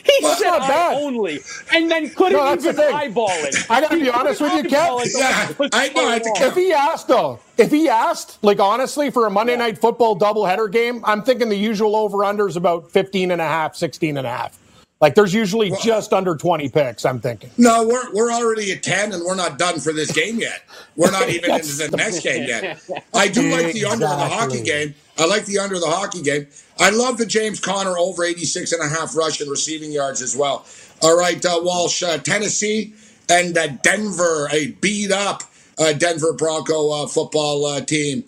he 0.05 0.13
well, 0.21 0.37
said 0.37 0.49
I 0.49 0.95
only, 0.97 1.39
and 1.73 1.89
then 1.89 2.11
couldn't 2.11 2.33
no, 2.33 2.53
even 2.53 2.75
the 2.75 2.89
eyeball 2.93 3.29
it. 3.31 3.55
I 3.71 3.81
gotta 3.81 4.01
be 4.01 4.11
honest 4.11 4.41
with 4.41 4.53
you, 4.53 4.65
Kev. 4.65 5.07
Yeah, 5.17 5.69
I 5.73 5.91
know. 5.91 6.21
If 6.45 6.57
he 6.57 6.73
asked 6.73 7.07
though, 7.07 7.39
if 7.57 7.71
he 7.71 7.89
asked, 7.89 8.43
like 8.43 8.59
honestly, 8.59 9.13
for 9.13 9.27
a 9.27 9.31
Monday 9.31 9.53
yeah. 9.53 9.59
night 9.59 9.79
football 9.79 10.19
doubleheader 10.19 10.73
game, 10.73 11.01
I'm 11.05 11.23
thinking 11.23 11.49
the 11.49 11.57
usual 11.57 11.95
over/under 11.95 12.49
is 12.49 12.57
about 12.57 12.91
15 12.91 13.31
and 13.31 13.41
a 13.41 13.47
half, 13.47 13.77
16 13.77 14.17
and 14.17 14.27
a 14.27 14.31
half. 14.31 14.59
Like 15.01 15.15
there's 15.15 15.33
usually 15.33 15.71
well, 15.71 15.81
just 15.81 16.13
under 16.13 16.35
20 16.35 16.69
picks, 16.71 17.05
I'm 17.05 17.21
thinking. 17.21 17.51
No, 17.57 17.87
we're 17.87 18.13
we're 18.13 18.33
already 18.33 18.73
at 18.73 18.83
10 18.83 19.13
and 19.13 19.23
we're 19.25 19.37
not 19.37 19.59
done 19.59 19.79
for 19.79 19.93
this 19.93 20.11
game 20.11 20.41
yet. 20.41 20.65
We're 20.97 21.13
not 21.13 21.29
even 21.29 21.51
into 21.55 21.89
the 21.89 21.97
next 21.97 22.21
game 22.21 22.49
yet. 22.49 22.83
I 23.15 23.29
do 23.29 23.49
like 23.51 23.73
the 23.73 23.85
under 23.85 24.07
the 24.07 24.17
hockey 24.17 24.63
game. 24.63 24.95
I 25.17 25.27
like 25.27 25.47
the 25.47 25.59
under 25.59 25.79
the 25.79 25.87
hockey 25.87 26.23
game. 26.23 26.49
I 26.81 26.91
love 26.91 27.19
the 27.19 27.27
James 27.27 27.61
Conner 27.61 27.97
over 27.97 28.25
86 28.25 28.73
and 28.73 28.83
a 28.83 28.89
half 28.89 29.17
rushing 29.17 29.49
receiving 29.49 29.93
yards 29.93 30.21
as 30.21 30.37
well. 30.37 30.67
All 31.01 31.17
right, 31.17 31.45
uh, 31.45 31.61
Walsh, 31.63 32.03
uh, 32.03 32.19
Tennessee 32.19 32.93
and 33.29 33.57
uh, 33.57 33.69
Denver, 33.69 34.49
a 34.53 34.73
beat 34.73 35.13
up 35.13 35.43
uh, 35.79 35.93
Denver 35.93 36.33
Bronco 36.33 36.91
uh, 36.91 37.07
football 37.07 37.65
uh, 37.67 37.81
team. 37.81 38.25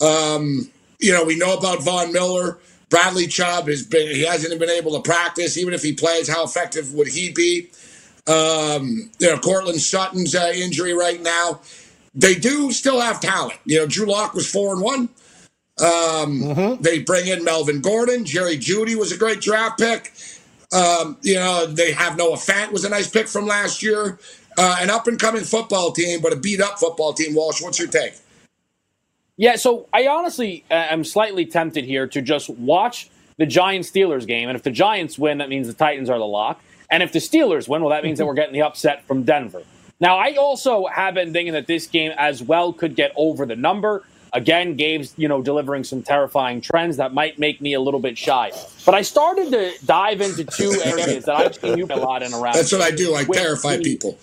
Um, 0.00 0.70
you 1.00 1.12
know, 1.12 1.24
we 1.24 1.36
know 1.36 1.56
about 1.56 1.82
Von 1.82 2.12
Miller. 2.12 2.58
Bradley 2.90 3.26
Chubb 3.26 3.68
has 3.68 3.84
been 3.84 4.08
he 4.08 4.24
hasn't 4.24 4.58
been 4.58 4.70
able 4.70 4.92
to 4.92 5.00
practice. 5.00 5.56
Even 5.58 5.74
if 5.74 5.82
he 5.82 5.92
plays, 5.92 6.28
how 6.28 6.44
effective 6.44 6.94
would 6.94 7.08
he 7.08 7.30
be? 7.30 7.70
Um, 8.26 9.10
you 9.18 9.28
know, 9.28 9.38
Courtland 9.38 9.80
Sutton's 9.80 10.34
uh, 10.34 10.52
injury 10.54 10.92
right 10.92 11.20
now. 11.20 11.60
They 12.14 12.34
do 12.34 12.72
still 12.72 13.00
have 13.00 13.20
talent. 13.20 13.58
You 13.64 13.78
know, 13.78 13.86
Drew 13.86 14.06
Lock 14.06 14.34
was 14.34 14.50
four 14.50 14.72
and 14.74 14.82
one. 14.82 15.08
Um, 15.80 16.40
mm-hmm. 16.40 16.82
They 16.82 17.00
bring 17.00 17.28
in 17.28 17.44
Melvin 17.44 17.80
Gordon. 17.80 18.24
Jerry 18.24 18.56
Jeudy 18.56 18.96
was 18.96 19.12
a 19.12 19.16
great 19.16 19.40
draft 19.40 19.78
pick. 19.78 20.12
Um, 20.72 21.16
you 21.22 21.36
know, 21.36 21.66
they 21.66 21.92
have 21.92 22.16
Noah 22.16 22.36
Fant 22.36 22.72
was 22.72 22.84
a 22.84 22.88
nice 22.88 23.08
pick 23.08 23.28
from 23.28 23.46
last 23.46 23.82
year. 23.82 24.18
Uh, 24.58 24.78
an 24.80 24.90
up 24.90 25.06
and 25.06 25.20
coming 25.20 25.44
football 25.44 25.92
team, 25.92 26.20
but 26.20 26.32
a 26.32 26.36
beat 26.36 26.60
up 26.60 26.78
football 26.78 27.12
team. 27.12 27.34
Walsh, 27.34 27.62
what's 27.62 27.78
your 27.78 27.88
take? 27.88 28.14
Yeah, 29.38 29.54
so 29.54 29.88
I 29.92 30.08
honestly 30.08 30.64
uh, 30.68 30.74
am 30.74 31.04
slightly 31.04 31.46
tempted 31.46 31.84
here 31.84 32.08
to 32.08 32.20
just 32.20 32.50
watch 32.50 33.08
the 33.36 33.46
Giants 33.46 33.88
Steelers 33.88 34.26
game. 34.26 34.48
And 34.48 34.56
if 34.56 34.64
the 34.64 34.72
Giants 34.72 35.16
win, 35.16 35.38
that 35.38 35.48
means 35.48 35.68
the 35.68 35.74
Titans 35.74 36.10
are 36.10 36.18
the 36.18 36.26
lock. 36.26 36.60
And 36.90 37.04
if 37.04 37.12
the 37.12 37.20
Steelers 37.20 37.68
win, 37.68 37.82
well, 37.82 37.90
that 37.90 38.02
means 38.02 38.18
that 38.18 38.26
we're 38.26 38.34
getting 38.34 38.52
the 38.52 38.62
upset 38.62 39.04
from 39.04 39.22
Denver. 39.22 39.62
Now, 40.00 40.18
I 40.18 40.34
also 40.34 40.86
have 40.86 41.14
been 41.14 41.32
thinking 41.32 41.52
that 41.52 41.68
this 41.68 41.86
game 41.86 42.12
as 42.18 42.42
well 42.42 42.72
could 42.72 42.96
get 42.96 43.12
over 43.14 43.46
the 43.46 43.54
number. 43.54 44.04
Again, 44.32 44.76
Gabe's, 44.76 45.14
you 45.16 45.28
know, 45.28 45.40
delivering 45.40 45.84
some 45.84 46.02
terrifying 46.02 46.60
trends 46.60 46.96
that 46.96 47.14
might 47.14 47.38
make 47.38 47.60
me 47.60 47.74
a 47.74 47.80
little 47.80 48.00
bit 48.00 48.18
shy. 48.18 48.50
But 48.84 48.94
I 48.94 49.02
started 49.02 49.52
to 49.52 49.72
dive 49.86 50.20
into 50.20 50.44
two 50.44 50.80
areas 50.84 51.26
that 51.26 51.36
I've 51.36 51.54
seen 51.54 51.78
you 51.78 51.86
a 51.88 51.96
lot 51.96 52.24
in 52.24 52.34
around. 52.34 52.54
That's 52.54 52.72
what 52.72 52.82
I 52.82 52.90
do. 52.90 53.14
I 53.14 53.24
terrify 53.24 53.76
the, 53.76 53.84
people. 53.84 54.18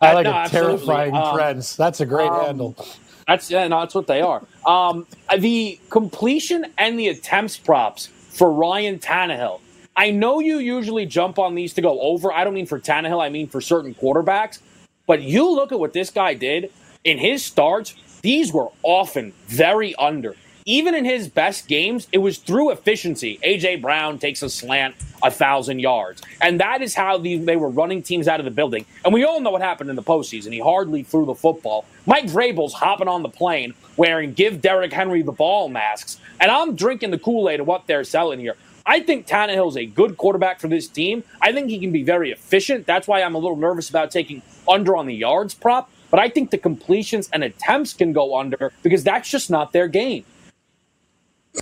I 0.00 0.14
like 0.14 0.24
no, 0.24 0.44
terrifying 0.48 1.14
um, 1.14 1.34
trends. 1.34 1.76
That's 1.76 2.00
a 2.00 2.06
great 2.06 2.28
um, 2.28 2.44
handle. 2.44 2.86
That's 3.26 3.50
yeah, 3.50 3.66
no, 3.68 3.80
that's 3.80 3.94
what 3.94 4.06
they 4.06 4.20
are. 4.20 4.42
Um, 4.66 5.06
the 5.38 5.78
completion 5.90 6.66
and 6.78 6.98
the 6.98 7.08
attempts 7.08 7.56
props 7.56 8.06
for 8.06 8.52
Ryan 8.52 8.98
Tannehill. 8.98 9.60
I 9.94 10.10
know 10.10 10.40
you 10.40 10.58
usually 10.58 11.06
jump 11.06 11.38
on 11.38 11.54
these 11.54 11.74
to 11.74 11.82
go 11.82 12.00
over. 12.00 12.32
I 12.32 12.44
don't 12.44 12.54
mean 12.54 12.66
for 12.66 12.80
Tannehill. 12.80 13.22
I 13.22 13.28
mean 13.28 13.48
for 13.48 13.60
certain 13.60 13.94
quarterbacks. 13.94 14.58
But 15.06 15.22
you 15.22 15.50
look 15.50 15.72
at 15.72 15.78
what 15.78 15.92
this 15.92 16.10
guy 16.10 16.34
did 16.34 16.72
in 17.04 17.18
his 17.18 17.44
starts. 17.44 17.94
These 18.22 18.52
were 18.52 18.68
often 18.82 19.32
very 19.48 19.94
under. 19.96 20.36
Even 20.64 20.94
in 20.94 21.04
his 21.04 21.28
best 21.28 21.66
games, 21.66 22.06
it 22.12 22.18
was 22.18 22.38
through 22.38 22.70
efficiency. 22.70 23.38
AJ 23.44 23.82
Brown 23.82 24.18
takes 24.18 24.42
a 24.42 24.48
slant 24.48 24.94
a 25.22 25.30
thousand 25.30 25.78
yards, 25.78 26.22
and 26.40 26.60
that 26.60 26.82
is 26.82 26.94
how 26.94 27.18
the, 27.18 27.38
they 27.38 27.56
were 27.56 27.68
running 27.68 28.02
teams 28.02 28.28
out 28.28 28.40
of 28.40 28.44
the 28.44 28.50
building. 28.50 28.84
And 29.04 29.14
we 29.14 29.24
all 29.24 29.40
know 29.40 29.50
what 29.50 29.62
happened 29.62 29.90
in 29.90 29.96
the 29.96 30.02
postseason. 30.02 30.52
He 30.52 30.60
hardly 30.60 31.02
threw 31.02 31.26
the 31.26 31.34
football. 31.34 31.84
Mike 32.06 32.26
Vrabel's 32.26 32.74
hopping 32.74 33.08
on 33.08 33.22
the 33.22 33.28
plane 33.28 33.74
wearing 33.96 34.32
"Give 34.32 34.60
Derrick 34.60 34.92
Henry 34.92 35.22
the 35.22 35.32
ball" 35.32 35.68
masks, 35.68 36.18
and 36.40 36.50
I'm 36.50 36.76
drinking 36.76 37.10
the 37.10 37.18
Kool 37.18 37.48
Aid 37.48 37.60
of 37.60 37.66
what 37.66 37.86
they're 37.86 38.04
selling 38.04 38.40
here. 38.40 38.56
I 38.84 39.00
think 39.00 39.26
Tannehill's 39.26 39.76
a 39.76 39.86
good 39.86 40.16
quarterback 40.16 40.60
for 40.60 40.68
this 40.68 40.88
team. 40.88 41.22
I 41.40 41.52
think 41.52 41.68
he 41.70 41.78
can 41.78 41.92
be 41.92 42.02
very 42.02 42.32
efficient. 42.32 42.86
That's 42.86 43.06
why 43.06 43.22
I'm 43.22 43.34
a 43.34 43.38
little 43.38 43.56
nervous 43.56 43.88
about 43.88 44.10
taking 44.10 44.42
under 44.68 44.96
on 44.96 45.06
the 45.06 45.14
yards 45.14 45.54
prop. 45.54 45.90
But 46.10 46.20
I 46.20 46.28
think 46.28 46.50
the 46.50 46.58
completions 46.58 47.30
and 47.32 47.42
attempts 47.42 47.94
can 47.94 48.12
go 48.12 48.36
under 48.36 48.72
because 48.82 49.02
that's 49.02 49.30
just 49.30 49.50
not 49.50 49.72
their 49.72 49.88
game. 49.88 50.24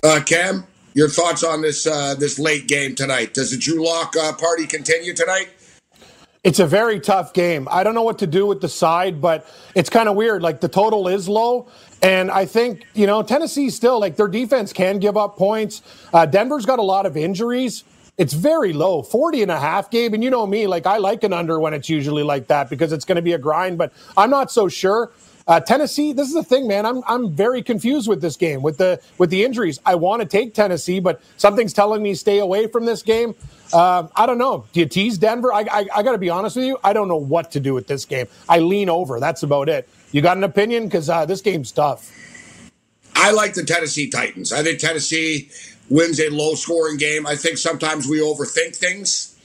Uh, 0.03 0.19
Cam, 0.25 0.65
your 0.93 1.09
thoughts 1.09 1.43
on 1.43 1.61
this 1.61 1.87
uh, 1.87 2.15
this 2.15 2.39
late 2.39 2.67
game 2.67 2.95
tonight? 2.95 3.33
Does 3.33 3.51
the 3.51 3.57
Drew 3.57 3.85
Lock 3.85 4.15
uh, 4.15 4.33
party 4.33 4.67
continue 4.67 5.13
tonight? 5.13 5.49
It's 6.43 6.59
a 6.59 6.65
very 6.65 6.99
tough 6.99 7.33
game. 7.33 7.67
I 7.69 7.83
don't 7.83 7.93
know 7.93 8.01
what 8.01 8.17
to 8.19 8.27
do 8.27 8.47
with 8.47 8.61
the 8.61 8.69
side, 8.69 9.21
but 9.21 9.45
it's 9.75 9.91
kind 9.91 10.09
of 10.09 10.15
weird. 10.15 10.41
Like 10.41 10.59
the 10.59 10.67
total 10.67 11.07
is 11.07 11.29
low. 11.29 11.67
And 12.01 12.31
I 12.31 12.45
think, 12.45 12.83
you 12.95 13.05
know, 13.05 13.21
Tennessee 13.21 13.69
still, 13.69 13.99
like 13.99 14.15
their 14.15 14.27
defense 14.27 14.73
can 14.73 14.97
give 14.97 15.15
up 15.15 15.37
points. 15.37 15.83
Uh, 16.11 16.25
Denver's 16.25 16.65
got 16.65 16.79
a 16.79 16.83
lot 16.83 17.05
of 17.05 17.15
injuries. 17.15 17.83
It's 18.17 18.33
very 18.33 18.73
low, 18.73 19.03
40 19.03 19.43
and 19.43 19.51
a 19.51 19.59
half, 19.59 19.91
Gabe. 19.91 20.15
And 20.15 20.23
you 20.23 20.31
know 20.31 20.47
me, 20.47 20.65
like 20.65 20.87
I 20.87 20.97
like 20.97 21.23
an 21.23 21.31
under 21.31 21.59
when 21.59 21.75
it's 21.75 21.89
usually 21.89 22.23
like 22.23 22.47
that 22.47 22.71
because 22.71 22.91
it's 22.91 23.05
going 23.05 23.17
to 23.17 23.21
be 23.21 23.33
a 23.33 23.37
grind, 23.37 23.77
but 23.77 23.93
I'm 24.17 24.31
not 24.31 24.51
so 24.51 24.67
sure. 24.67 25.11
Uh, 25.47 25.59
Tennessee, 25.59 26.13
this 26.13 26.27
is 26.27 26.33
the 26.33 26.43
thing, 26.43 26.67
man. 26.67 26.85
I'm 26.85 27.01
I'm 27.07 27.31
very 27.31 27.61
confused 27.61 28.07
with 28.07 28.21
this 28.21 28.37
game 28.37 28.61
with 28.61 28.77
the 28.77 29.01
with 29.17 29.29
the 29.29 29.43
injuries. 29.43 29.79
I 29.85 29.95
want 29.95 30.21
to 30.21 30.27
take 30.27 30.53
Tennessee, 30.53 30.99
but 30.99 31.21
something's 31.37 31.73
telling 31.73 32.03
me 32.03 32.13
stay 32.13 32.39
away 32.39 32.67
from 32.67 32.85
this 32.85 33.01
game. 33.01 33.35
Uh, 33.73 34.07
I 34.15 34.25
don't 34.25 34.37
know. 34.37 34.65
Do 34.73 34.81
you 34.81 34.85
tease 34.85 35.17
Denver? 35.17 35.53
I, 35.53 35.61
I, 35.61 35.85
I 35.95 36.03
got 36.03 36.11
to 36.11 36.17
be 36.17 36.29
honest 36.29 36.57
with 36.57 36.65
you. 36.65 36.77
I 36.83 36.93
don't 36.93 37.07
know 37.07 37.15
what 37.15 37.51
to 37.51 37.59
do 37.59 37.73
with 37.73 37.87
this 37.87 38.05
game. 38.05 38.27
I 38.49 38.59
lean 38.59 38.89
over. 38.89 39.19
That's 39.19 39.43
about 39.43 39.69
it. 39.69 39.87
You 40.11 40.21
got 40.21 40.37
an 40.37 40.43
opinion? 40.43 40.85
Because 40.85 41.09
uh, 41.09 41.25
this 41.25 41.41
game's 41.41 41.71
tough. 41.71 42.11
I 43.15 43.31
like 43.31 43.53
the 43.53 43.63
Tennessee 43.63 44.09
Titans. 44.09 44.51
I 44.51 44.61
think 44.63 44.79
Tennessee 44.79 45.49
wins 45.89 46.19
a 46.19 46.29
low 46.29 46.55
scoring 46.55 46.97
game. 46.97 47.25
I 47.25 47.35
think 47.35 47.57
sometimes 47.57 48.07
we 48.07 48.19
overthink 48.19 48.75
things. 48.75 49.37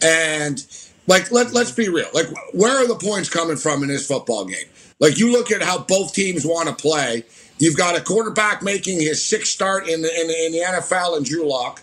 And, 0.00 0.64
like, 1.06 1.30
let, 1.30 1.52
let's 1.52 1.72
be 1.72 1.88
real. 1.88 2.08
Like, 2.14 2.26
where 2.52 2.76
are 2.82 2.86
the 2.86 2.94
points 2.94 3.28
coming 3.28 3.56
from 3.56 3.82
in 3.82 3.88
this 3.88 4.06
football 4.06 4.44
game? 4.44 4.66
Like, 5.00 5.18
you 5.18 5.32
look 5.32 5.50
at 5.50 5.62
how 5.62 5.78
both 5.78 6.12
teams 6.12 6.44
want 6.44 6.68
to 6.68 6.74
play. 6.74 7.24
You've 7.58 7.76
got 7.76 7.96
a 7.96 8.00
quarterback 8.00 8.62
making 8.62 9.00
his 9.00 9.24
sixth 9.24 9.52
start 9.52 9.88
in 9.88 10.02
the, 10.02 10.20
in 10.20 10.28
the, 10.28 10.46
in 10.46 10.52
the 10.52 10.58
NFL 10.58 11.16
in 11.16 11.24
Drew 11.24 11.48
Lock. 11.48 11.82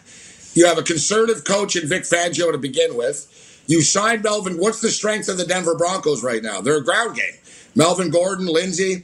You 0.53 0.65
have 0.65 0.77
a 0.77 0.83
conservative 0.83 1.43
coach 1.43 1.75
in 1.75 1.87
Vic 1.87 2.03
Fangio 2.03 2.51
to 2.51 2.57
begin 2.57 2.95
with. 2.95 3.31
You 3.67 3.81
signed 3.81 4.23
Melvin. 4.23 4.57
What's 4.57 4.79
the 4.79 4.89
strength 4.89 5.27
of 5.27 5.37
the 5.37 5.45
Denver 5.45 5.75
Broncos 5.75 6.23
right 6.23 6.41
now? 6.41 6.61
They're 6.61 6.77
a 6.77 6.83
ground 6.83 7.15
game. 7.15 7.33
Melvin 7.75 8.09
Gordon, 8.09 8.45
Lindsay, 8.47 9.03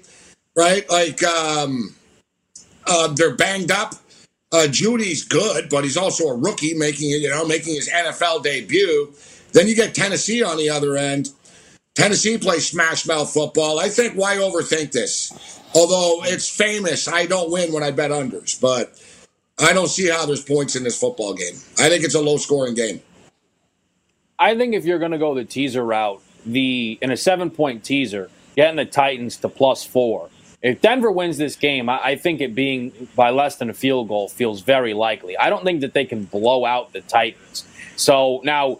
right? 0.55 0.89
Like 0.89 1.21
um, 1.23 1.95
uh, 2.87 3.09
they're 3.09 3.35
banged 3.35 3.71
up. 3.71 3.95
Uh, 4.53 4.67
Jeudy's 4.67 5.23
good, 5.23 5.69
but 5.69 5.83
he's 5.83 5.97
also 5.97 6.25
a 6.25 6.35
rookie 6.35 6.73
making 6.73 7.09
you 7.09 7.29
know 7.29 7.45
making 7.45 7.75
his 7.75 7.89
NFL 7.89 8.43
debut. 8.43 9.13
Then 9.53 9.67
you 9.67 9.75
get 9.75 9.95
Tennessee 9.95 10.43
on 10.43 10.57
the 10.57 10.69
other 10.69 10.95
end. 10.95 11.29
Tennessee 11.95 12.37
plays 12.37 12.69
smash 12.69 13.05
mouth 13.05 13.31
football. 13.31 13.79
I 13.79 13.89
think 13.89 14.13
why 14.13 14.37
overthink 14.37 14.91
this? 14.91 15.59
Although 15.75 16.23
it's 16.23 16.49
famous, 16.49 17.07
I 17.07 17.25
don't 17.25 17.51
win 17.51 17.73
when 17.73 17.83
I 17.83 17.91
bet 17.91 18.11
unders, 18.11 18.59
but 18.59 18.97
I 19.59 19.73
don't 19.73 19.89
see 19.89 20.09
how 20.09 20.25
there's 20.25 20.43
points 20.43 20.75
in 20.75 20.83
this 20.83 20.99
football 20.99 21.33
game. 21.33 21.55
I 21.77 21.89
think 21.89 22.03
it's 22.03 22.15
a 22.15 22.21
low 22.21 22.37
scoring 22.37 22.75
game. 22.75 23.01
I 24.39 24.57
think 24.57 24.73
if 24.73 24.85
you're 24.85 24.99
going 24.99 25.11
to 25.11 25.17
go 25.17 25.35
the 25.35 25.45
teaser 25.45 25.83
route, 25.83 26.21
the 26.45 26.97
in 27.01 27.11
a 27.11 27.17
seven 27.17 27.51
point 27.51 27.83
teaser, 27.83 28.29
getting 28.55 28.77
the 28.77 28.85
Titans 28.85 29.37
to 29.37 29.49
plus 29.49 29.83
four. 29.83 30.29
If 30.61 30.81
Denver 30.81 31.11
wins 31.11 31.37
this 31.37 31.55
game, 31.55 31.89
I, 31.89 31.99
I 31.99 32.15
think 32.15 32.39
it 32.39 32.55
being 32.55 33.09
by 33.15 33.31
less 33.31 33.57
than 33.57 33.69
a 33.69 33.73
field 33.73 34.07
goal 34.07 34.29
feels 34.29 34.61
very 34.61 34.93
likely. 34.93 35.37
I 35.37 35.49
don't 35.49 35.63
think 35.63 35.81
that 35.81 35.93
they 35.93 36.05
can 36.05 36.25
blow 36.25 36.65
out 36.65 36.93
the 36.93 37.01
Titans. 37.01 37.65
So 37.95 38.41
now 38.43 38.79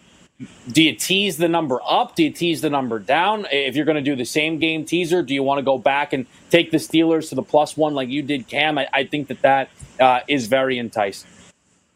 do 0.72 0.84
you 0.84 0.96
tease 0.96 1.38
the 1.38 1.48
number 1.48 1.80
up? 1.88 2.16
Do 2.16 2.24
you 2.24 2.32
tease 2.32 2.62
the 2.62 2.70
number 2.70 3.00
down? 3.00 3.46
If 3.52 3.76
you're 3.76 3.86
going 3.86 3.96
to 3.96 4.02
do 4.02 4.16
the 4.16 4.26
same 4.26 4.60
game 4.60 4.86
teaser, 4.86 5.22
do 5.24 5.34
you 5.34 5.44
want 5.44 5.60
to 5.60 5.64
go 5.64 5.78
back 5.78 6.14
and 6.14 6.26
take 6.50 6.72
the 6.72 6.78
Steelers 6.78 7.30
to 7.30 7.36
the 7.36 7.44
plus 7.44 7.76
one 7.76 7.94
like 7.94 8.10
you 8.10 8.22
did, 8.22 8.48
Cam? 8.48 8.78
I, 8.78 8.88
I 8.94 9.04
think 9.06 9.28
that 9.28 9.42
that 9.42 9.70
uh, 10.00 10.22
is 10.28 10.48
very 10.48 10.80
enticing. 10.80 11.30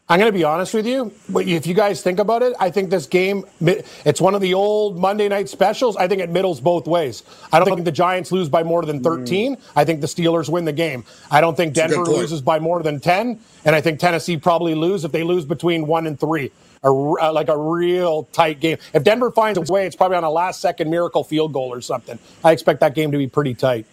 I'm 0.08 0.20
going 0.20 0.30
to 0.30 0.38
be 0.38 0.44
honest 0.44 0.72
with 0.72 0.86
you, 0.86 1.12
if 1.34 1.66
you 1.66 1.74
guys 1.74 2.00
think 2.00 2.20
about 2.20 2.40
it, 2.40 2.54
I 2.60 2.70
think 2.70 2.90
this 2.90 3.06
game, 3.06 3.44
it's 3.60 4.20
one 4.20 4.36
of 4.36 4.40
the 4.40 4.54
old 4.54 5.00
Monday 5.00 5.28
night 5.28 5.48
specials. 5.48 5.96
I 5.96 6.06
think 6.06 6.22
it 6.22 6.30
middles 6.30 6.60
both 6.60 6.86
ways. 6.86 7.24
I 7.52 7.58
don't 7.58 7.66
think 7.66 7.84
the 7.84 7.90
Giants 7.90 8.30
lose 8.30 8.48
by 8.48 8.62
more 8.62 8.84
than 8.84 9.02
13. 9.02 9.56
Mm. 9.56 9.60
I 9.74 9.84
think 9.84 10.00
the 10.00 10.06
Steelers 10.06 10.48
win 10.48 10.64
the 10.64 10.72
game. 10.72 11.04
I 11.28 11.40
don't 11.40 11.56
think 11.56 11.74
Denver 11.74 12.04
loses 12.04 12.40
by 12.40 12.60
more 12.60 12.84
than 12.84 13.00
10. 13.00 13.40
And 13.64 13.74
I 13.74 13.80
think 13.80 13.98
Tennessee 13.98 14.36
probably 14.36 14.76
lose 14.76 15.04
if 15.04 15.10
they 15.10 15.24
lose 15.24 15.44
between 15.44 15.88
one 15.88 16.06
and 16.06 16.20
three. 16.20 16.52
A, 16.86 16.88
uh, 16.88 17.32
like 17.32 17.48
a 17.48 17.58
real 17.58 18.28
tight 18.30 18.60
game. 18.60 18.78
If 18.94 19.02
Denver 19.02 19.32
finds 19.32 19.58
its 19.58 19.68
way, 19.68 19.86
it's 19.86 19.96
probably 19.96 20.16
on 20.16 20.22
a 20.22 20.30
last 20.30 20.60
second 20.60 20.88
miracle 20.88 21.24
field 21.24 21.52
goal 21.52 21.72
or 21.72 21.80
something. 21.80 22.16
I 22.44 22.52
expect 22.52 22.78
that 22.78 22.94
game 22.94 23.10
to 23.10 23.18
be 23.18 23.26
pretty 23.26 23.54
tight. 23.54 23.86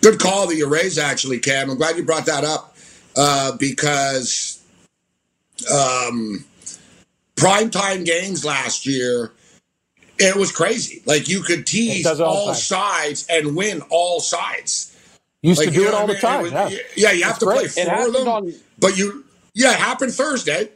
Good 0.00 0.18
call 0.18 0.46
that 0.46 0.56
you 0.56 0.66
raised, 0.66 0.98
actually, 0.98 1.38
Cam. 1.38 1.68
I'm 1.68 1.76
glad 1.76 1.96
you 1.98 2.04
brought 2.04 2.24
that 2.24 2.44
up 2.44 2.76
uh, 3.14 3.56
because 3.58 4.64
um, 5.70 6.46
primetime 7.36 8.06
games 8.06 8.42
last 8.42 8.86
year, 8.86 9.32
it 10.18 10.34
was 10.34 10.50
crazy. 10.50 11.02
Like 11.04 11.28
you 11.28 11.42
could 11.42 11.66
tease 11.66 12.06
all, 12.06 12.22
all 12.22 12.54
sides 12.54 13.26
and 13.28 13.54
win 13.54 13.82
all 13.90 14.20
sides. 14.20 14.96
Used 15.42 15.60
like, 15.60 15.68
to 15.68 15.74
do 15.74 15.86
it 15.86 15.94
all 15.94 16.06
the 16.06 16.14
time. 16.14 16.42
Was, 16.42 16.52
yeah. 16.52 16.78
yeah. 16.96 17.12
you 17.12 17.24
have 17.24 17.38
to 17.40 17.44
great. 17.44 17.70
play 17.70 17.84
for 17.84 18.10
them. 18.10 18.28
On... 18.28 18.54
But 18.78 18.96
you, 18.96 19.24
yeah, 19.54 19.72
it 19.72 19.78
happened 19.78 20.12
Thursday. 20.12 20.70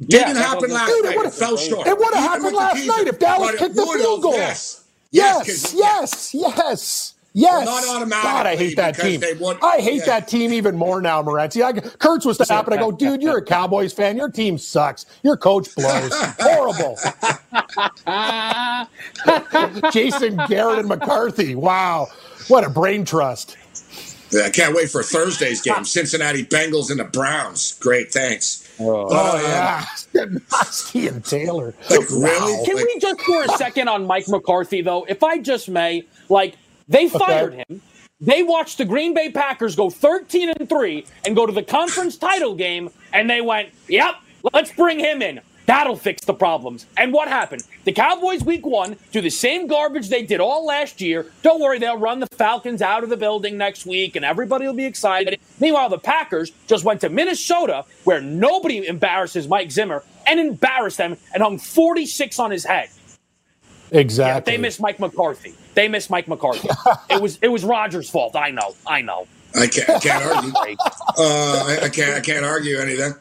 Didn't 0.00 0.36
yeah, 0.36 0.42
happen 0.42 0.70
last 0.70 0.88
dude, 0.88 1.04
night. 1.04 1.16
It, 1.16 1.26
it 1.26 1.34
fell 1.34 1.56
short. 1.56 1.86
It 1.86 1.98
would 1.98 2.14
have 2.14 2.22
happened 2.22 2.54
last 2.54 2.86
night 2.86 3.08
if 3.08 3.18
Dallas 3.18 3.56
kicked 3.58 3.74
the 3.74 3.84
field 3.84 4.22
goal. 4.22 4.34
Yes, 4.34 4.84
yes, 5.10 5.74
yes, 5.74 6.34
yes. 6.34 7.14
Yes. 7.34 7.66
Well, 7.66 7.82
not 7.82 7.96
automatically. 7.96 8.30
God, 8.30 8.46
I 8.46 8.56
hate 8.56 8.76
that 8.76 8.96
team. 8.96 9.22
I 9.62 9.78
hate 9.80 10.00
yeah. 10.00 10.06
that 10.06 10.28
team 10.28 10.52
even 10.52 10.76
more 10.76 11.00
now, 11.00 11.22
Morency. 11.22 11.62
I, 11.62 11.72
Kurtz 11.72 12.24
was 12.24 12.36
to 12.38 12.52
happen. 12.52 12.72
I 12.72 12.78
go, 12.78 12.90
dude, 12.90 13.22
you're 13.22 13.38
a 13.38 13.44
Cowboys 13.44 13.92
fan. 13.92 14.16
Your 14.16 14.30
team 14.30 14.58
sucks. 14.58 15.06
Your 15.22 15.36
coach 15.36 15.72
blows. 15.76 16.10
Horrible. 16.40 16.96
Jason 19.92 20.40
Garrett 20.48 20.80
and 20.80 20.88
McCarthy. 20.88 21.54
Wow. 21.54 22.08
What 22.48 22.64
a 22.64 22.70
brain 22.70 23.04
trust. 23.04 23.56
I 24.34 24.50
can't 24.50 24.74
wait 24.74 24.90
for 24.90 25.02
Thursday's 25.02 25.60
game. 25.60 25.84
Cincinnati 25.84 26.44
Bengals 26.44 26.90
and 26.90 26.98
the 26.98 27.04
Browns. 27.04 27.74
Great, 27.74 28.12
thanks. 28.12 28.67
Oh, 28.80 29.08
oh 29.10 29.40
yeah, 29.42 29.84
Muskie 30.14 31.08
and 31.08 31.24
Taylor. 31.24 31.74
Like 31.90 32.08
really? 32.10 32.64
Can 32.64 32.76
like, 32.76 32.84
we 32.84 32.98
just 33.00 33.20
for 33.22 33.42
a 33.42 33.48
second 33.56 33.88
on 33.88 34.06
Mike 34.06 34.28
McCarthy 34.28 34.82
though? 34.82 35.04
If 35.08 35.22
I 35.22 35.38
just 35.38 35.68
may, 35.68 36.04
like 36.28 36.54
they 36.88 37.08
fired 37.08 37.54
okay. 37.54 37.64
him. 37.68 37.82
They 38.20 38.42
watched 38.42 38.78
the 38.78 38.84
Green 38.84 39.14
Bay 39.14 39.30
Packers 39.30 39.76
go 39.76 39.90
13 39.90 40.50
and 40.50 40.68
3 40.68 41.06
and 41.24 41.36
go 41.36 41.46
to 41.46 41.52
the 41.52 41.62
conference 41.62 42.16
title 42.16 42.54
game 42.54 42.90
and 43.12 43.30
they 43.30 43.40
went, 43.40 43.70
"Yep, 43.88 44.14
let's 44.52 44.72
bring 44.72 44.98
him 44.98 45.22
in. 45.22 45.40
That'll 45.68 45.96
fix 45.96 46.24
the 46.24 46.32
problems. 46.32 46.86
And 46.96 47.12
what 47.12 47.28
happened? 47.28 47.62
The 47.84 47.92
Cowboys, 47.92 48.42
week 48.42 48.64
one, 48.64 48.96
do 49.12 49.20
the 49.20 49.28
same 49.28 49.66
garbage 49.66 50.08
they 50.08 50.22
did 50.22 50.40
all 50.40 50.64
last 50.64 50.98
year. 51.02 51.26
Don't 51.42 51.60
worry, 51.60 51.78
they'll 51.78 51.98
run 51.98 52.20
the 52.20 52.26
Falcons 52.26 52.80
out 52.80 53.04
of 53.04 53.10
the 53.10 53.18
building 53.18 53.58
next 53.58 53.84
week 53.84 54.16
and 54.16 54.24
everybody 54.24 54.66
will 54.66 54.72
be 54.72 54.86
excited. 54.86 55.38
Meanwhile, 55.60 55.90
the 55.90 55.98
Packers 55.98 56.52
just 56.66 56.84
went 56.84 57.02
to 57.02 57.10
Minnesota, 57.10 57.84
where 58.04 58.22
nobody 58.22 58.86
embarrasses 58.86 59.46
Mike 59.46 59.70
Zimmer, 59.70 60.02
and 60.26 60.40
embarrassed 60.40 60.96
them 60.96 61.18
and 61.34 61.42
hung 61.42 61.58
46 61.58 62.38
on 62.38 62.50
his 62.50 62.64
head. 62.64 62.88
Exactly. 63.90 64.52
Yeah, 64.52 64.56
they 64.56 64.62
miss 64.62 64.80
Mike 64.80 64.98
McCarthy. 64.98 65.54
They 65.74 65.86
miss 65.86 66.08
Mike 66.08 66.28
McCarthy. 66.28 66.70
it 67.10 67.20
was 67.20 67.38
it 67.42 67.48
was 67.48 67.62
Rodgers' 67.62 68.08
fault. 68.08 68.36
I 68.36 68.50
know. 68.50 68.74
I 68.86 69.02
know. 69.02 69.26
I 69.54 69.66
can't, 69.66 69.90
I 69.90 69.98
can't 69.98 70.24
argue. 70.24 70.76
Uh, 71.20 71.64
I, 71.66 71.86
I, 71.86 71.88
can't. 71.88 72.14
I 72.14 72.20
can't 72.20 72.44
argue 72.44 72.78
anything. 72.78 73.12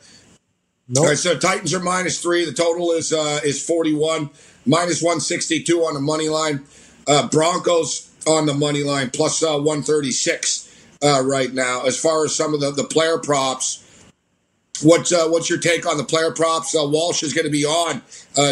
Nope. 0.89 1.03
All 1.03 1.09
right, 1.09 1.17
so 1.17 1.37
Titans 1.37 1.73
are 1.73 1.81
minus 1.81 2.21
three. 2.21 2.45
The 2.45 2.53
total 2.53 2.91
is 2.91 3.11
uh, 3.11 3.41
is 3.43 3.61
forty 3.61 3.93
one, 3.93 4.29
minus 4.65 5.01
one 5.01 5.19
sixty 5.19 5.61
two 5.61 5.81
on 5.81 5.93
the 5.93 5.99
money 5.99 6.29
line. 6.29 6.63
Uh, 7.05 7.27
Broncos 7.27 8.09
on 8.25 8.45
the 8.45 8.53
money 8.53 8.83
line 8.83 9.09
plus, 9.09 9.43
uh, 9.43 9.59
one 9.59 9.81
thirty 9.83 10.11
six 10.11 10.73
uh, 11.03 11.21
right 11.25 11.53
now. 11.53 11.83
As 11.85 11.99
far 11.99 12.23
as 12.23 12.33
some 12.33 12.53
of 12.53 12.61
the, 12.61 12.71
the 12.71 12.85
player 12.85 13.17
props, 13.17 13.83
what's 14.81 15.11
uh, 15.11 15.27
what's 15.27 15.49
your 15.49 15.59
take 15.59 15.85
on 15.85 15.97
the 15.97 16.05
player 16.05 16.31
props? 16.31 16.73
Uh, 16.73 16.87
Walsh 16.87 17.21
is 17.21 17.33
going 17.33 17.45
to 17.45 17.51
be 17.51 17.65
on 17.65 18.01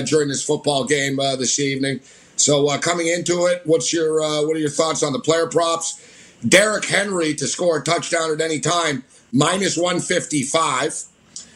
during 0.05 0.27
this 0.27 0.43
football 0.43 0.83
game 0.83 1.15
this 1.15 1.57
evening. 1.57 2.01
So 2.35 2.77
coming 2.79 3.07
into 3.07 3.45
it, 3.45 3.61
what's 3.63 3.93
your 3.93 4.19
what 4.45 4.57
are 4.57 4.59
your 4.59 4.69
thoughts 4.69 5.03
on 5.03 5.13
the 5.13 5.19
player 5.19 5.47
props? 5.47 6.01
Derrick 6.45 6.83
Henry 6.83 7.33
to 7.35 7.47
score 7.47 7.77
a 7.77 7.81
touchdown 7.81 8.29
at 8.33 8.41
any 8.41 8.59
time 8.59 9.05
minus 9.31 9.77
one 9.77 10.01
fifty 10.01 10.43
five. 10.43 11.01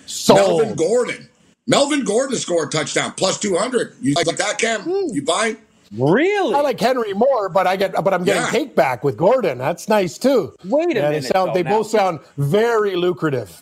Sold. 0.10 0.40
Melvin 0.40 0.76
Gordon. 0.76 1.30
Melvin 1.68 2.04
Gordon 2.04 2.36
scored 2.38 2.70
a 2.70 2.72
touchdown 2.72 3.14
plus 3.16 3.38
two 3.38 3.56
hundred. 3.56 3.96
You 4.02 4.16
like 4.16 4.38
that, 4.38 4.58
Cam? 4.58 4.82
Mm. 4.82 5.14
You 5.14 5.22
buying? 5.22 5.58
Really? 5.92 6.54
I 6.54 6.62
like 6.62 6.80
Henry 6.80 7.14
more, 7.14 7.50
but 7.50 7.68
I 7.68 7.76
get, 7.76 7.94
but 8.04 8.14
I'm 8.14 8.24
getting 8.24 8.42
yeah. 8.44 8.50
take 8.50 8.76
back 8.76 9.04
with 9.04 9.18
Gordon. 9.18 9.58
That's 9.60 9.88
nice 9.88 10.18
too. 10.18 10.56
Wait 10.66 10.92
a 10.92 11.00
yeah, 11.00 11.10
minute. 11.10 11.22
They 11.24 11.28
sound, 11.28 11.56
they 11.56 11.64
both 11.64 11.88
sound 11.88 12.20
very 12.38 12.96
lucrative. 12.96 13.62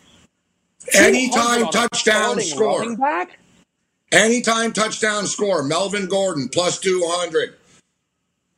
Anytime 0.94 1.68
touchdown 1.68 2.40
score. 2.40 2.98
Anytime 4.14 4.72
touchdown 4.72 5.26
score. 5.28 5.64
Melvin 5.64 6.08
Gordon 6.08 6.48
plus 6.50 6.80
two 6.80 7.02
hundred. 7.06 7.56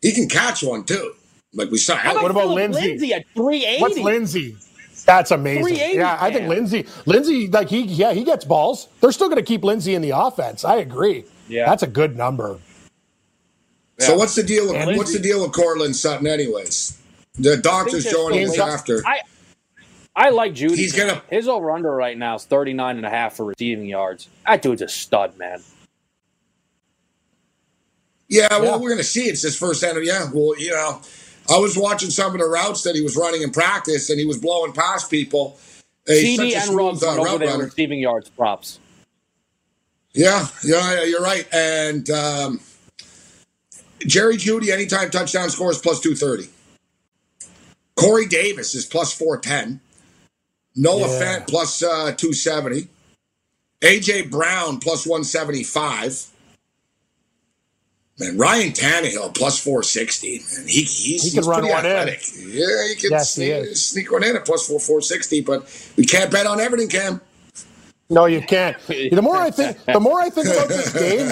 He 0.01 0.11
can 0.13 0.29
catch 0.29 0.63
one 0.63 0.83
too. 0.83 1.13
Like 1.53 1.71
we 1.71 1.79
saw. 1.79 1.95
What 2.21 2.29
about 2.29 2.49
Lindsay? 2.49 2.81
Lindsay 2.81 3.13
at 3.13 3.25
three 3.35 3.65
eighty. 3.65 3.81
What's 3.81 3.97
Lindsay? 3.97 4.57
That's 5.09 5.31
amazing. 5.31 5.95
Yeah, 5.95 6.19
I 6.21 6.31
think 6.31 6.47
Lindsay, 6.47 6.85
Lindsay, 7.07 7.47
like 7.47 7.67
he, 7.67 7.81
yeah, 7.81 8.13
he 8.13 8.23
gets 8.23 8.45
balls. 8.45 8.89
They're 9.01 9.11
still 9.11 9.27
going 9.27 9.39
to 9.39 9.43
keep 9.43 9.63
Lindsay 9.63 9.95
in 9.95 10.03
the 10.03 10.11
offense. 10.11 10.63
I 10.63 10.75
agree. 10.75 11.25
Yeah, 11.47 11.65
that's 11.65 11.81
a 11.81 11.87
good 11.87 12.15
number. 12.15 12.59
Yeah. 13.99 14.05
So 14.05 14.17
what's 14.17 14.35
the 14.35 14.43
deal 14.43 14.67
with 14.67 14.75
and 14.75 14.95
what's 14.97 15.11
the 15.11 15.19
deal 15.19 15.41
with 15.41 15.51
Courtland 15.51 15.95
Sutton, 15.95 16.27
anyways? 16.27 17.01
The 17.39 17.57
doctor's 17.57 18.05
joining 18.05 18.47
us 18.49 18.59
after. 18.59 19.01
I, 19.03 19.21
I 20.15 20.29
like 20.29 20.53
Jeudy. 20.53 20.75
He's 20.75 20.95
gonna 20.95 21.23
his 21.27 21.47
over 21.47 21.71
under 21.71 21.91
right 21.91 22.15
now 22.15 22.35
is 22.35 22.45
39 22.45 22.97
and 22.97 23.05
a 23.05 23.09
half 23.09 23.35
for 23.35 23.45
receiving 23.45 23.87
yards. 23.87 24.29
That 24.45 24.61
dude's 24.61 24.83
a 24.83 24.87
stud, 24.87 25.39
man. 25.39 25.63
Yeah, 28.27 28.47
well, 28.51 28.63
yeah. 28.63 28.77
we're 28.77 28.91
gonna 28.91 29.03
see. 29.03 29.23
It's 29.23 29.41
his 29.41 29.57
first 29.57 29.83
end 29.83 29.97
of 29.97 30.03
yeah. 30.03 30.29
Well, 30.31 30.53
you 30.59 30.69
know, 30.69 31.01
I 31.51 31.57
was 31.57 31.77
watching 31.77 32.09
some 32.09 32.33
of 32.33 32.39
the 32.39 32.47
routes 32.47 32.83
that 32.83 32.95
he 32.95 33.01
was 33.01 33.15
running 33.15 33.41
in 33.41 33.51
practice, 33.51 34.09
and 34.09 34.19
he 34.19 34.25
was 34.25 34.37
blowing 34.37 34.73
past 34.73 35.09
people. 35.09 35.57
CeeDee 36.07 36.55
and 36.55 36.75
Ruggs 36.75 37.03
uh, 37.03 37.17
over 37.17 37.37
there 37.45 37.57
receiving 37.57 37.99
yards 37.99 38.29
props. 38.29 38.79
Yeah, 40.13 40.47
yeah, 40.63 41.03
you're 41.03 41.21
right. 41.21 41.47
And 41.53 42.09
um, 42.09 42.59
Jerry 44.05 44.37
Jeudy, 44.37 44.69
anytime 44.69 45.11
touchdown 45.11 45.49
scores 45.49 45.77
plus 45.79 45.99
230. 45.99 46.49
Corey 47.95 48.25
Davis 48.25 48.75
is 48.75 48.85
plus 48.85 49.13
410. 49.13 49.81
Noah 50.75 51.01
yeah. 51.01 51.39
Fant 51.39 51.47
plus, 51.47 51.83
uh, 51.83 52.13
270. 52.15 52.87
AJ 53.81 54.31
Brown 54.31 54.79
plus 54.79 55.05
175. 55.05 56.27
Man, 58.19 58.37
Ryan 58.37 58.71
Tannehill 58.73 59.33
plus 59.33 59.59
460. 59.63 60.39
Man, 60.39 60.67
he, 60.67 60.81
he's, 60.81 61.23
he 61.23 61.31
can 61.31 61.47
run 61.47 61.61
pretty 61.61 61.73
athletic. 61.73 62.21
in. 62.37 62.49
Yeah, 62.49 62.87
he 62.89 62.95
can 62.95 63.11
yes, 63.11 63.35
sneak, 63.35 63.53
he 63.53 63.75
sneak 63.75 64.11
one 64.11 64.23
in 64.23 64.35
at 64.35 64.45
plus 64.45 64.67
4, 64.67 64.79
460, 64.79 65.41
but 65.41 65.91
we 65.95 66.05
can't 66.05 66.29
bet 66.29 66.45
on 66.45 66.59
everything, 66.59 66.89
Cam. 66.89 67.21
No, 68.11 68.25
you 68.25 68.41
can't. 68.41 68.75
The 68.87 69.21
more 69.21 69.37
I 69.37 69.51
think, 69.51 69.77
the 69.85 69.99
more 69.99 70.19
I 70.19 70.29
think 70.31 70.47
about 70.47 70.67
this 70.67 70.91
game, 70.99 71.31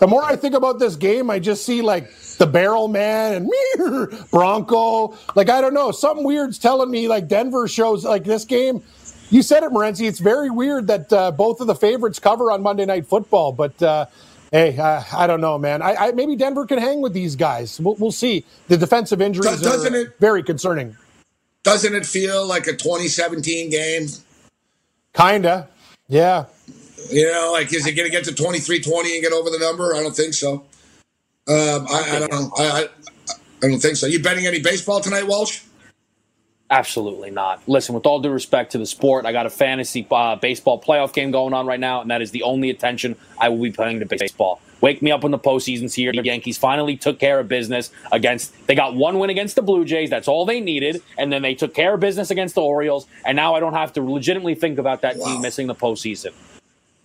the 0.00 0.06
more 0.06 0.24
I 0.24 0.36
think 0.36 0.54
about 0.54 0.78
this 0.78 0.96
game, 0.96 1.28
I 1.28 1.38
just 1.38 1.66
see 1.66 1.82
like 1.82 2.10
the 2.38 2.46
barrel 2.46 2.88
man 2.88 3.34
and 3.34 4.20
Bronco. 4.30 5.16
Like 5.34 5.50
I 5.50 5.60
don't 5.60 5.74
know, 5.74 5.90
something 5.90 6.24
weird's 6.24 6.58
telling 6.58 6.90
me 6.90 7.08
like 7.08 7.28
Denver 7.28 7.68
shows 7.68 8.06
like 8.06 8.24
this 8.24 8.46
game. 8.46 8.82
You 9.28 9.42
said 9.42 9.64
it, 9.64 9.70
Morency. 9.70 10.08
It's 10.08 10.18
very 10.18 10.48
weird 10.48 10.86
that 10.86 11.12
uh, 11.12 11.30
both 11.30 11.60
of 11.60 11.66
the 11.66 11.74
favorites 11.74 12.18
cover 12.18 12.50
on 12.50 12.62
Monday 12.62 12.86
Night 12.86 13.06
Football, 13.06 13.52
but. 13.52 13.80
Uh, 13.82 14.06
Hey, 14.54 14.78
uh, 14.78 15.02
I 15.12 15.26
don't 15.26 15.40
know, 15.40 15.58
man. 15.58 15.82
I, 15.82 15.96
I, 15.96 16.12
maybe 16.12 16.36
Denver 16.36 16.64
can 16.64 16.78
hang 16.78 17.00
with 17.00 17.12
these 17.12 17.34
guys. 17.34 17.80
We'll, 17.80 17.96
we'll 17.96 18.12
see. 18.12 18.44
The 18.68 18.76
defensive 18.76 19.20
injuries 19.20 19.60
doesn't 19.60 19.92
are 19.92 20.02
it, 20.02 20.20
very 20.20 20.44
concerning. 20.44 20.96
Doesn't 21.64 21.92
it 21.92 22.06
feel 22.06 22.46
like 22.46 22.68
a 22.68 22.72
2017 22.76 23.68
game? 23.68 24.06
Kinda, 25.12 25.68
yeah. 26.06 26.44
You 27.10 27.32
know, 27.32 27.50
like 27.52 27.74
is 27.74 27.84
it 27.84 27.94
going 27.94 28.08
to 28.08 28.12
get 28.12 28.22
to 28.26 28.30
23-20 28.30 29.14
and 29.14 29.22
get 29.24 29.32
over 29.32 29.50
the 29.50 29.58
number? 29.58 29.92
I 29.92 30.04
don't 30.04 30.14
think 30.14 30.34
so. 30.34 30.64
Um, 31.48 31.88
I, 31.90 32.10
I, 32.12 32.18
don't 32.20 32.30
know. 32.30 32.52
I, 32.56 32.88
I 33.60 33.68
don't 33.68 33.80
think 33.80 33.96
so. 33.96 34.06
You 34.06 34.22
betting 34.22 34.46
any 34.46 34.60
baseball 34.60 35.00
tonight, 35.00 35.26
Walsh? 35.26 35.62
Absolutely 36.74 37.30
not. 37.30 37.62
Listen, 37.68 37.94
with 37.94 38.04
all 38.04 38.18
due 38.18 38.30
respect 38.30 38.72
to 38.72 38.78
the 38.78 38.86
sport, 38.86 39.26
I 39.26 39.30
got 39.30 39.46
a 39.46 39.50
fantasy 39.50 40.04
uh, 40.10 40.34
baseball 40.34 40.82
playoff 40.82 41.12
game 41.12 41.30
going 41.30 41.54
on 41.54 41.68
right 41.68 41.78
now, 41.78 42.00
and 42.00 42.10
that 42.10 42.20
is 42.20 42.32
the 42.32 42.42
only 42.42 42.68
attention 42.68 43.14
I 43.40 43.48
will 43.48 43.62
be 43.62 43.70
paying 43.70 44.00
to 44.00 44.06
baseball. 44.06 44.60
Wake 44.80 45.00
me 45.00 45.12
up 45.12 45.22
when 45.22 45.30
the 45.30 45.38
postseason's 45.38 45.94
here. 45.94 46.10
The 46.10 46.24
Yankees 46.24 46.58
finally 46.58 46.96
took 46.96 47.20
care 47.20 47.38
of 47.38 47.46
business 47.46 47.92
against. 48.10 48.52
They 48.66 48.74
got 48.74 48.96
one 48.96 49.20
win 49.20 49.30
against 49.30 49.54
the 49.54 49.62
Blue 49.62 49.84
Jays. 49.84 50.10
That's 50.10 50.26
all 50.26 50.46
they 50.46 50.60
needed, 50.60 51.00
and 51.16 51.32
then 51.32 51.42
they 51.42 51.54
took 51.54 51.74
care 51.74 51.94
of 51.94 52.00
business 52.00 52.32
against 52.32 52.56
the 52.56 52.62
Orioles. 52.62 53.06
And 53.24 53.36
now 53.36 53.54
I 53.54 53.60
don't 53.60 53.74
have 53.74 53.92
to 53.92 54.02
legitimately 54.02 54.56
think 54.56 54.80
about 54.80 55.02
that 55.02 55.16
wow. 55.16 55.26
team 55.26 55.42
missing 55.42 55.68
the 55.68 55.76
postseason. 55.76 56.32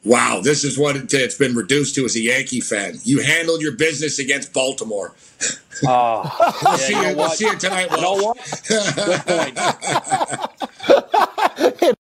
Wow, 0.06 0.40
this 0.42 0.64
is 0.64 0.78
what 0.78 0.96
it's 1.14 1.36
been 1.36 1.56
reduced 1.56 1.96
to 1.96 2.06
as 2.06 2.16
a 2.16 2.22
Yankee 2.22 2.62
fan. 2.62 3.00
You 3.04 3.20
handled 3.22 3.62
your 3.62 3.74
business 3.74 4.18
against 4.20 4.54
Baltimore. 4.54 5.14
Oh, 5.88 6.24
we'll, 6.62 6.74
yeah, 6.74 6.78
see 6.78 6.94
you, 6.94 7.16
we'll 7.16 7.30
see 7.30 7.46
you 7.46 7.56
tonight. 7.58 7.90
You 7.90 8.02
know 8.02 8.16
what? 8.16 8.36
Good 8.68 9.22
point. 9.22 9.56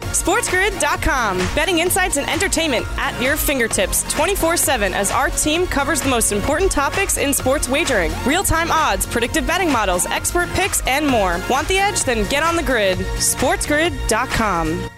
SportsGrid.com. 0.00 1.36
Betting 1.54 1.80
insights 1.80 2.16
and 2.16 2.26
entertainment 2.30 2.86
at 2.96 3.20
your 3.20 3.36
fingertips 3.36 4.10
24 4.12 4.56
7 4.56 4.94
as 4.94 5.10
our 5.10 5.28
team 5.28 5.66
covers 5.66 6.00
the 6.00 6.08
most 6.08 6.32
important 6.32 6.72
topics 6.72 7.18
in 7.18 7.34
sports 7.34 7.68
wagering 7.68 8.10
real 8.26 8.42
time 8.42 8.70
odds, 8.70 9.04
predictive 9.06 9.46
betting 9.46 9.70
models, 9.70 10.06
expert 10.06 10.48
picks, 10.50 10.80
and 10.86 11.06
more. 11.06 11.40
Want 11.50 11.68
the 11.68 11.78
edge? 11.78 12.04
Then 12.04 12.26
get 12.28 12.42
on 12.42 12.56
the 12.56 12.62
grid. 12.62 12.96
SportsGrid.com. 12.98 14.88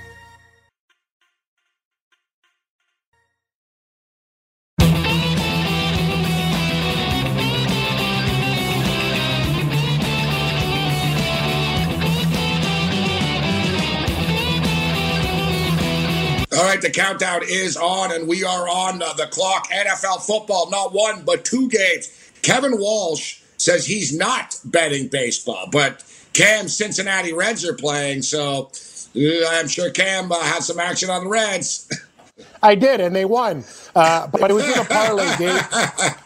right, 16.81 16.93
the 16.93 17.01
countdown 17.01 17.43
is 17.45 17.77
on, 17.77 18.13
and 18.13 18.29
we 18.29 18.45
are 18.45 18.69
on 18.69 18.99
the 18.99 19.29
clock. 19.31 19.69
NFL 19.71 20.27
football, 20.27 20.71
not 20.71 20.93
one, 20.93 21.23
but 21.25 21.45
two 21.45 21.69
games. 21.69 22.11
Kevin 22.43 22.79
Walsh 22.79 23.41
says 23.57 23.87
he's 23.87 24.17
not 24.17 24.59
betting 24.65 25.09
baseball, 25.09 25.69
but 25.71 26.05
Cam's 26.33 26.75
Cincinnati 26.75 27.33
Reds 27.33 27.65
are 27.65 27.75
playing, 27.75 28.23
so 28.23 28.71
uh, 29.17 29.49
I'm 29.51 29.69
sure 29.69 29.91
Cam 29.91 30.33
uh, 30.33 30.41
has 30.41 30.67
some 30.67 30.79
action 30.79 31.11
on 31.11 31.25
the 31.25 31.31
Reds. 31.31 31.91
I 32.63 32.75
did, 32.75 33.01
and 33.01 33.15
they 33.15 33.25
won. 33.27 33.65
Uh, 33.95 34.27
but 34.29 34.51
it 34.51 34.55
was 34.55 34.65
in 34.69 34.79
a 34.79 34.85
parlay, 34.85 35.37
Dave. 35.37 35.61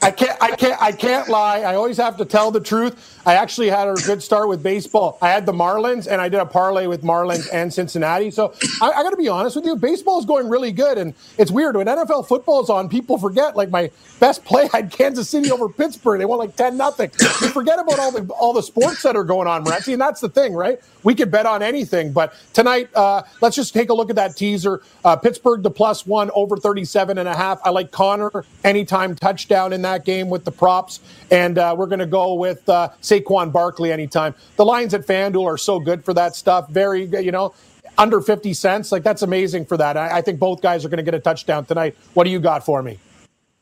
I 0.02 0.12
can't, 0.16 0.42
I 0.42 0.56
can't, 0.56 0.82
I 0.82 0.92
can't 0.92 1.28
lie. 1.28 1.60
I 1.60 1.74
always 1.74 1.96
have 1.96 2.16
to 2.18 2.24
tell 2.24 2.50
the 2.50 2.60
truth. 2.60 3.20
I 3.26 3.34
actually 3.34 3.68
had 3.70 3.88
a 3.88 3.94
good 3.94 4.22
start 4.22 4.48
with 4.48 4.62
baseball. 4.62 5.18
I 5.22 5.30
had 5.30 5.46
the 5.46 5.52
Marlins, 5.52 6.06
and 6.06 6.20
I 6.20 6.28
did 6.28 6.40
a 6.40 6.46
parlay 6.46 6.86
with 6.86 7.02
Marlins 7.02 7.48
and 7.52 7.72
Cincinnati. 7.72 8.30
So 8.30 8.54
I, 8.82 8.90
I 8.90 9.02
got 9.02 9.10
to 9.10 9.16
be 9.16 9.28
honest 9.28 9.56
with 9.56 9.64
you, 9.64 9.76
baseball 9.76 10.18
is 10.18 10.26
going 10.26 10.48
really 10.48 10.72
good, 10.72 10.98
and 10.98 11.14
it's 11.38 11.50
weird 11.50 11.76
when 11.76 11.86
NFL 11.86 12.28
football 12.28 12.62
is 12.62 12.70
on. 12.70 12.88
People 12.88 13.18
forget. 13.18 13.56
Like 13.56 13.70
my 13.70 13.90
best 14.20 14.44
play, 14.44 14.68
had 14.72 14.90
Kansas 14.90 15.28
City 15.28 15.50
over 15.50 15.68
Pittsburgh. 15.68 16.18
They 16.18 16.24
won 16.26 16.38
like 16.38 16.56
ten 16.56 16.76
nothing. 16.76 17.10
You 17.20 17.48
forget 17.48 17.78
about 17.78 17.98
all 17.98 18.12
the 18.12 18.32
all 18.34 18.52
the 18.52 18.62
sports 18.62 19.02
that 19.02 19.16
are 19.16 19.24
going 19.24 19.48
on, 19.48 19.64
Morency, 19.64 19.92
and 19.92 20.00
that's 20.02 20.20
the 20.20 20.28
thing, 20.28 20.54
right? 20.54 20.78
We 21.02 21.14
could 21.14 21.30
bet 21.30 21.46
on 21.46 21.62
anything, 21.62 22.12
but 22.12 22.34
tonight, 22.52 22.88
uh, 22.94 23.22
let's 23.40 23.56
just 23.56 23.74
take 23.74 23.90
a 23.90 23.94
look 23.94 24.10
at 24.10 24.16
that 24.16 24.36
teaser. 24.36 24.82
Uh, 25.04 25.16
Pittsburgh 25.16 25.62
the 25.62 25.70
plus 25.70 26.06
one 26.06 26.30
over 26.34 26.56
37 26.56 27.18
and 27.18 27.28
a 27.28 27.34
half. 27.36 27.53
I 27.64 27.70
like 27.70 27.90
Conner 27.90 28.44
anytime 28.64 29.14
touchdown 29.14 29.72
in 29.72 29.82
that 29.82 30.04
game 30.04 30.28
with 30.28 30.44
the 30.44 30.52
props. 30.52 31.00
And 31.30 31.58
uh, 31.58 31.74
we're 31.76 31.86
going 31.86 31.98
to 31.98 32.06
go 32.06 32.34
with 32.34 32.68
uh, 32.68 32.90
Saquon 33.02 33.52
Barkley 33.52 33.92
anytime. 33.92 34.34
The 34.56 34.64
lines 34.64 34.94
at 34.94 35.06
FanDuel 35.06 35.44
are 35.46 35.58
so 35.58 35.78
good 35.78 36.04
for 36.04 36.14
that 36.14 36.34
stuff. 36.36 36.68
Very, 36.68 37.04
you 37.04 37.32
know, 37.32 37.54
under 37.98 38.20
50 38.20 38.54
cents. 38.54 38.92
Like, 38.92 39.02
that's 39.02 39.22
amazing 39.22 39.66
for 39.66 39.76
that. 39.76 39.96
I, 39.96 40.18
I 40.18 40.20
think 40.22 40.38
both 40.38 40.62
guys 40.62 40.84
are 40.84 40.88
going 40.88 40.98
to 40.98 41.04
get 41.04 41.14
a 41.14 41.20
touchdown 41.20 41.64
tonight. 41.64 41.96
What 42.14 42.24
do 42.24 42.30
you 42.30 42.40
got 42.40 42.64
for 42.64 42.82
me? 42.82 42.98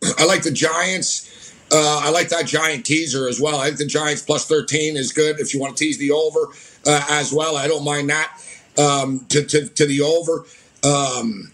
I 0.19 0.25
like 0.25 0.43
the 0.43 0.51
Giants. 0.51 1.53
Uh, 1.75 2.01
I 2.05 2.11
like 2.11 2.29
that 2.29 2.47
giant 2.47 2.85
teaser 2.85 3.29
as 3.29 3.41
well. 3.41 3.59
I 3.59 3.69
think 3.69 3.79
the 3.79 3.87
Giants 3.87 4.21
plus 4.21 4.45
13 4.45 4.95
is 4.95 5.11
good 5.11 5.41
if 5.41 5.55
you 5.55 5.61
want 5.61 5.75
to 5.75 5.83
tease 5.83 5.97
the 5.97 6.11
over 6.11 6.49
uh, 6.87 7.07
as 7.09 7.33
well. 7.33 7.57
I 7.57 7.67
don't 7.67 7.83
mind 7.83 8.11
that 8.11 8.31
um, 8.79 9.25
to, 9.31 9.43
to, 9.43 9.69
to 9.69 9.87
the 9.87 10.03
over. 10.03 10.45
Um, 10.85 11.51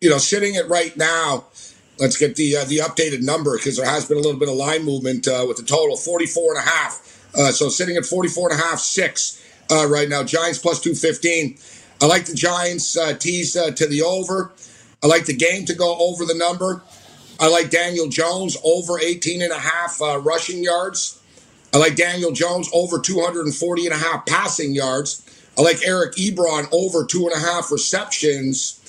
you 0.00 0.10
know, 0.10 0.18
sitting 0.18 0.56
it 0.56 0.68
right 0.68 0.94
now, 0.96 1.46
let's 1.98 2.16
get 2.16 2.36
the 2.36 2.56
uh, 2.56 2.64
the 2.64 2.78
updated 2.78 3.22
number 3.22 3.56
because 3.56 3.76
there 3.76 3.86
has 3.86 4.06
been 4.06 4.18
a 4.18 4.20
little 4.20 4.38
bit 4.38 4.48
of 4.48 4.54
line 4.54 4.84
movement 4.84 5.26
uh, 5.28 5.44
with 5.46 5.56
the 5.56 5.62
total 5.62 5.96
44 5.96 6.56
and 6.56 6.66
a 6.66 6.70
half. 6.70 7.30
Uh, 7.34 7.52
so 7.52 7.68
sitting 7.68 7.96
at 7.96 8.04
44 8.04 8.52
and 8.52 8.60
a 8.60 8.62
half, 8.62 8.78
six 8.78 9.42
uh, 9.70 9.86
right 9.86 10.08
now. 10.08 10.22
Giants 10.22 10.58
plus 10.58 10.80
215. 10.80 11.58
I 12.00 12.06
like 12.06 12.26
the 12.26 12.34
Giants 12.34 12.96
uh, 12.96 13.14
tease 13.14 13.56
uh, 13.56 13.70
to 13.72 13.86
the 13.86 14.02
over. 14.02 14.52
I 15.02 15.06
like 15.06 15.26
the 15.26 15.36
game 15.36 15.64
to 15.66 15.74
go 15.74 15.96
over 15.98 16.24
the 16.24 16.34
number. 16.34 16.82
I 17.38 17.48
like 17.48 17.70
Daniel 17.70 18.08
Jones 18.08 18.56
over 18.64 18.98
18 18.98 19.42
and 19.42 19.52
a 19.52 19.58
half 19.58 20.00
rushing 20.00 20.64
yards. 20.64 21.20
I 21.74 21.78
like 21.78 21.96
Daniel 21.96 22.32
Jones 22.32 22.70
over 22.72 22.98
240 22.98 23.86
and 23.86 23.94
a 23.94 23.98
half 23.98 24.24
passing 24.24 24.74
yards. 24.74 25.22
I 25.58 25.62
like 25.62 25.86
Eric 25.86 26.14
Ebron 26.16 26.68
over 26.72 27.04
two 27.04 27.28
and 27.28 27.32
a 27.32 27.44
half 27.44 27.70
receptions. 27.72 28.80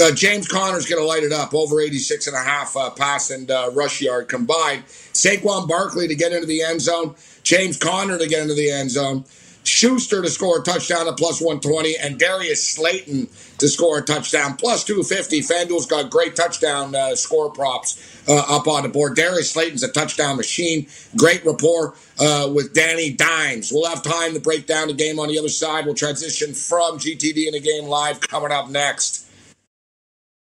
Uh, 0.00 0.12
James 0.12 0.46
Conner's 0.46 0.86
going 0.86 1.00
to 1.00 1.06
light 1.06 1.24
it 1.24 1.32
up 1.32 1.54
over 1.54 1.80
86 1.80 2.26
and 2.28 2.36
a 2.36 2.40
half 2.40 2.76
uh, 2.76 2.90
pass 2.90 3.30
and 3.30 3.50
uh, 3.50 3.70
rush 3.74 4.00
yard 4.00 4.28
combined. 4.28 4.84
Saquon 4.86 5.66
Barkley 5.66 6.06
to 6.06 6.14
get 6.14 6.32
into 6.32 6.46
the 6.46 6.62
end 6.62 6.80
zone. 6.80 7.14
James 7.42 7.76
Conner 7.76 8.18
to 8.18 8.28
get 8.28 8.42
into 8.42 8.54
the 8.54 8.70
end 8.70 8.90
zone. 8.90 9.24
Schuster 9.64 10.22
to 10.22 10.30
score 10.30 10.60
a 10.60 10.62
touchdown 10.62 11.08
at 11.08 11.18
plus 11.18 11.40
120, 11.40 11.96
and 11.98 12.18
Darius 12.18 12.66
Slayton 12.66 13.28
to 13.58 13.68
score 13.68 13.98
a 13.98 14.02
touchdown 14.02 14.56
plus 14.56 14.82
250. 14.84 15.40
FanDuel's 15.42 15.84
got 15.84 16.10
great 16.10 16.34
touchdown 16.36 16.94
uh, 16.94 17.14
score 17.14 17.50
props 17.50 18.22
uh, 18.26 18.44
up 18.48 18.66
on 18.66 18.84
the 18.84 18.88
board. 18.88 19.14
Darius 19.14 19.50
Slayton's 19.50 19.82
a 19.82 19.92
touchdown 19.92 20.36
machine. 20.36 20.86
Great 21.16 21.44
rapport 21.44 21.94
uh, 22.18 22.50
with 22.52 22.72
Danny 22.72 23.12
Dimes. 23.12 23.70
We'll 23.70 23.88
have 23.88 24.02
time 24.02 24.32
to 24.34 24.40
break 24.40 24.66
down 24.66 24.88
the 24.88 24.94
game 24.94 25.20
on 25.20 25.28
the 25.28 25.38
other 25.38 25.50
side. 25.50 25.84
We'll 25.84 25.94
transition 25.94 26.54
from 26.54 26.98
GTD 26.98 27.46
in 27.46 27.52
the 27.52 27.60
game 27.60 27.84
live 27.84 28.20
coming 28.20 28.52
up 28.52 28.70
next. 28.70 29.27